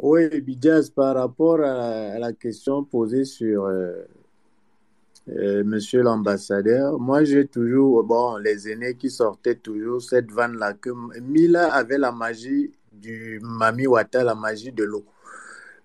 [0.06, 4.04] Oui, Bidjas, par rapport à, la question posée sur euh,
[5.30, 10.90] euh, Monsieur l'ambassadeur, moi j'ai toujours, bon, les aînés qui sortaient toujours cette vanne-là, que
[11.22, 15.06] Mila avait la magie du Mami Wata, la magie de l'eau.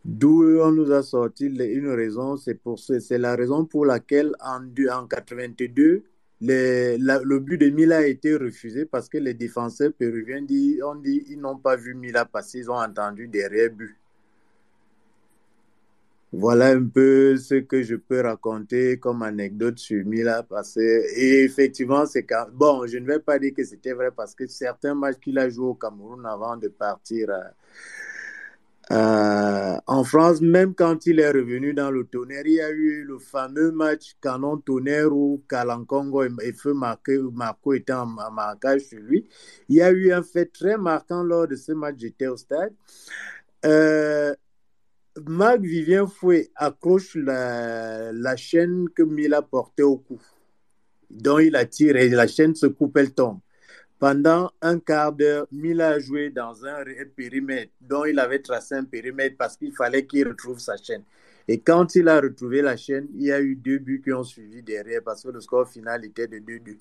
[0.04, 4.62] D'où on nous a sorti une raison, c'est pour c'est la raison pour laquelle en,
[4.90, 6.02] en 82,
[6.40, 11.24] le but de Mila a été refusé parce que les défenseurs péruviens dit, ont dit
[11.28, 13.96] ils n'ont pas vu Mila passer, ils ont entendu derrière but.
[16.32, 20.42] Voilà un peu ce que je peux raconter comme anecdote sur Mila.
[20.42, 22.46] Parce et effectivement, c'est quand...
[22.52, 25.48] Bon, je ne vais pas dire que c'était vrai parce que certains matchs qu'il a
[25.48, 27.40] joué au Cameroun avant de partir euh,
[28.90, 33.04] euh, en France, même quand il est revenu dans le tonnerre, il y a eu
[33.04, 39.26] le fameux match Canon-Tonnerre où Kalankongo et Feu Marco étaient en, marquage sur lui.
[39.68, 42.72] Il y a eu un fait très marquant lors de ce match, j'étais au stade.
[43.66, 44.34] Euh,
[45.26, 50.20] Marc Vivien Fouet accroche la, chaîne que Mila portait au cou.
[51.10, 53.38] Donc il attire et la chaîne se coupe, elle tombe.
[53.98, 56.84] Pendant un quart d'heure, Mila a joué dans un
[57.16, 61.02] périmètre dont il avait tracé un périmètre parce qu'il fallait qu'il retrouve sa chaîne.
[61.48, 64.22] Et quand il a retrouvé la chaîne, il y a eu deux buts qui ont
[64.22, 66.76] suivi derrière parce que le score final était de 2-2.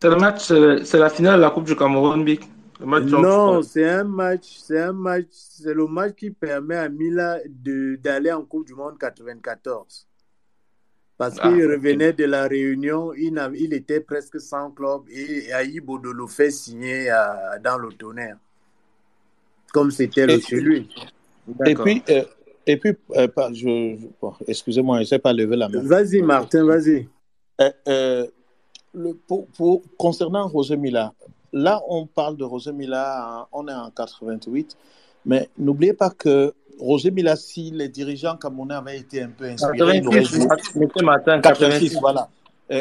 [0.00, 0.46] C'est le match,
[0.84, 2.40] c'est la finale de la Coupe du Cameroun, Big.
[2.84, 8.32] Non, c'est un match, c'est un match, c'est le match qui permet à Mila d'aller
[8.32, 10.06] en Coupe du Monde 94.
[11.18, 15.98] Parce ah, qu'il revenait de la Réunion, il, il, était presque sans club et Aïbo
[15.98, 17.12] de le fait signer
[17.62, 18.38] dans le tonnerre.
[19.72, 20.88] Comme c'était chez lui.
[21.66, 22.24] Et puis, euh,
[22.66, 23.96] et puis euh,
[24.46, 25.82] excusez-moi, je ne sais pas lever la main.
[25.82, 27.08] Vas-y, Martin, vas-y.
[27.88, 28.26] Euh,
[29.26, 31.12] pour, concernant Roger Mila,
[31.52, 34.76] là, on parle de Roger Mila, on est en 88,
[35.26, 40.02] mais n'oubliez pas que Roger Mila, si les dirigeants camerounais avaient été un peu inspirés,
[41.42, 42.28] 86, voilà.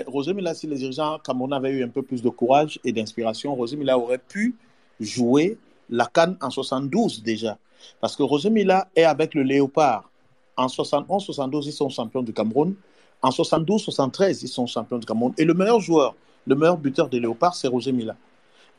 [0.08, 3.56] Roger Mila, si les dirigeants camerounais avaient eu un peu plus de courage et d'inspiration,
[3.56, 4.56] Roger Mila aurait pu
[5.00, 5.58] jouer
[5.90, 7.58] la Cannes en 72 déjà.
[8.00, 10.10] Parce que Roger Mila est avec le Léopard.
[10.56, 12.76] En 71-72, ils sont champions du Cameroun.
[13.22, 15.34] En 72-73, ils sont champions du Cameroun.
[15.38, 16.16] Et le meilleur joueur,
[16.46, 18.16] le meilleur buteur des Léopards, c'est Roger Mila.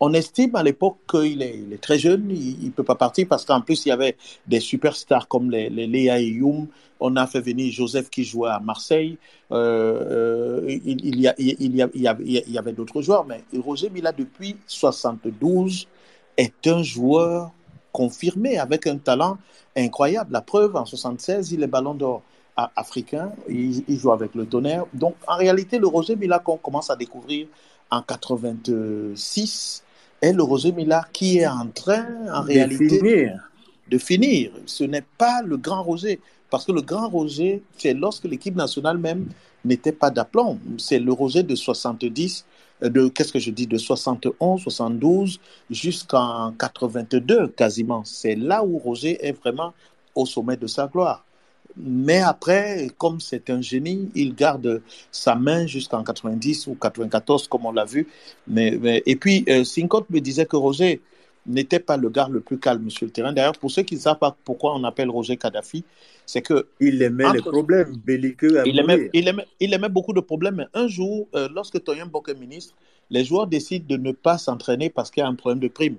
[0.01, 3.45] On estime à l'époque qu'il est, il très jeune, il ne peut pas partir parce
[3.45, 4.17] qu'en plus, il y avait
[4.47, 6.69] des superstars comme les, les Léa et Youm.
[7.01, 9.19] On a fait venir Joseph qui jouait à Marseille.
[9.51, 14.13] Il, y a, il, y a, il, y avait, il d'autres joueurs, mais Roger Mila,
[14.13, 15.87] depuis 72,
[16.37, 17.51] est un joueur
[17.93, 19.37] confirmé avec un talent
[19.77, 20.33] incroyable.
[20.33, 22.23] La preuve, en 76, il est ballon d'or
[22.77, 24.85] africain, il, joue avec le tonnerre.
[24.93, 27.47] Donc, en réalité, le Roger Mila qu'on commence à découvrir
[27.91, 29.83] en 86
[30.21, 33.51] est le Roger Mila qui est en train, en réalité, finir.
[33.89, 34.53] de finir.
[34.67, 36.21] Ce n'est pas le grand Roger,
[36.51, 39.27] parce que le grand Roger, c'est lorsque l'équipe nationale même
[39.65, 40.59] n'était pas d'aplomb.
[40.79, 42.45] C'est le Roger de 70
[42.83, 45.39] de, qu'est-ce que je dis, de 71, 72
[45.71, 48.03] jusqu'en 82 quasiment.
[48.05, 49.73] C'est là où Roger est vraiment
[50.15, 51.25] au sommet de sa gloire.
[51.77, 57.67] Mais après, comme c'est un génie, il garde sa main jusqu'en 90 ou 94, comme
[57.67, 58.09] on l'a vu.
[58.47, 59.65] Mais, et puis, euh,
[60.11, 61.01] me disait que Roger
[61.47, 63.33] n'était pas le gars le plus calme sur le terrain.
[63.33, 65.85] D'ailleurs, pour ceux qui ne savent pas pourquoi on appelle Roger Kadhafi,
[66.27, 66.67] c'est que...
[66.81, 68.63] Il aimait les problèmes belliqueux.
[68.67, 70.57] il, aimait, il, aimait, il aimait, beaucoup de problèmes.
[70.57, 72.75] Mais un jour, euh, lorsque Toyen Bok est ministre,
[73.11, 75.97] les joueurs décident de ne pas s'entraîner parce qu'il y a un problème de prime.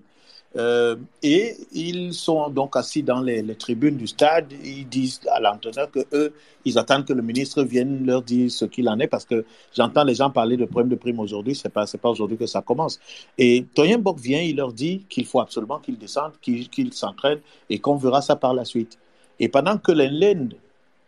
[0.58, 4.52] Euh, et ils sont donc assis dans les, tribunes du stade.
[4.64, 6.34] Ils disent à l'entraîneur que eux,
[6.66, 10.04] ils attendent que le ministre vienne leur dire ce qu'il en est parce que j'entends
[10.04, 11.56] les gens parler de problème de prime aujourd'hui.
[11.56, 13.00] C'est pas, pas aujourd'hui que ça commence.
[13.38, 17.80] Et Toyen Bok vient, il leur dit qu'il faut absolument qu'ils descendent, qu'ils, s'entraînent et
[17.80, 18.98] qu'on verra ça par la suite.
[19.40, 20.50] Et pendant que l'Enlend,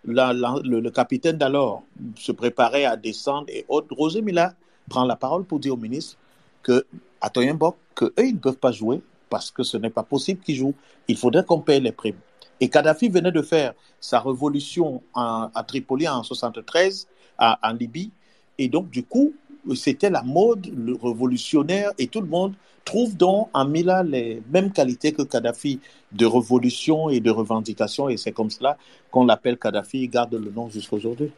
[0.05, 1.83] le, capitaine d'alors,
[2.17, 4.53] se préparait à descendre et autres, Roger Mila
[4.89, 6.17] prend la parole pour dire au ministre
[6.61, 6.85] que
[7.19, 9.01] à Toyenbok, qu'eux, ils ne peuvent pas jouer
[9.33, 10.75] parce que ce n'est pas possible qu'ils jouent.
[11.07, 12.19] Il faudrait qu'on paye les primes.
[12.59, 17.07] Et Kadhafi venait de faire sa révolution à Tripoli en 73,
[17.39, 18.11] en Libye.
[18.59, 19.33] Et donc, du coup,
[19.73, 22.53] c'était la mode le révolutionnaire et tout le monde
[22.85, 25.79] trouve donc en Mila les mêmes qualités que Kadhafi
[26.11, 28.09] de révolution et de revendication.
[28.09, 28.77] Et c'est comme cela
[29.09, 30.03] qu'on l'appelle Kadhafi.
[30.03, 31.31] Il garde le nom jusqu'à aujourd'hui.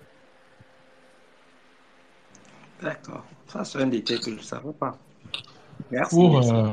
[2.81, 3.23] D'accord.
[3.47, 4.97] Ça, c'est un détail que je ne savais pas.
[5.91, 6.13] Merci.
[6.13, 6.72] Pour, euh,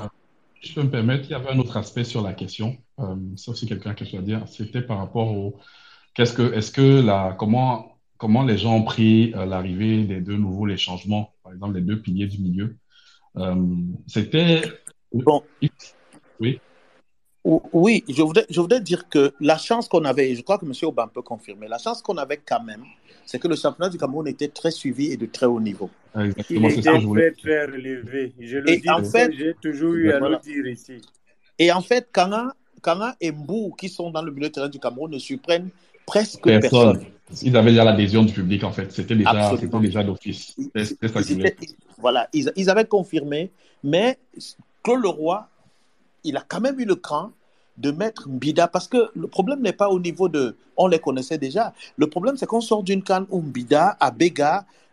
[0.62, 2.76] je peux me permettre, il y avait un autre aspect sur la question.
[3.00, 4.46] Euh, c'est aussi quelqu'un a quelque chose à dire.
[4.46, 5.58] C'était par rapport au.
[6.14, 10.36] Qu'est-ce que, est-ce que la, comment, comment les gens ont pris euh, l'arrivée des deux
[10.36, 12.76] nouveaux, les changements, par exemple, les deux piliers du milieu.
[14.06, 14.62] c'était.
[15.12, 15.42] Bon.
[16.40, 16.60] Oui.
[17.44, 20.64] Oui, je voudrais, je voudrais dire que la chance qu'on avait, et je crois que
[20.64, 20.72] M.
[20.84, 22.84] Aubin peut confirmer, la chance qu'on avait quand même,
[23.32, 25.88] c'est que le championnat du Cameroun était très suivi et de très haut niveau.
[26.14, 28.34] Exactement, Il était très, très relevé.
[28.38, 31.00] Je le dis, en fait, j'ai toujours eu à le dire ici.
[31.58, 32.52] Et en fait, Kanga
[33.22, 35.70] et Mbou, qui sont dans le milieu de terrain du Cameroun, ne surprennent
[36.04, 37.06] presque personne.
[37.40, 38.92] Ils avaient déjà l'adhésion du public, en fait.
[38.92, 40.54] C'était déjà, déjà d'office.
[41.96, 43.50] Voilà, ils, ils, avaient confirmé,
[43.82, 44.18] mais
[44.82, 45.48] Claude Leroy
[46.24, 47.32] il a quand même eu le cran
[47.78, 50.56] de mettre Mbida, parce que le problème n'est pas au niveau de...
[50.76, 51.72] On les connaissait déjà.
[51.96, 54.12] Le problème, c'est qu'on sort d'une canne où Mbida, à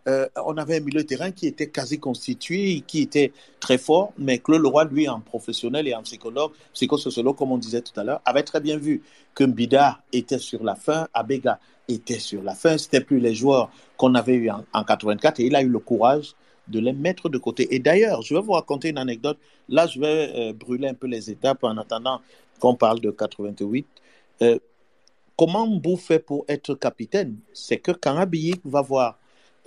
[0.07, 4.13] euh, on avait un milieu de terrain qui était quasi constitué, qui était très fort,
[4.17, 8.03] mais Claude Leroy, lui, en professionnel et en psychologue, psychosociologue, comme on disait tout à
[8.03, 9.03] l'heure, avait très bien vu
[9.35, 13.69] que Mbida était sur la fin, Abega était sur la fin, c'était plus les joueurs
[13.97, 16.33] qu'on avait eu en, en 84, et il a eu le courage
[16.69, 17.73] de les mettre de côté.
[17.73, 19.37] Et d'ailleurs, je vais vous raconter une anecdote.
[19.67, 22.21] Là, je vais euh, brûler un peu les étapes en attendant
[22.59, 23.87] qu'on parle de 88.
[24.41, 24.59] Euh,
[25.37, 27.37] comment Mbou fait pour être capitaine?
[27.53, 29.17] C'est que Kangabiyik va voir.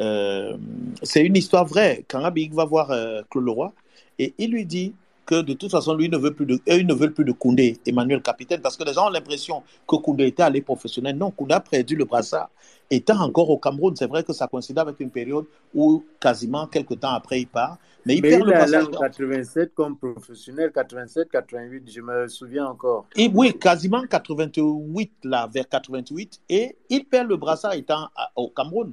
[0.00, 0.56] Euh,
[1.02, 2.04] c'est une histoire vraie.
[2.08, 3.72] Kangabiyik va voir euh, Claude Leroy
[4.18, 4.94] et il lui dit
[5.24, 7.78] que de toute façon, lui ne veut plus de, eux, ne veulent plus de Koundé,
[7.86, 11.16] Emmanuel capitaine, parce que les gens ont l'impression que Koundé était allé professionnel.
[11.16, 12.50] Non, Koundé a perdu le brassard.
[12.94, 17.00] Étant encore au Cameroun, c'est vrai que ça coïncide avec une période où quasiment quelques
[17.00, 17.78] temps après il part.
[18.04, 18.88] Mais il perd le brassard.
[18.88, 23.06] en 87 comme professionnel, 87, 88, je me souviens encore.
[23.16, 26.40] Et oui, quasiment 88, là, vers 88.
[26.50, 28.92] Et il perd le brassard étant au Cameroun.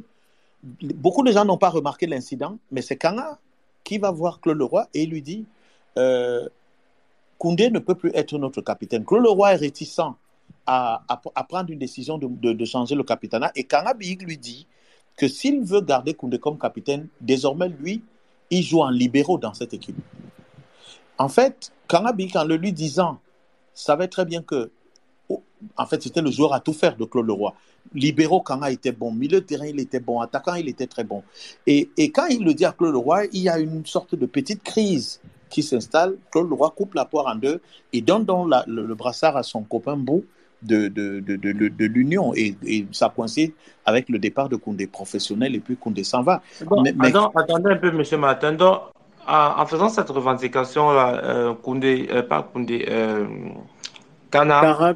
[0.63, 3.37] Beaucoup de gens n'ont pas remarqué l'incident, mais c'est Kanga
[3.83, 5.45] qui va voir Claude Leroy et il lui dit
[5.97, 6.47] euh,
[7.37, 9.03] Koundé ne peut plus être notre capitaine.
[9.03, 10.15] Claude Leroy est réticent
[10.65, 13.51] à, prendre une décision de, changer le capitanat.
[13.55, 14.67] Et Kangabik lui dit
[15.17, 18.03] que s'il veut garder Koundé comme capitaine, désormais, lui,
[18.49, 19.97] il joue en libéraux dans cette équipe.
[21.17, 23.19] En fait, Kangabik, en le lui disant,
[23.73, 24.71] savait très bien que,
[25.29, 25.41] oh,
[25.77, 27.53] en fait, c'était le joueur à tout faire de Claude Leroy.
[27.93, 29.11] Libéraux, Kanga était bon.
[29.11, 30.19] Milieu de terrain, il était bon.
[30.19, 31.23] Attaquant, il était très bon.
[31.65, 34.63] Et, quand il le dit à Claude Leroy, il y a une sorte de petite
[34.63, 35.19] crise
[35.49, 36.17] qui s'installe.
[36.31, 37.61] Claude Leroy coupe la poire en deux
[37.93, 40.23] et donne donc le, brassard à son copain Bou
[40.61, 42.33] de, de, de, de l'Union.
[42.35, 42.55] Et,
[42.91, 43.53] ça coïncide
[43.85, 46.41] avec le départ de Koundé professionnel et puis Koundé s'en va.
[46.61, 48.57] Attendez un peu, monsieur Martin.
[49.27, 53.25] en, faisant cette revendication-là, euh, Koundé, euh, pas Koundé, euh,
[54.31, 54.95] Kana,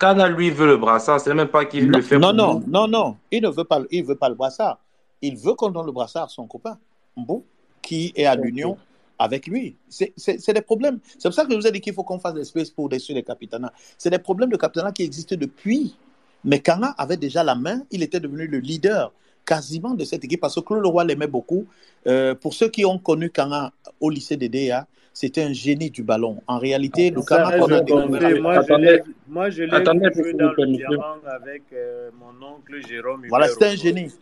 [0.00, 2.18] Kana, lui veut le brassard, c'est même pas qu'il le fait.
[2.18, 4.78] Non, non, non, non, il ne veut pas, il veut pas le brassard.
[5.20, 6.78] Il veut qu'on donne le brassard à son copain,
[7.16, 7.44] Mbou,
[7.82, 8.76] qui est à l'Union
[9.24, 9.76] avec lui.
[9.88, 10.98] C'est des problèmes.
[11.18, 12.88] C'est pour ça que je vous ai dit qu'il faut qu'on fasse des espèces pour
[12.88, 13.72] détruire les capitanats.
[13.98, 15.96] C'est des problèmes de capitanat qui existent depuis.
[16.44, 19.12] Mais Kanga avait déjà la main, il était devenu le leader
[19.46, 21.66] quasiment de cette équipe parce que Claude Leroy l'aimait beaucoup.
[22.06, 26.02] Euh, pour ceux qui ont connu Kanga au lycée des DA, c'était un génie du
[26.02, 26.42] ballon.
[26.46, 29.04] En réalité, le Kanga qu'on a découvert...
[29.28, 33.24] Moi, je l'ai vu dans le avec euh, mon oncle Jérôme.
[33.28, 34.12] Voilà, c'était un génie.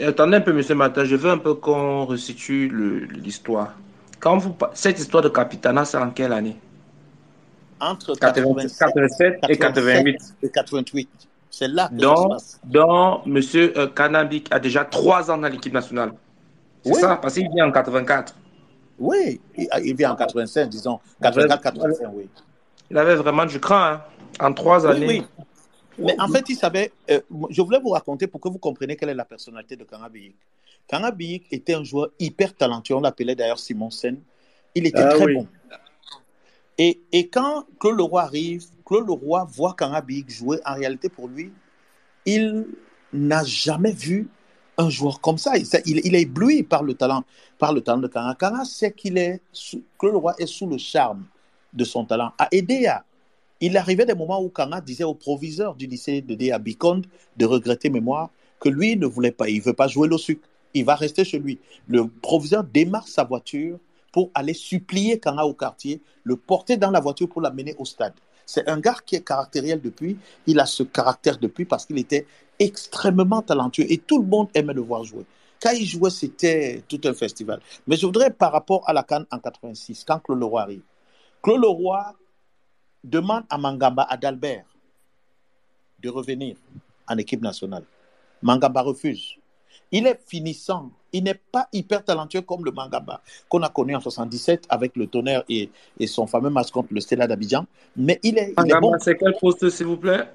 [0.00, 2.70] attendez un peu, monsieur Martin, je veux un peu qu'on resitue
[3.22, 3.74] l'histoire.
[4.20, 6.56] Quand vous, cette histoire de Capitana, c'est en quelle année?
[7.80, 10.16] Entre 87, et 88.
[10.42, 11.08] Et 88.
[11.50, 12.32] C'est là que donc,
[12.64, 13.40] donc, M.
[13.54, 16.12] Euh, a déjà trois ans dans l'équipe nationale.
[16.84, 18.34] C'est ça, parce qu'il vient en 84.
[18.98, 20.98] Oui, il vient en 85, disons.
[21.22, 22.28] 84-85, oui.
[22.90, 24.02] Il avait vraiment du cran, hein,
[24.40, 25.06] en trois années.
[25.06, 25.24] Oui,
[25.98, 26.92] Mais en fait, il savait.
[27.10, 27.20] Euh,
[27.50, 30.34] je voulais vous raconter pour que vous compreniez quelle est la personnalité de Kanabik.
[30.88, 32.96] Kangabik était un joueur hyper talentueux.
[32.96, 34.18] On l'appelait d'ailleurs Simon Sen.
[34.74, 35.46] Il était ah très bon.
[36.78, 40.58] Et, et, quand Claude Leroy arrive, Claude Leroy voit Kangabik jouer.
[40.64, 41.52] En réalité, pour lui,
[42.24, 42.66] il
[43.12, 44.28] n'a jamais vu
[44.78, 45.54] un joueur comme ça.
[45.56, 47.24] Il, est ébloui par le talent,
[47.58, 48.34] par le talent de Kanga.
[48.34, 49.40] Kanga sait qu'il est,
[49.98, 51.24] Claude Leroy est sous le charme
[51.72, 52.32] de son talent.
[52.38, 52.48] À.
[53.60, 57.06] Il arrivait des moments où Kanga disait au proviseur du lycée de Déa Biconde
[57.36, 60.84] de regretter mémoire que lui ne voulait pas, il veut pas jouer le sucre il
[60.84, 61.58] va rester chez lui.
[61.86, 63.78] Le proviseur démarre sa voiture
[64.12, 68.14] pour aller supplier Kanga au quartier, le porter dans la voiture pour l'amener au stade.
[68.46, 70.16] C'est un gars qui est caractériel depuis.
[70.46, 72.26] Il a ce caractère depuis parce qu'il était
[72.58, 75.24] extrêmement talentueux et tout le monde aimait le voir jouer.
[75.60, 77.60] Quand il jouait, c'était tout un festival.
[77.86, 80.82] Mais je voudrais, par rapport à la Cannes en 86, quand Claude Leroy arrive,
[81.42, 82.14] Claude Leroy
[83.02, 84.64] demande à Mangamba, à Dalbert,
[86.00, 86.56] de revenir
[87.08, 87.84] en équipe nationale.
[88.40, 89.37] Mangamba refuse.
[89.92, 90.90] Il est finissant.
[91.12, 95.06] Il n'est pas hyper talentueux comme le Mangaba qu'on a connu en 77 avec le
[95.06, 95.70] tonnerre et,
[96.06, 97.64] son fameux match contre le Stella d'Abidjan.
[97.96, 98.92] Mais il est, il est bon.
[99.00, 100.28] c'est quel poste, s'il vous plaît?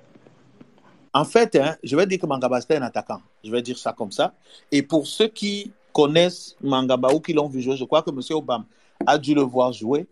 [1.13, 3.21] En fait, hein, je vais dire que Mangaba, c'était un attaquant.
[3.43, 4.34] Je vais dire ça comme ça.
[4.71, 8.19] Et pour ceux qui connaissent Mangaba ou qui l'ont vu jouer, je crois que M.
[8.31, 8.65] Obama
[9.05, 10.07] a dû le voir jouer.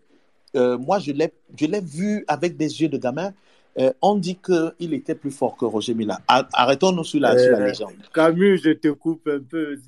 [0.54, 3.32] Euh, moi, je l'ai vu avec des yeux de gamin.
[3.78, 6.18] Euh, on dit qu'il était plus fort que Roger Mila.
[6.28, 7.94] Arrêtons-nous sur, la, euh, légende.
[8.12, 9.78] Camus, je te coupe un peu.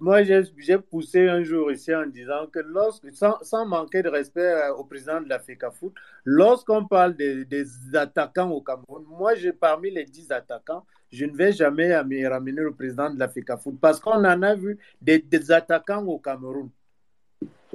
[0.00, 4.74] Moi, j'ai poussé un jour ici en disant que lorsque, sans, manquer de respect euh,
[4.74, 5.92] au président de la Foot,
[6.24, 11.96] lorsqu'on parle des, attaquants au Cameroun, moi, parmi les 10 attaquants, je ne vais jamais
[11.96, 16.68] ramener le président de la Foot parce qu'on en a vu des, attaquants au Cameroun.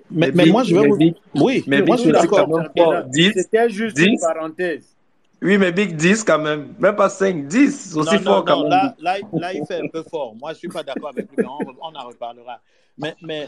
[0.09, 0.97] Mais, moi, je vais vous...
[1.35, 2.47] Oui, mais moi, je suis d'accord.
[3.11, 4.96] C'était juste une parenthèse.
[5.41, 6.73] Oui, mais Big 10 quand même.
[6.80, 7.95] Même pas 5, 10.
[7.95, 8.69] Aussi fort quand même.
[8.69, 10.35] Là, là, là, il fait un peu fort.
[10.35, 12.59] Moi, je ne suis pas d'accord avec lui, on, on, en reparlera.
[12.97, 13.47] Mais, mais,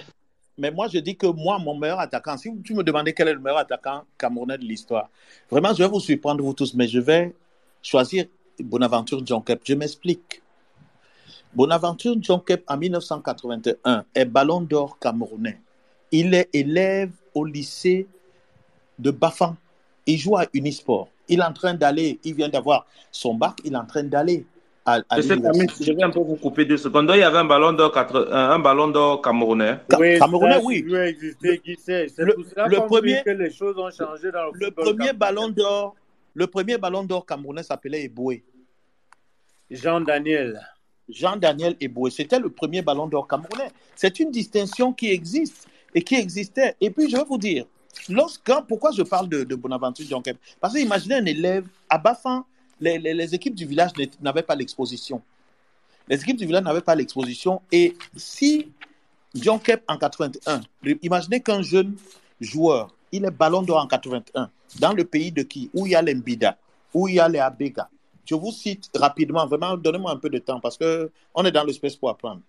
[0.57, 3.33] mais moi, je dis que moi, mon meilleur attaquant, si tu me demandais quel est
[3.33, 5.09] le meilleur attaquant camerounais de l'histoire,
[5.49, 7.33] vraiment, je vais vous surprendre, vous tous, mais je vais
[7.81, 8.25] choisir
[8.59, 9.61] Bonaventure Kep.
[9.63, 10.43] Je m'explique.
[11.55, 15.59] Bonaventure Kep, en 1981, est ballon d'or camerounais.
[16.11, 18.07] Il est élève au lycée
[18.99, 19.55] de Bafan.
[20.05, 23.73] Il joue à Unisport Il est en train d'aller, il vient d'avoir son bac, il
[23.73, 24.45] est en train d'aller
[24.85, 27.09] à, à je, je vais un peu vous couper deux secondes.
[27.13, 27.95] Il y avait un ballon d'or,
[28.31, 29.77] un ballon d'or camerounais.
[29.97, 30.85] Oui, camerounais, oui.
[30.95, 32.07] Exister, qui sait.
[32.07, 35.95] C'est le, le premier, que les choses ont changé dans le, le premier ballon d'or.
[36.33, 38.43] Le premier ballon d'or camerounais s'appelait Eboué.
[39.69, 40.59] Jean-Daniel.
[41.09, 42.09] Jean-Daniel Eboué.
[42.11, 43.69] C'était le premier ballon d'or camerounais.
[43.95, 46.75] C'est une distinction qui existe et qui existait.
[46.79, 47.65] Et puis, je vais vous dire,
[48.09, 52.45] lorsqu'un, pourquoi je parle de, Bonaventure Djonkep Parce que imaginez un élève à Bafin,
[52.79, 53.91] les, les, équipes du village
[54.21, 55.21] n'avaient pas l'exposition.
[56.07, 57.61] Les équipes du village n'avaient pas l'exposition.
[57.71, 58.71] Et si
[59.35, 60.61] Djonkep en 81,
[61.01, 61.95] imaginez qu'un jeune
[62.39, 64.49] joueur, il est ballon d'or en 81,
[64.79, 65.69] dans le pays de qui?
[65.73, 66.57] Où il y a les Mbida,
[66.93, 67.89] où il y a les Abega.
[68.25, 71.73] Je vous cite rapidement, vraiment, donnez-moi un peu de temps parce qu'on est dans le
[71.73, 72.41] space pour apprendre.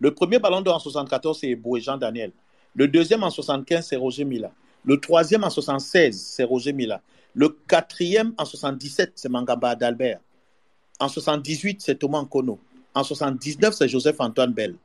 [0.00, 2.32] Le premier ballon d'or en 74, c'est Boué Jean Daniel.
[2.74, 4.50] Le deuxième en 75, c'est Roger Mila.
[4.84, 7.02] Le troisième en 76, c'est Roger Mila.
[7.34, 10.20] Le quatrième en 77, c'est Mangamba Adalbert.
[10.98, 12.58] En 78, c'est Thomas Nkono.
[12.94, 14.76] En 79, c'est Joseph-Antoine Bell.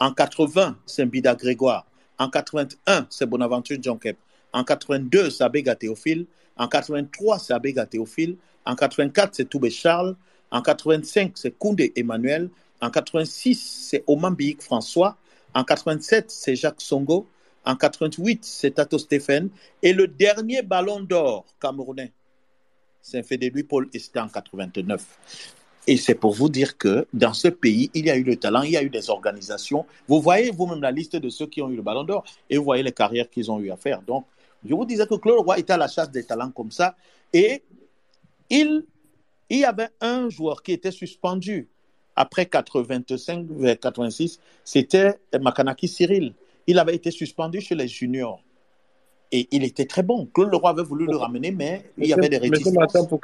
[0.00, 1.86] En 80, c'est Mbida Grégoire.
[2.18, 4.16] En 81, c'est Bonaventure Djonkep.
[4.52, 6.26] En 82, c'est Abega Théophile.
[6.56, 8.36] En 83, c'est Abega Théophile.
[8.64, 10.16] En 84, c'est Toubé Charles.
[10.50, 12.50] En 85, c'est Koundé Emmanuel.
[12.80, 15.16] En 86, c'est Oman François.
[15.54, 17.26] En 87, c'est Jacques Songo.
[17.64, 19.50] En 88, c'est Tato Stéphane.
[19.82, 22.12] Et le dernier ballon d'or camerounais,
[23.00, 25.02] c'est Fédéluy Paul et c'était en 89.
[25.86, 28.60] Et c'est pour vous dire que dans ce pays, il y a eu le talent,
[28.62, 29.86] il y a eu des organisations.
[30.06, 32.64] Vous voyez vous-même la liste de ceux qui ont eu le ballon d'or et vous
[32.64, 34.02] voyez les carrières qu'ils ont eu à faire.
[34.02, 34.26] Donc,
[34.64, 36.94] je vous disais que Claude Roy était à la chasse des talents comme ça.
[37.32, 37.62] Et
[38.50, 38.84] il,
[39.48, 41.68] il y avait un joueur qui était suspendu
[42.18, 46.34] après 85 vers 86, c'était Makanaki Cyril.
[46.66, 48.42] Il avait été suspendu chez les juniors.
[49.30, 50.26] Et il était très bon.
[50.26, 52.74] Claude Leroy avait voulu le ramener, mais il y avait des réticences.
[52.74, 53.20] Monsieur pour,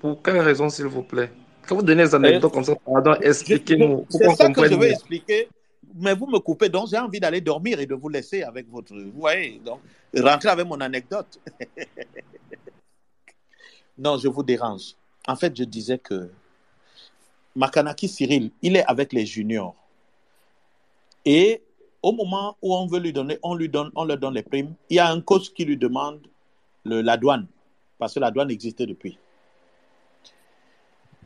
[0.00, 1.30] pour quelle raison, s'il vous plaît?
[1.66, 4.06] Quand vous donnez des anecdotes comme ça, pardon, expliquez-nous.
[4.08, 5.48] C'est ça que je veux expliquer.
[5.96, 8.94] Mais vous me coupez, donc j'ai envie d'aller dormir et de vous laisser avec votre.
[8.94, 9.80] Vous voyez, donc,
[10.16, 11.38] rentrer avec mon anecdote.
[13.98, 14.94] non, je vous dérange.
[15.26, 16.30] En fait, je disais que
[17.58, 19.74] Makanaki Cyril, il est avec les juniors.
[21.24, 21.60] Et
[22.04, 24.74] au moment où on veut lui donner, on lui donne, on leur donne les primes,
[24.88, 26.20] il y a un coach qui lui demande
[26.84, 27.48] la douane,
[27.98, 29.18] parce que la douane existait depuis.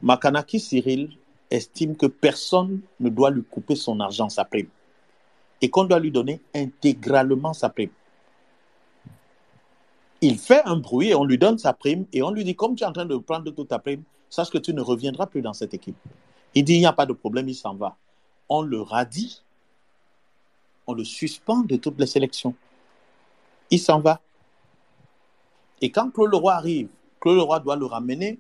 [0.00, 1.10] Makanaki Cyril
[1.50, 4.68] estime que personne ne doit lui couper son argent, sa prime,
[5.60, 7.90] et qu'on doit lui donner intégralement sa prime.
[10.22, 12.84] Il fait un bruit on lui donne sa prime et on lui dit, comme tu
[12.84, 15.52] es en train de prendre toute ta prime, sache que tu ne reviendras plus dans
[15.52, 15.96] cette équipe.
[16.54, 17.96] Il dit, il n'y a pas de problème, il s'en va.
[18.48, 19.42] On le radie,
[20.86, 22.54] on le suspend de toutes les sélections.
[23.70, 24.20] Il s'en va.
[25.80, 26.88] Et quand Claude Leroy arrive,
[27.20, 28.38] Claude Leroy doit le ramener.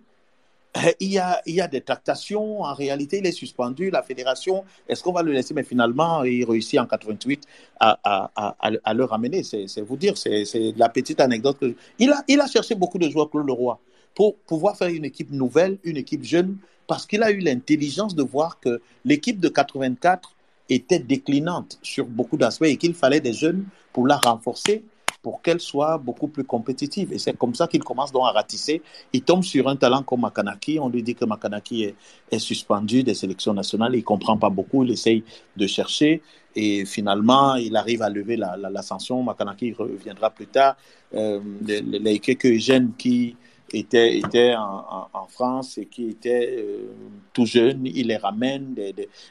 [0.74, 2.62] Eh, il y, a, il y a des tractations.
[2.62, 3.90] En réalité, il est suspendu.
[3.90, 5.54] La fédération, est-ce qu'on va le laisser?
[5.54, 7.44] Mais finalement, il réussit en 88
[7.80, 9.42] à, à, à, le ramener.
[9.42, 10.44] C'est vous dire, c'est
[10.76, 11.58] la petite anecdote.
[11.98, 13.78] Il, a, il a cherché beaucoup de joueurs, Claude Leroy
[14.14, 18.22] pour pouvoir faire une équipe nouvelle, une équipe jeune, parce qu'il a eu l'intelligence de
[18.22, 20.34] voir que l'équipe de 84
[20.68, 24.84] était déclinante sur beaucoup d'aspects et qu'il fallait des jeunes pour la renforcer,
[25.22, 27.12] pour qu'elle soit beaucoup plus compétitive.
[27.12, 28.82] Et c'est comme ça qu'il commence donc à ratisser.
[29.12, 30.78] Il tombe sur un talent comme Makanaki.
[30.80, 31.94] On lui dit que Makanaki
[32.30, 33.94] est, suspendu des sélections nationales.
[33.94, 34.82] Il comprend pas beaucoup.
[34.82, 35.22] Il essaye
[35.56, 36.22] de chercher.
[36.56, 39.18] Et finalement, il arrive à lever l'ascension.
[39.18, 40.76] La, Makanaki reviendra plus tard.
[41.14, 43.36] Euh, les, les, quelques jeunes qui
[43.72, 46.86] était, était en, en, France et qui était euh,
[47.32, 48.74] tout jeune, il les ramène.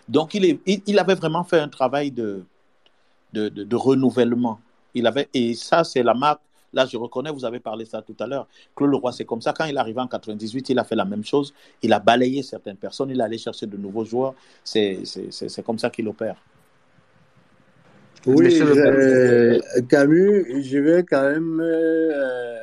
[0.08, 2.44] Donc, il, est, il, avait vraiment fait un travail de,
[3.34, 4.60] de, de, renouvellement.
[4.94, 6.42] Il avait, et ça, c'est la marque.
[6.74, 8.48] Là, je reconnais, vous avez parlé ça tout à l'heure.
[8.76, 9.52] Claude Leroy, c'est comme ça.
[9.52, 11.54] Quand il est arrivé en 98, il a fait la même chose.
[11.82, 13.10] Il a balayé certaines personnes.
[13.10, 14.34] Il est allé chercher de nouveaux joueurs.
[14.64, 15.04] C'est
[15.66, 16.38] comme ça qu'il opère.
[18.28, 19.60] Oui, euh,
[19.90, 22.60] Camus, je vais quand même euh,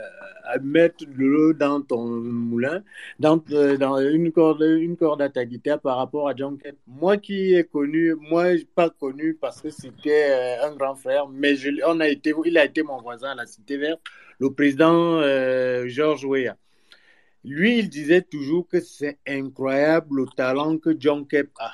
[0.62, 2.83] mettre de l'eau dans ton moulin,
[3.19, 6.77] dans, euh, dans une corde, une corde à ta guitare par rapport à John Kett.
[6.87, 11.55] Moi qui ai connu, moi pas connu parce que c'était euh, un grand frère, mais
[11.87, 14.01] on a été, il a été mon voisin à la Cité Verte,
[14.39, 16.57] le président euh, Georges Weah.
[17.45, 21.73] Lui, il disait toujours que c'est incroyable le talent que John Kep a.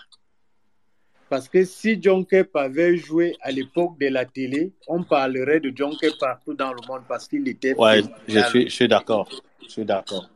[1.29, 5.73] Parce que si John Kep avait joué à l'époque de la télé, on parlerait de
[5.75, 7.75] John Kep partout dans le monde parce qu'il était.
[7.77, 9.29] Oui, je suis, je suis d'accord.
[9.63, 10.29] Je suis d'accord.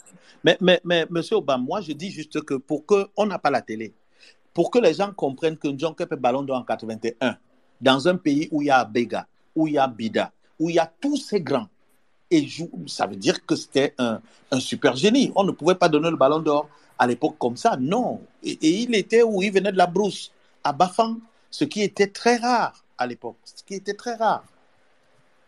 [0.42, 3.60] Mais, mais, mais, monsieur Obama, moi, je dis juste que pour qu'on n'a pas la
[3.60, 3.92] télé,
[4.54, 7.36] pour que les gens comprennent que John Kep est ballon d'or en 81,
[7.80, 10.76] dans un pays où il y a Bega, où il y a Bida, où il
[10.76, 11.68] y a tous ces grands,
[12.30, 12.70] et joue.
[12.86, 14.20] Ça veut dire que c'était un,
[14.50, 15.32] un, super génie.
[15.34, 18.20] On ne pouvait pas donner le ballon d'or à l'époque comme ça, non.
[18.42, 19.42] Et, il était où?
[19.42, 20.32] Il venait de la brousse,
[20.64, 21.18] à Bafang,
[21.50, 24.44] ce qui était très rare à l'époque, ce qui était très rare.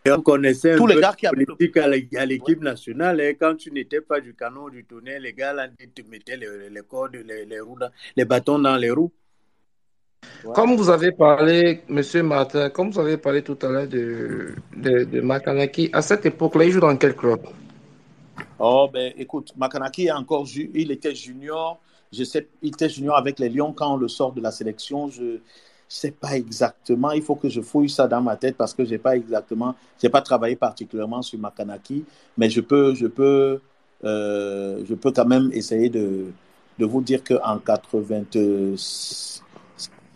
[0.03, 3.21] Et on connaissait Tous les gars qui politique à l'équipe nationale.
[3.21, 3.33] Et hein.
[3.39, 6.69] quand tu n'étais pas du canon du tonnerre, les gars là, ils te mettaient les,
[6.69, 7.77] les cordes, les, les, roues
[8.15, 9.11] les bâtons dans les roues.
[10.55, 15.03] Comme vous avez parlé, Monsieur Martin, comme vous avez parlé tout à l'heure de, de,
[15.03, 17.41] de, Makanaki, à cette époque-là, il joue dans quel club?
[18.57, 21.79] Oh, ben écoute, Makanaki est encore, il était junior.
[22.13, 25.07] Je sais, il était junior avec les Lions quand on le sort de la sélection.
[25.09, 25.39] Je ne
[25.87, 27.11] sais pas exactement.
[27.11, 29.75] Il faut que je fouille ça dans ma tête parce que je n'ai pas exactement,
[30.01, 32.03] j'ai pas travaillé particulièrement sur Makanaki,
[32.37, 33.61] mais je peux, je peux,
[34.03, 36.33] euh, je peux quand même essayer de,
[36.79, 39.41] de vous dire qu'en 86,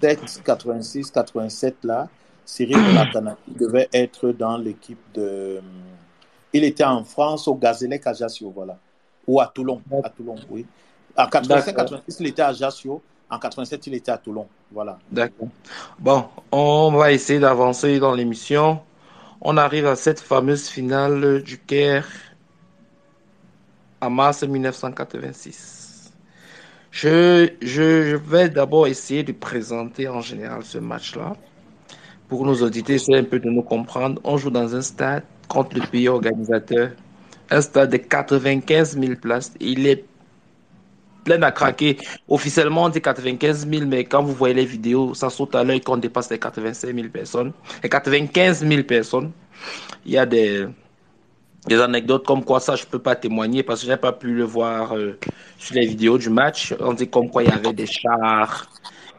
[0.01, 2.09] 86, 87 là,
[2.43, 5.61] Cyril Makanaki devait être dans l'équipe de.
[6.51, 8.77] Il était en France au Gazélec Ajaccio, voilà.
[9.27, 9.81] Ou à Toulon.
[10.03, 10.65] À Toulon, oui.
[11.17, 13.01] En 87, 86, il était à Ajaccio.
[13.29, 14.47] En 87, il était à Toulon.
[14.71, 14.99] Voilà.
[15.11, 15.47] D'accord.
[15.99, 18.81] Bon, on va essayer d'avancer dans l'émission.
[19.41, 22.07] On arrive à cette fameuse finale du Caire
[24.01, 26.13] en mars 1986.
[26.91, 31.35] Je, je, vais d'abord essayer de présenter en général ce match-là.
[32.27, 34.21] Pour nos auditeurs, c'est un peu de nous comprendre.
[34.23, 36.91] On joue dans un stade contre le pays organisateur.
[37.49, 39.53] Un stade de 95 000 places.
[39.59, 40.05] Il est
[41.25, 41.97] plein à craquer.
[42.29, 45.81] Officiellement, on dit 95 000, mais quand vous voyez les vidéos, ça saute à l'œil
[45.81, 47.51] qu'on dépasse les 85 000 personnes.
[47.83, 49.31] Et 95 000 personnes,
[50.05, 50.67] il y a des,
[51.67, 54.43] des anecdotes comme quoi ça je peux pas témoigner parce que j'ai pas pu le
[54.43, 55.17] voir euh,
[55.57, 56.73] sur les vidéos du match.
[56.79, 58.67] On dit comme quoi il y avait des chars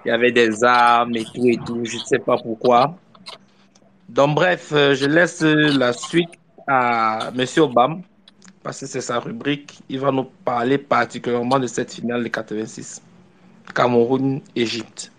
[0.04, 1.80] il y avait des armes et tout et tout.
[1.84, 2.96] Je ne sais pas pourquoi.
[4.08, 6.30] Donc bref euh, je laisse la suite
[6.68, 7.96] à monsieur Obama
[8.66, 9.78] parce que c'est sa rubrique.
[9.88, 13.00] Il va nous parler particulièrement de cette finale de 86
[13.72, 15.12] Cameroun Égypte.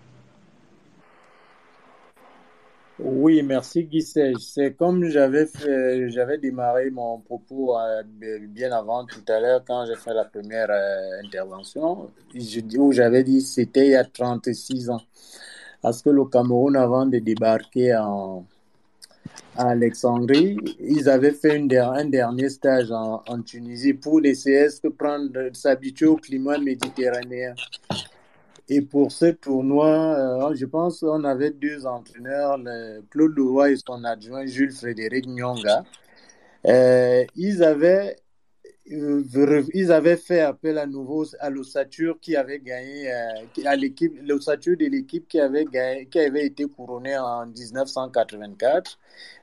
[2.98, 5.46] Oui, merci Guy C'est comme j'avais
[6.10, 8.02] j'avais démarré mon propos euh,
[8.50, 12.10] bien avant tout à l'heure quand j'ai fait la première euh, intervention,
[12.76, 15.00] où j'avais dit c'était il y a 36 ans.
[15.80, 18.44] Parce que le Cameroun, avant de débarquer en,
[19.58, 26.16] Alexandrie, ils avaient fait un dernier stage en, Tunisie pour essayer de prendre, s'habituer au
[26.16, 27.54] climat méditerranéen.
[28.68, 32.56] Et pour ce tournoi, euh, je pense qu'on avait deux entraîneurs,
[33.10, 35.82] Claude Leroy et son adjoint Jules Frédéric Nyonga.
[36.66, 38.16] Euh, ils, avaient,
[38.90, 43.10] ils avaient fait appel à nouveau à l'ossature qui avait gagné,
[43.64, 48.98] à l'équipe, l'ossature de l'équipe qui avait gagné, qui avait été couronnée en 1984,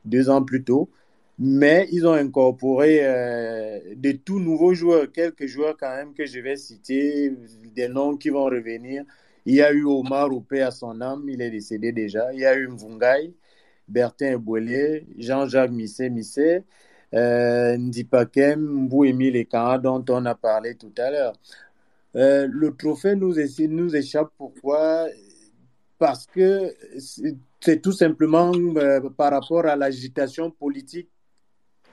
[0.05, 0.89] deux ans plus tôt
[1.37, 6.39] mais ils ont incorporé euh, de tout nouveaux joueurs, quelques joueurs quand même que je
[6.39, 7.33] vais citer,
[7.75, 9.03] des noms qui vont revenir.
[9.45, 12.33] Il y a eu Omar Oupé à son âme, il est décédé déjà.
[12.33, 13.33] Il y a eu Mvungai,
[13.87, 16.63] Bertin Ebouélé, Jean-Jacques Missé Missé,
[17.15, 19.47] euh, Ndipakem, Mbou Emile
[19.81, 21.33] dont on a parlé tout à l'heure.
[22.15, 23.35] Euh, le trophée nous,
[23.69, 25.07] nous échappe pourquoi?
[25.97, 26.73] Parce que
[27.59, 31.09] c'est tout simplement euh, par rapport à l'agitation politique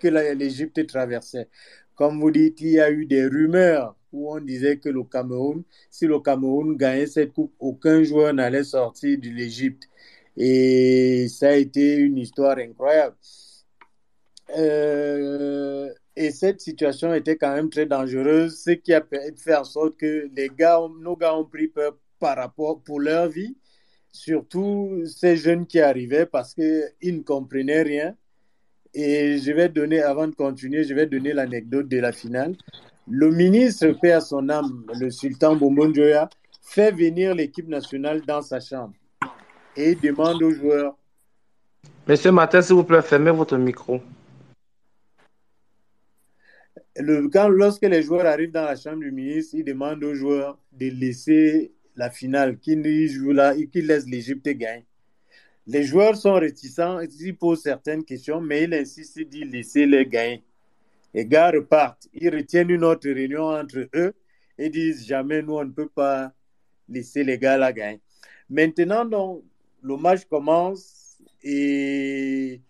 [0.00, 1.48] que l'Égypte traversait.
[1.94, 5.62] Comme vous dites, il y a eu des rumeurs où on disait que le Cameroun,
[5.90, 9.84] si le Cameroun gagnait cette coupe, aucun joueur n'allait sortir de l'Égypte.
[10.36, 13.16] Et ça a été une histoire incroyable.
[14.50, 19.02] Euh, et cette situation était quand même très dangereuse, ce qui a
[19.36, 23.28] fait en sorte que les gars, nos gars ont pris peur par rapport pour leur
[23.28, 23.56] vie,
[24.12, 28.14] surtout ces jeunes qui arrivaient parce qu'ils ne comprenaient rien.
[28.94, 32.54] Et je vais donner, avant de continuer, je vais donner l'anecdote de la finale.
[33.08, 36.28] Le ministre, fait à son âme, le sultan Bombonjoya,
[36.60, 38.92] fait venir l'équipe nationale dans sa chambre
[39.76, 40.94] et demande aux joueurs.
[42.06, 44.00] Monsieur Martin, s'il vous plaît, fermez votre micro.
[46.96, 50.88] Le, lorsque les joueurs arrivent dans la chambre du ministre, il demande aux joueurs de
[50.88, 52.82] laisser la finale, qu'ils
[53.70, 54.86] qu laissent l'Égypte gagner.
[55.66, 60.42] Les joueurs sont réticents, ils posent certaines questions, mais il insiste, il dit laissez-les gagner.
[61.14, 64.14] Les gars repartent, ils retiennent une autre réunion entre eux
[64.58, 66.32] et disent jamais nous on ne peut pas
[66.88, 68.00] laisser les gars la gagner.
[68.48, 69.44] Maintenant, donc,
[69.82, 72.60] le match commence et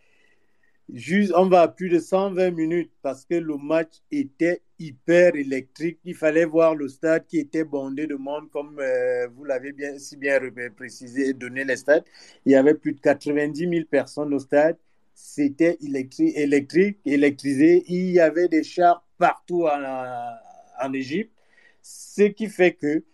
[0.93, 5.99] juste, on va à plus de 120 minutes parce que le match était hyper électrique.
[6.05, 9.99] Il fallait voir le stade qui était bondé de monde, comme euh, vous l'avez bien,
[9.99, 10.39] si bien
[10.77, 12.05] précisé et donné les stades.
[12.47, 14.77] Il y avait plus de 90 000 personnes au stade,
[15.15, 17.85] c'était électrique, électrisé.
[17.89, 21.33] Il y avait des chars partout en, Égypte.
[21.81, 23.05] Ce qui fait que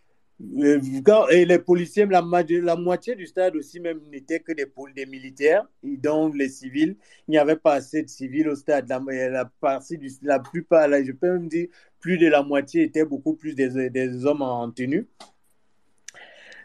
[0.40, 6.36] et les policiers, la, moitié du stade aussi même n'était que des, des militaires, donc
[6.36, 6.97] les civils.
[7.27, 8.89] Il n'y avait pas assez de civils au stade.
[8.89, 9.01] La,
[9.31, 11.66] la partie la plupart, je peux même dire,
[11.98, 15.09] plus de la moitié étaient beaucoup plus des, hommes en tenue.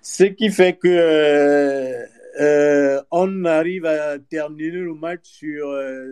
[0.01, 2.05] Ce qui fait que euh,
[2.41, 5.67] euh, on arrive à terminer le match sur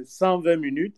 [0.06, 0.96] 120 minutes.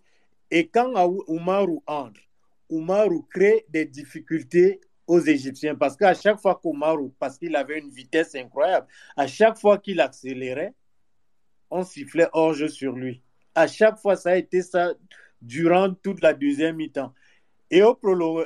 [0.49, 0.94] Et quand
[1.27, 2.22] Oumarou entre,
[2.69, 7.89] Oumarou crée des difficultés aux Égyptiens parce qu'à chaque fois qu'Omarou, parce qu'il avait une
[7.89, 10.73] vitesse incroyable, à chaque fois qu'il accélérait,
[11.69, 13.21] on sifflait hors-jeu sur lui.
[13.55, 14.93] À chaque fois, ça a été ça
[15.41, 17.13] durant toute la deuxième mi-temps.
[17.69, 18.45] Et au euh,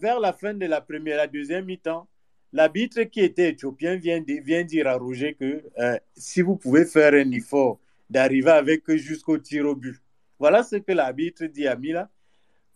[0.00, 2.08] vers la fin de la première, la deuxième mi-temps,
[2.52, 7.14] l'arbitre qui était éthiopien vient, vient dire à Roger que euh, si vous pouvez faire
[7.14, 7.78] un effort
[8.10, 10.00] d'arriver avec eux jusqu'au tir au but.
[10.38, 12.10] Voilà ce que l'arbitre dit à Mila.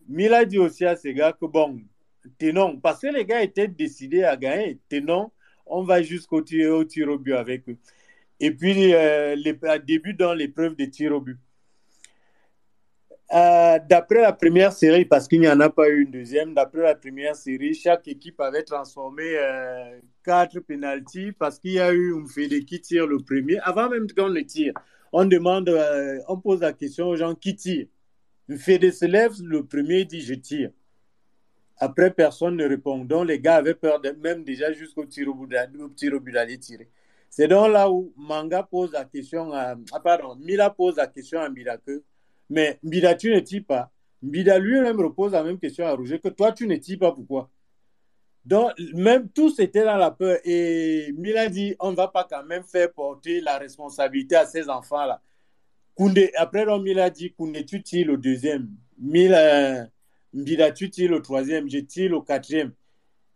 [0.09, 1.81] Mila dit aussi à ces gars que bon,
[2.39, 5.31] tenons, parce que les gars étaient décidés à gagner, tenons,
[5.67, 7.79] on va jusqu'au tir, au tir au but avec eux.
[8.41, 11.39] Et puis, euh, les, début dans l'épreuve de tir au but.
[13.33, 16.83] Euh, d'après la première série, parce qu'il n'y en a pas eu une deuxième, d'après
[16.83, 22.13] la première série, chaque équipe avait transformé euh, quatre pénalties parce qu'il y a eu
[22.27, 23.59] fédé qui tire le premier.
[23.61, 24.73] Avant même qu'on le tire,
[25.13, 25.71] on demande,
[26.27, 27.89] on pose la question aux gens qui.
[28.49, 30.71] Une fédé se lève, le premier dit je tire.
[31.83, 33.05] Après, personne ne répond.
[33.05, 35.51] Donc, les gars avaient peur, de, même déjà jusqu'au tir au but
[36.33, 36.91] d'aller tirer.
[37.31, 39.77] C'est donc là où Manga pose la question à.
[39.93, 42.03] Ah, pardon, Mila pose la question à Mbida que.
[42.51, 43.91] Mais Mbida, tu ne tires pas.
[44.23, 47.13] Mbida lui-même repose la même question à Roger que toi, tu ne tires pas.
[47.13, 47.49] Pourquoi?
[48.45, 50.39] Donc, même tous étaient dans la peur.
[50.45, 54.69] Et Mila dit on ne va pas quand même faire porter la responsabilité à ces
[54.69, 55.23] enfants-là.
[56.37, 58.69] après, donc, Mila dit Koundé, tu tires le deuxième.
[58.99, 59.89] Mila.
[60.33, 62.73] Mbida, tu tires le troisième, je tire le quatrième.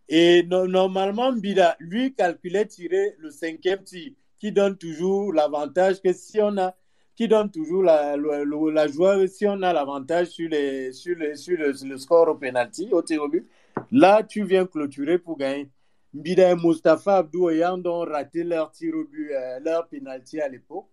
[0.08, 6.40] Et normalement, Mbida, lui, calculait tirer le cinquième tir, qui donne toujours l'avantage que si
[6.40, 6.74] on a,
[7.16, 10.50] qui donne toujours la, la, joie, si on a l'avantage sur,
[10.92, 13.48] sur, sur le, score au penalty, au tir au but,
[13.90, 15.70] là, tu viens clôturer pour gagner.
[16.12, 20.86] Mbida et Mustafa Abdou ayant raté leur tir au but, euh, leur penalty à l'époque.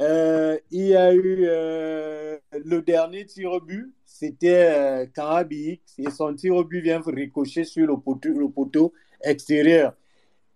[0.00, 5.06] Euh, il y a eu euh, le dernier tir au but, c'était euh,
[5.98, 8.92] et son tir au but vient ricocher sur le poteau,
[9.22, 9.94] extérieur.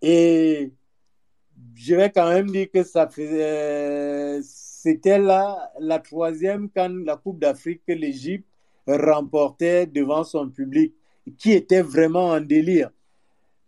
[0.01, 0.73] Et
[1.77, 7.17] je vais quand même dire que ça faisait, euh, c'était là la troisième quand la
[7.17, 8.47] Coupe d'Afrique que l'Égypte
[8.89, 10.93] remportait devant son public,
[11.39, 12.91] qui était vraiment en délire.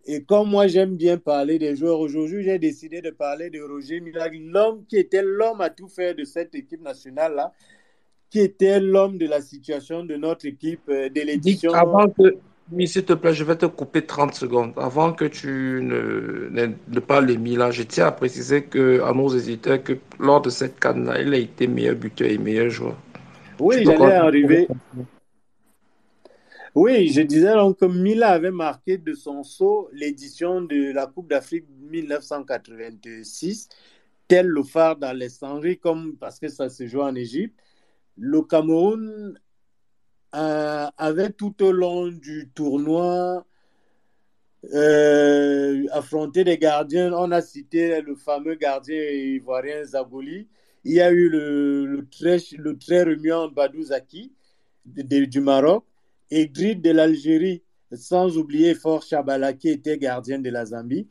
[0.07, 4.01] Et comme moi j'aime bien parler des joueurs, aujourd'hui j'ai décidé de parler de Roger
[4.01, 7.53] Mila, l'homme qui était l'homme à tout faire de cette équipe nationale-là,
[8.35, 11.73] qui était l'homme de la situation de notre équipe, euh, de l'édition.
[11.73, 12.35] Avant que,
[12.85, 14.73] s'il te plaît, je vais te couper 30 secondes.
[14.75, 19.29] Avant que tu ne, ne, parles de Mila, je tiens à préciser que, à nos
[19.29, 22.97] hésiteurs que lors de cette canne-là, il a été meilleur buteur et meilleur joueur.
[23.57, 24.67] Oui, j'allais arriver.
[26.75, 31.29] Oui, je disais donc que Mila avait marqué de son saut l'édition de la Coupe
[31.29, 33.69] d'Afrique 1986,
[34.27, 37.57] tel le phare d'Alessandrie, comme parce que ça se joue en Égypte.
[38.17, 39.37] Le Cameroun
[40.35, 43.45] euh, avait tout au long du tournoi
[44.73, 47.13] euh, affronté des gardiens.
[47.13, 50.47] On a cité le fameux gardien ivoirien Zagoli.
[50.83, 54.33] Il y a eu le, très, le remuant Badou Zaki
[54.85, 55.85] du Maroc.
[56.31, 57.61] Egrid de l'Algérie,
[57.91, 61.07] sans oublier Fort Chabala qui était gardien de la Zambie.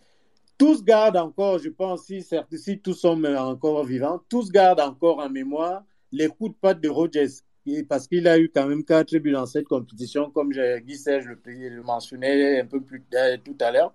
[0.58, 5.30] Tous gardent encore, je pense, si, si tous sont encore vivants, tous gardent encore en
[5.30, 7.42] mémoire les coups de patte de Rogers,
[7.88, 11.38] parce qu'il a eu quand même quatre buts dans cette compétition, comme Guy Serge le,
[11.46, 13.02] le mentionnait un peu plus
[13.44, 13.94] tout à l'heure.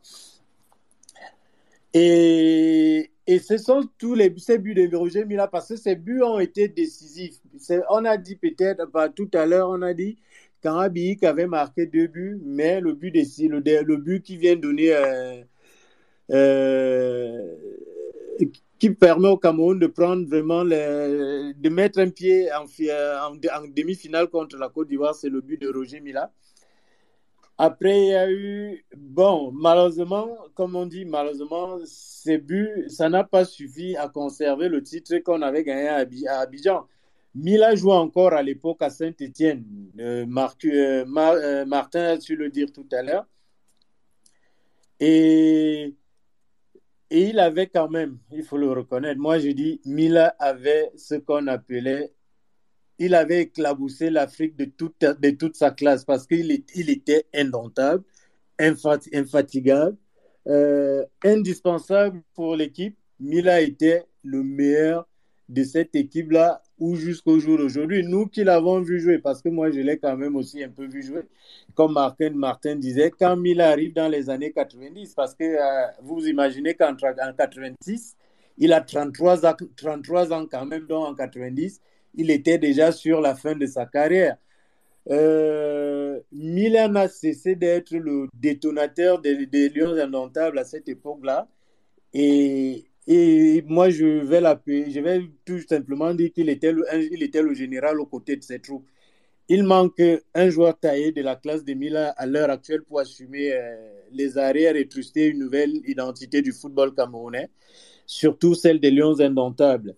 [1.93, 6.21] Et, et, ce sont tous les ces buts de Roger Mila, parce que ces buts
[6.21, 7.39] ont été décisifs.
[7.89, 8.85] On a dit peut-être,
[9.15, 10.17] tout à l'heure, on a dit
[10.61, 15.41] Karabik avait marqué deux buts, mais le but, le but qui vient donner, euh,
[16.31, 17.55] euh,
[18.79, 23.35] qui permet au Cameroun de prendre vraiment, de mettre un pied en,
[23.67, 26.31] demi-finale contre la Côte d'Ivoire, c'est le but de Roger Mila.
[27.57, 33.25] Après, il y a eu, bon, malheureusement, comme on dit, malheureusement, ces buts, ça n'a
[33.25, 36.87] pas suffi à conserver le titre qu'on avait gagné à Abidjan.
[37.35, 39.65] Mila jouait encore à l'époque à Saint-Étienne.
[39.99, 43.25] Euh, euh, euh, Martin a su le dire tout à l'heure.
[44.99, 45.95] Et
[47.11, 51.15] Et il avait quand même, il faut le reconnaître, moi je dis, Mila avait ce
[51.15, 52.13] qu'on appelait,
[52.99, 58.03] il avait éclaboussé l'Afrique de toute, de toute sa classe parce qu'il il était indomptable,
[58.59, 59.97] infatigable,
[60.47, 62.97] euh, indispensable pour l'équipe.
[63.19, 65.07] Mila était le meilleur
[65.47, 68.03] de cette équipe-là ou jusqu'au jour d'aujourd'hui.
[68.05, 70.85] Nous qui l'avons vu jouer, parce que moi je l'ai quand même aussi un peu
[70.85, 71.21] vu jouer,
[71.75, 76.27] comme Martin, Martin disait, quand Mila arrive dans les années 90, parce que euh, vous
[76.27, 78.15] imaginez qu'en 86,
[78.57, 81.81] il a 33 ans, 33 ans quand même, donc en 90,
[82.15, 84.37] il était déjà sur la fin de sa carrière.
[85.09, 91.47] Euh, Milan a cessé d'être le détonateur des, des Lions indomptables à cette époque-là.
[92.13, 94.39] Et et moi, je vais
[94.91, 98.43] je vais tout simplement dire qu'il était, le, il était le général aux côtés de
[98.43, 98.87] ses troupes.
[99.47, 99.99] Il manque
[100.35, 103.75] un joueur taillé de la classe de Milan à l'heure actuelle pour assumer euh,
[104.11, 107.49] les arrières et truster une nouvelle identité du football camerounais,
[108.05, 109.95] surtout celle des Lions indomptables.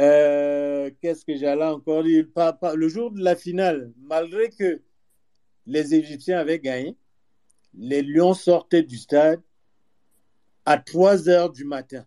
[0.00, 2.26] Euh, qu'est-ce que j'allais encore dire?
[2.74, 4.82] Le jour de la finale, malgré que
[5.66, 6.96] les Égyptiens avaient gagné,
[7.74, 9.40] les Lions sortaient du stade
[10.64, 12.04] à 3 heures du matin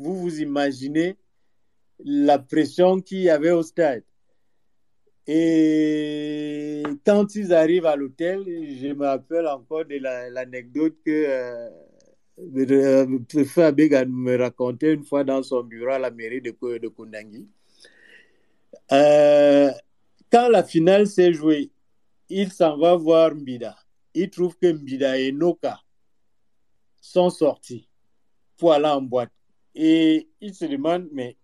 [0.00, 1.16] vous vous imaginez
[2.02, 4.02] la pression qu'il y avait au stade.
[5.26, 8.42] Et quand ils arrivent à l'hôtel,
[8.80, 9.96] je me rappelle encore de
[10.32, 11.70] l'anecdote que
[12.48, 16.88] euh, frère Abega me racontait une fois dans son bureau à la mairie de, de
[16.88, 17.46] Kundangui.
[18.92, 19.70] Euh,
[20.32, 21.70] quand la finale s'est jouée,
[22.30, 23.76] il s'en va voir Mbida.
[24.14, 25.78] Il trouve que Mbida et Noka
[27.00, 27.88] sont sortis
[28.56, 29.30] pour aller en boîte.
[29.74, 31.36] Et ils se demandent, mais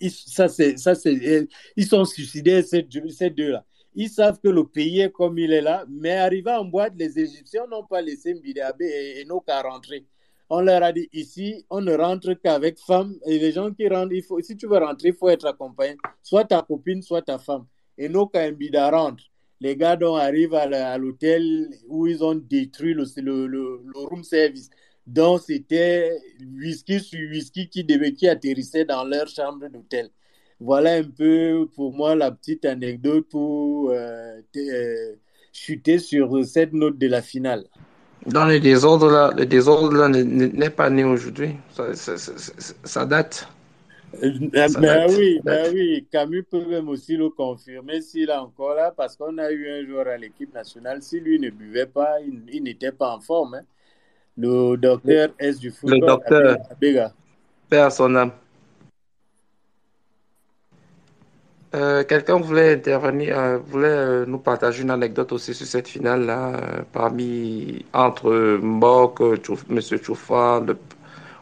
[0.00, 3.64] ils, ça c'est, ça c'est, ils sont suicidés, ces, deux-là.
[3.94, 7.18] Ils savent que le pays est comme il est là, mais arrivé en boîte, les
[7.18, 10.06] Égyptiens n'ont pas laissé Mbidabé et, et qu'à rentrer.
[10.54, 13.16] On leur a dit ici, on ne rentre qu'avec femmes.
[13.24, 14.12] Et les gens qui rentrent,
[14.42, 15.96] si tu veux rentrer, il faut être accompagné.
[16.22, 17.64] Soit ta copine, soit ta femme.
[17.96, 19.24] Et nos Mbida rentre.
[19.60, 24.68] Les gars donc arrivent à l'hôtel où ils ont détruit le room service.
[25.06, 26.16] Donc, c'était
[26.58, 30.10] whisky sur whisky qui, devait, qui atterrissait dans leur chambre d'hôtel.
[30.60, 35.14] Voilà un peu pour moi la petite anecdote pour euh, euh,
[35.52, 37.64] chuter sur cette note de la finale.
[38.26, 41.56] Dans le désordre là, le désordre là n'est pas né aujourd'hui.
[41.70, 42.16] Ça, ça,
[42.84, 43.48] ça, date.
[44.20, 49.16] Ben oui, ben oui, Camus peut même aussi le confirmer s'il est encore là, parce
[49.16, 51.02] qu'on a eu un joueur à l'équipe nationale.
[51.02, 53.54] Si lui ne buvait pas, il, n'était pas en forme.
[53.54, 53.62] Hein.
[54.36, 56.00] Le docteur S du football.
[56.00, 56.56] Le docteur.
[57.68, 58.32] Père son âme.
[61.74, 66.84] Euh, quelqu'un voulait intervenir, euh, voulait euh, nous partager une anecdote aussi sur cette finale-là,
[66.92, 69.22] parmi entre Mbok,
[69.70, 69.80] M.
[69.80, 70.62] Choufa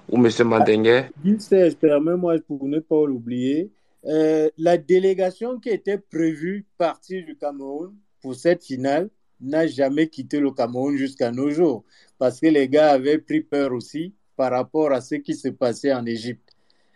[0.08, 0.30] ou M.
[0.44, 1.10] Mandengue.
[1.40, 3.70] sais, permets-moi pour ne pas l'oublier,
[4.04, 7.92] la délégation qui était prévue partir du Cameroun
[8.22, 9.10] pour cette finale
[9.40, 11.82] n'a jamais quitté le Cameroun jusqu'à nos jours
[12.20, 15.92] parce que les gars avaient pris peur aussi par rapport à ce qui se passait
[15.92, 16.50] en Égypte.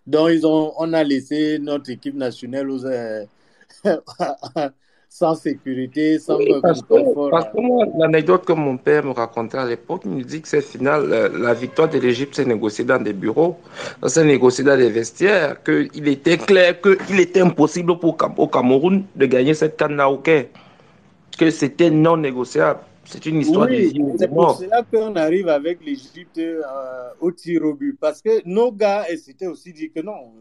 [0.06, 3.24] Donc, ils ont, on a laissé notre équipe nationale euh,
[5.08, 7.30] sans sécurité, sans parce confort.
[7.30, 10.48] parce que moi, l'anecdote que mon père me racontait à l'époque, il me dit que
[10.48, 13.56] cette finale, euh, la victoire de l'Égypte s'est négociée dans des bureaux,
[14.06, 19.24] s'est négociée dans des vestiaires, qu'il était clair qu'il était impossible pour, au Cameroun de
[19.24, 20.02] gagner cette canne
[21.38, 22.80] que c'était non négociable.
[23.04, 26.62] C'est une histoire oui, C'est pour cela qu'on arrive avec l'Égypte euh,
[27.20, 27.98] au tir au but.
[28.00, 30.32] Parce que nos gars s'étaient aussi dit que non,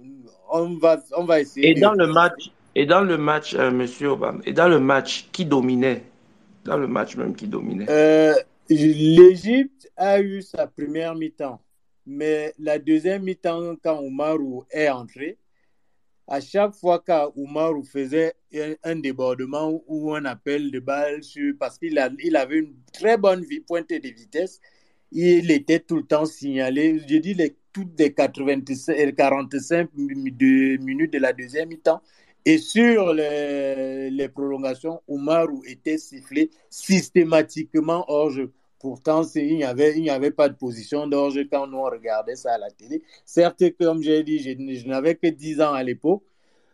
[0.49, 1.71] on va, on va essayer.
[1.71, 5.29] Et dans le match, et dans le match, euh, monsieur Obama, et dans le match,
[5.31, 6.03] qui dominait
[6.63, 8.33] Dans le match même, qui dominait euh,
[8.69, 11.59] L'Égypte a eu sa première mi-temps.
[12.05, 15.37] Mais la deuxième mi-temps, quand Oumarou est entré,
[16.27, 18.33] à chaque fois qu'Oumarou faisait
[18.83, 21.21] un, débordement ou un appel de balle
[21.59, 24.59] parce qu'il il avait une très bonne pointe de vitesse,
[25.11, 26.99] il était tout le temps signalé.
[27.07, 32.01] Je dis les, toutes les 85, 45 minutes de la deuxième mi-temps.
[32.45, 38.51] Et sur les, les prolongations, Oumarou était sifflé systématiquement hors jeu.
[38.83, 39.63] Pourtant, il n'y
[40.09, 43.01] avait, pas de position d'orge quand nous regardait ça à la télé.
[43.23, 46.21] Certes, comme j'ai dit, je, n'avais que 10 ans à l'époque.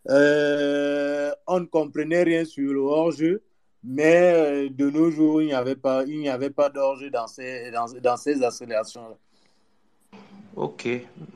[0.10, 3.44] Euh, on ne comprenait rien sur le hors-jeu,
[3.84, 6.04] mais euh, de nos jours, il n'y avait pas,
[6.70, 9.16] d'hors-jeu dans ces, accélérations-là.
[10.56, 10.88] Ok,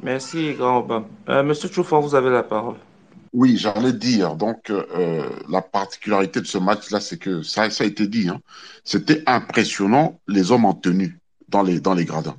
[0.02, 2.78] merci, grand euh, Monsieur Choufan, vous avez la parole.
[3.34, 4.36] Oui, j'allais dire.
[4.36, 8.30] Donc, euh, la particularité de ce match-là, c'est que ça, a été dit.
[8.30, 8.40] Hein,
[8.84, 11.20] C'était impressionnant les hommes en tenue
[11.50, 12.38] dans les, gradins.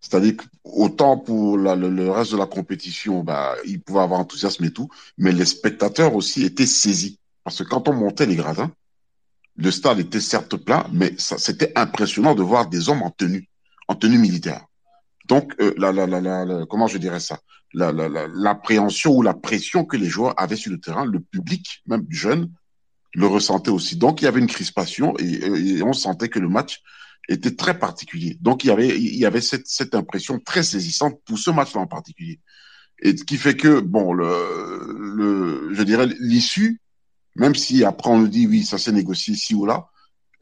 [0.00, 4.88] C'est-à-dire qu'autant pour le, reste de la compétition, bah, ils pouvaient avoir enthousiasme et tout,
[5.16, 7.18] mais les spectateurs aussi étaient saisis.
[7.44, 8.72] Parce que quand on montait les gradins,
[9.56, 13.48] le stade était certes plein, mais c'était impressionnant de voir des hommes en tenue,
[13.86, 14.64] en tenue militaire.
[15.26, 17.38] Donc, euh, la, la, comment je dirais ça?
[17.74, 22.50] L'appréhension ou la pression que les joueurs avaient sur le terrain, le public, même jeune,
[23.14, 23.96] le ressentait aussi.
[23.96, 26.82] Donc, il y avait une crispation et, on sentait que le match
[27.28, 28.36] était très particulier.
[28.40, 31.80] Donc, il y avait, il y avait cette, cette impression très saisissante pour ce match-là
[31.80, 32.40] en particulier.
[33.00, 36.80] Et ce qui fait que, bon, le, le je dirais, l'issue,
[37.36, 39.88] même si après on nous dit, oui, ça s'est négocié ici ou là,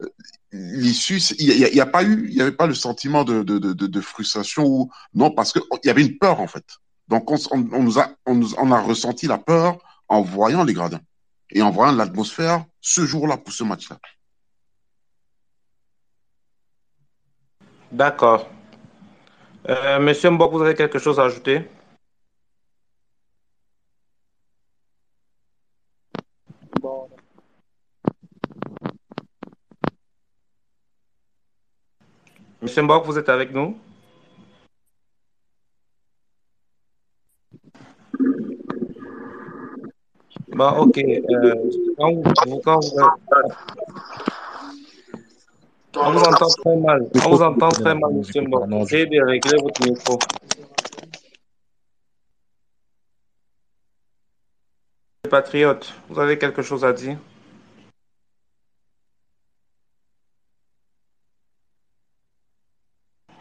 [0.01, 0.07] euh,
[0.51, 3.43] l'issue, il n'y a, y a, pas eu, il n'y avait pas le sentiment de,
[3.43, 6.65] de, de frustration ou non, parce qu'il y avait une peur, en fait.
[7.07, 11.01] Donc, on, nous a, on a ressenti la peur en voyant les gradins
[11.49, 13.97] et en voyant l'atmosphère ce jour-là pour ce match-là.
[17.91, 18.49] D'accord.
[19.67, 21.69] Euh, Monsieur Mbok, vous avez quelque chose à ajouter?
[32.61, 33.77] Monsieur Mbok, vous êtes avec nous?
[40.61, 40.97] Bon, ok.
[40.99, 42.21] Euh, vous, on
[46.11, 47.09] vous entend très mal.
[47.25, 48.69] On vous entend très mal, monsieur Mbok.
[48.83, 50.19] Essayez de régler votre micro.
[55.27, 57.17] Patriote, vous avez quelque chose à dire?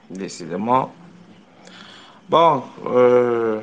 [0.08, 0.90] Décidément.
[2.30, 3.60] Bon, euh,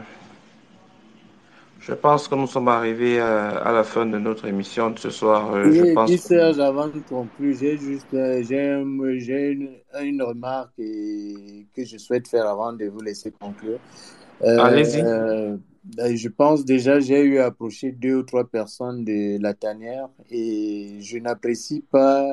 [1.88, 5.54] je pense que nous sommes arrivés à, la fin de notre émission de ce soir.
[5.54, 9.70] Euh, je pense Serge, avant de conclure, j'ai juste euh, j'ai une,
[10.02, 13.80] une, remarque que je souhaite faire avant de vous laisser conclure.
[14.42, 15.02] Allez-y.
[15.96, 20.10] Ben, je pense déjà, j'ai eu à approcher deux ou trois personnes de la tanière
[20.30, 22.28] et je n'apprécie pas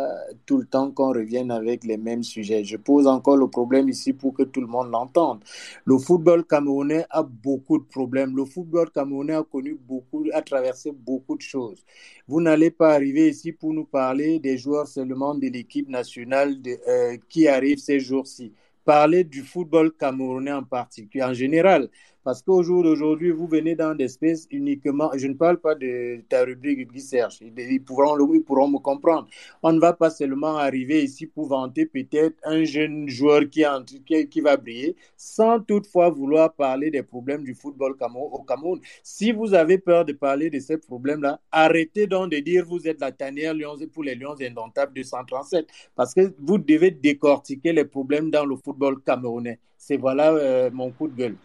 [0.44, 2.64] tout le temps qu'on revienne avec les mêmes sujets.
[2.64, 5.44] Je pose encore le problème ici pour que tout le monde l'entende.
[5.84, 8.36] Le football camerounais a beaucoup de problèmes.
[8.36, 11.84] Le football camerounais a connu beaucoup, a traversé beaucoup de choses.
[12.26, 16.56] Vous n'allez pas arriver ici pour nous parler des joueurs seulement de l'équipe nationale
[16.88, 18.52] euh, qui arrivent ces jours-ci.
[18.84, 21.88] Parler du football camerounais en particulier, en général.
[22.24, 25.10] Parce qu'au jour d'aujourd'hui, vous venez dans des spaces uniquement.
[25.14, 27.38] Je ne parle pas de ta rubrique Serge.
[27.42, 29.28] Ils pourront, ils pourront me comprendre.
[29.62, 33.64] On ne va pas seulement arriver ici pour vanter peut-être un jeune joueur qui,
[34.06, 37.94] qui, qui, va briller, sans toutefois vouloir parler des problèmes du football
[38.32, 38.80] au Cameroun.
[39.02, 43.00] Si vous avez peur de parler de ces problèmes-là, arrêtez donc de dire vous êtes
[43.02, 43.54] la tanière
[43.92, 45.66] pour les Lions indomptables 237.
[45.94, 49.58] Parce que vous devez décortiquer les problèmes dans le football camerounais.
[49.76, 51.36] C'est voilà euh, mon coup de gueule.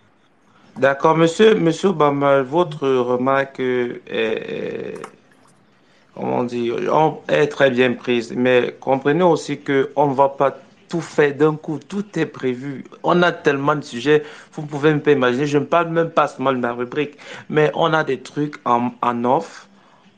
[0.76, 4.94] D'accord, monsieur, monsieur Obama, votre remarque est,
[6.16, 6.76] comment dire,
[7.28, 11.80] est très bien prise, mais comprenez aussi qu'on ne va pas tout faire d'un coup,
[11.80, 12.86] tout est prévu.
[13.04, 14.24] On a tellement de sujets,
[14.54, 17.18] vous pouvez même pas imaginer, je ne parle même pas seulement de ma rubrique,
[17.50, 19.68] mais on a des trucs en, en off.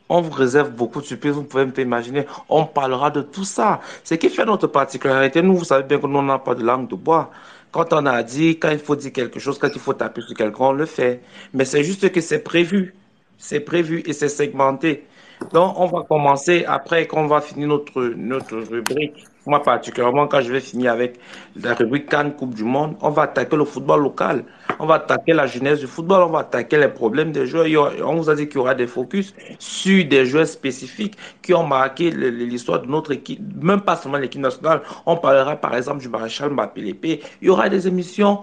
[0.09, 2.25] On vous réserve beaucoup de surprises, vous pouvez même pas imaginer.
[2.49, 3.79] On parlera de tout ça.
[4.03, 6.87] Ce qui fait notre particularité, nous, vous savez bien que nous, n'avons pas de langue
[6.89, 7.31] de bois.
[7.71, 10.35] Quand on a dit, quand il faut dire quelque chose, quand il faut taper sur
[10.35, 11.21] quelqu'un, on le fait.
[11.53, 12.95] Mais c'est juste que c'est prévu.
[13.37, 15.07] C'est prévu et c'est segmenté.
[15.53, 19.30] Donc, on va commencer après qu'on va finir notre, notre rubrique.
[19.47, 21.19] Moi, particulièrement, quand je vais finir avec
[21.55, 24.43] la rubrique Cannes Coupe du Monde, on va attaquer le football local.
[24.77, 26.21] On va attaquer la jeunesse du football.
[26.21, 27.65] On va attaquer les problèmes des joueurs.
[28.05, 31.65] On vous a dit qu'il y aura des focus sur des joueurs spécifiques qui ont
[31.65, 34.83] marqué l'histoire de notre équipe, même pas seulement l'équipe nationale.
[35.07, 38.41] On parlera, par exemple, du maréchal Mbappé Il y aura des émissions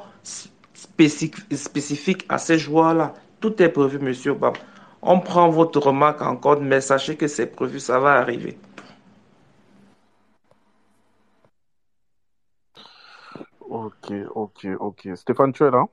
[0.75, 3.15] spécifiques à ces joueurs-là.
[3.41, 4.37] Tout est prévu, monsieur.
[5.03, 8.59] On prend votre remarque en compte, mais sachez que c'est prévu, ça va arriver.
[13.69, 15.09] Ok, ok, ok.
[15.15, 15.85] Stéphane, tu es là?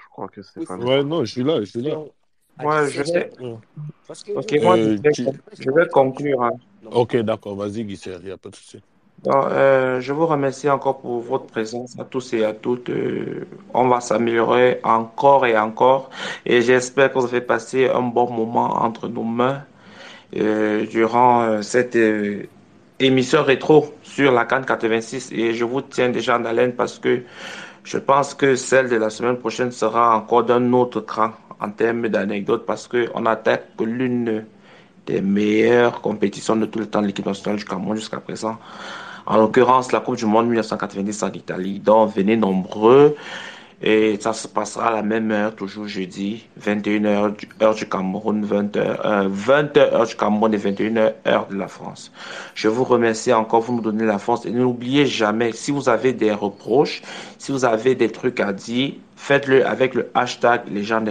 [0.00, 0.84] Je crois que Stéphane.
[0.84, 1.98] Ouais, non, je suis là, je suis là.
[2.62, 3.30] Ouais, je sais.
[4.34, 5.12] Ok, moi, je, vais,
[5.58, 6.42] je vais conclure.
[6.44, 6.52] Hein.
[6.92, 8.80] Ok, d'accord, vas-y, Guy, il n'y a pas de souci.
[9.26, 12.90] Euh, je vous remercie encore pour votre présence à tous et à toutes.
[12.90, 16.10] Euh, on va s'améliorer encore et encore.
[16.44, 19.64] Et j'espère que vous avez passé un bon moment entre nos mains
[20.36, 21.98] euh, durant cette
[23.00, 25.32] émission rétro sur la Cannes 86.
[25.32, 27.22] Et je vous tiens déjà en haleine parce que
[27.82, 32.08] je pense que celle de la semaine prochaine sera encore d'un autre cran en termes
[32.08, 34.44] d'anecdotes parce qu'on attaque l'une
[35.06, 38.56] des meilleures compétitions de tout le temps de l'équipe nationale du Cameroun jusqu'à présent
[39.26, 41.80] En l'occurrence, la Coupe du Monde 1990 en Italie.
[41.80, 43.16] Donc, venez nombreux.
[43.86, 49.28] Et ça se passera à la même heure, toujours jeudi, 21h heure du Cameroun, 20h,
[49.30, 52.10] 20h heure du Cameroun et 21h heure de la France.
[52.54, 54.46] Je vous remercie encore, vous nous donnez la force.
[54.46, 57.02] Et n'oubliez jamais, si vous avez des reproches,
[57.36, 61.04] si vous avez des trucs à dire, faites-le avec le hashtag les gens.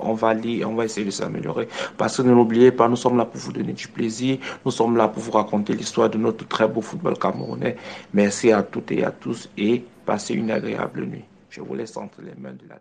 [0.00, 1.68] On va lire, on va essayer de s'améliorer.
[1.98, 4.38] Parce que ne l'oubliez pas, nous sommes là pour vous donner du plaisir.
[4.64, 7.76] Nous sommes là pour vous raconter l'histoire de notre très beau football camerounais.
[8.14, 11.24] Merci à toutes et à tous et passez une agréable nuit.
[11.56, 12.78] Je vous laisse entre les mains de la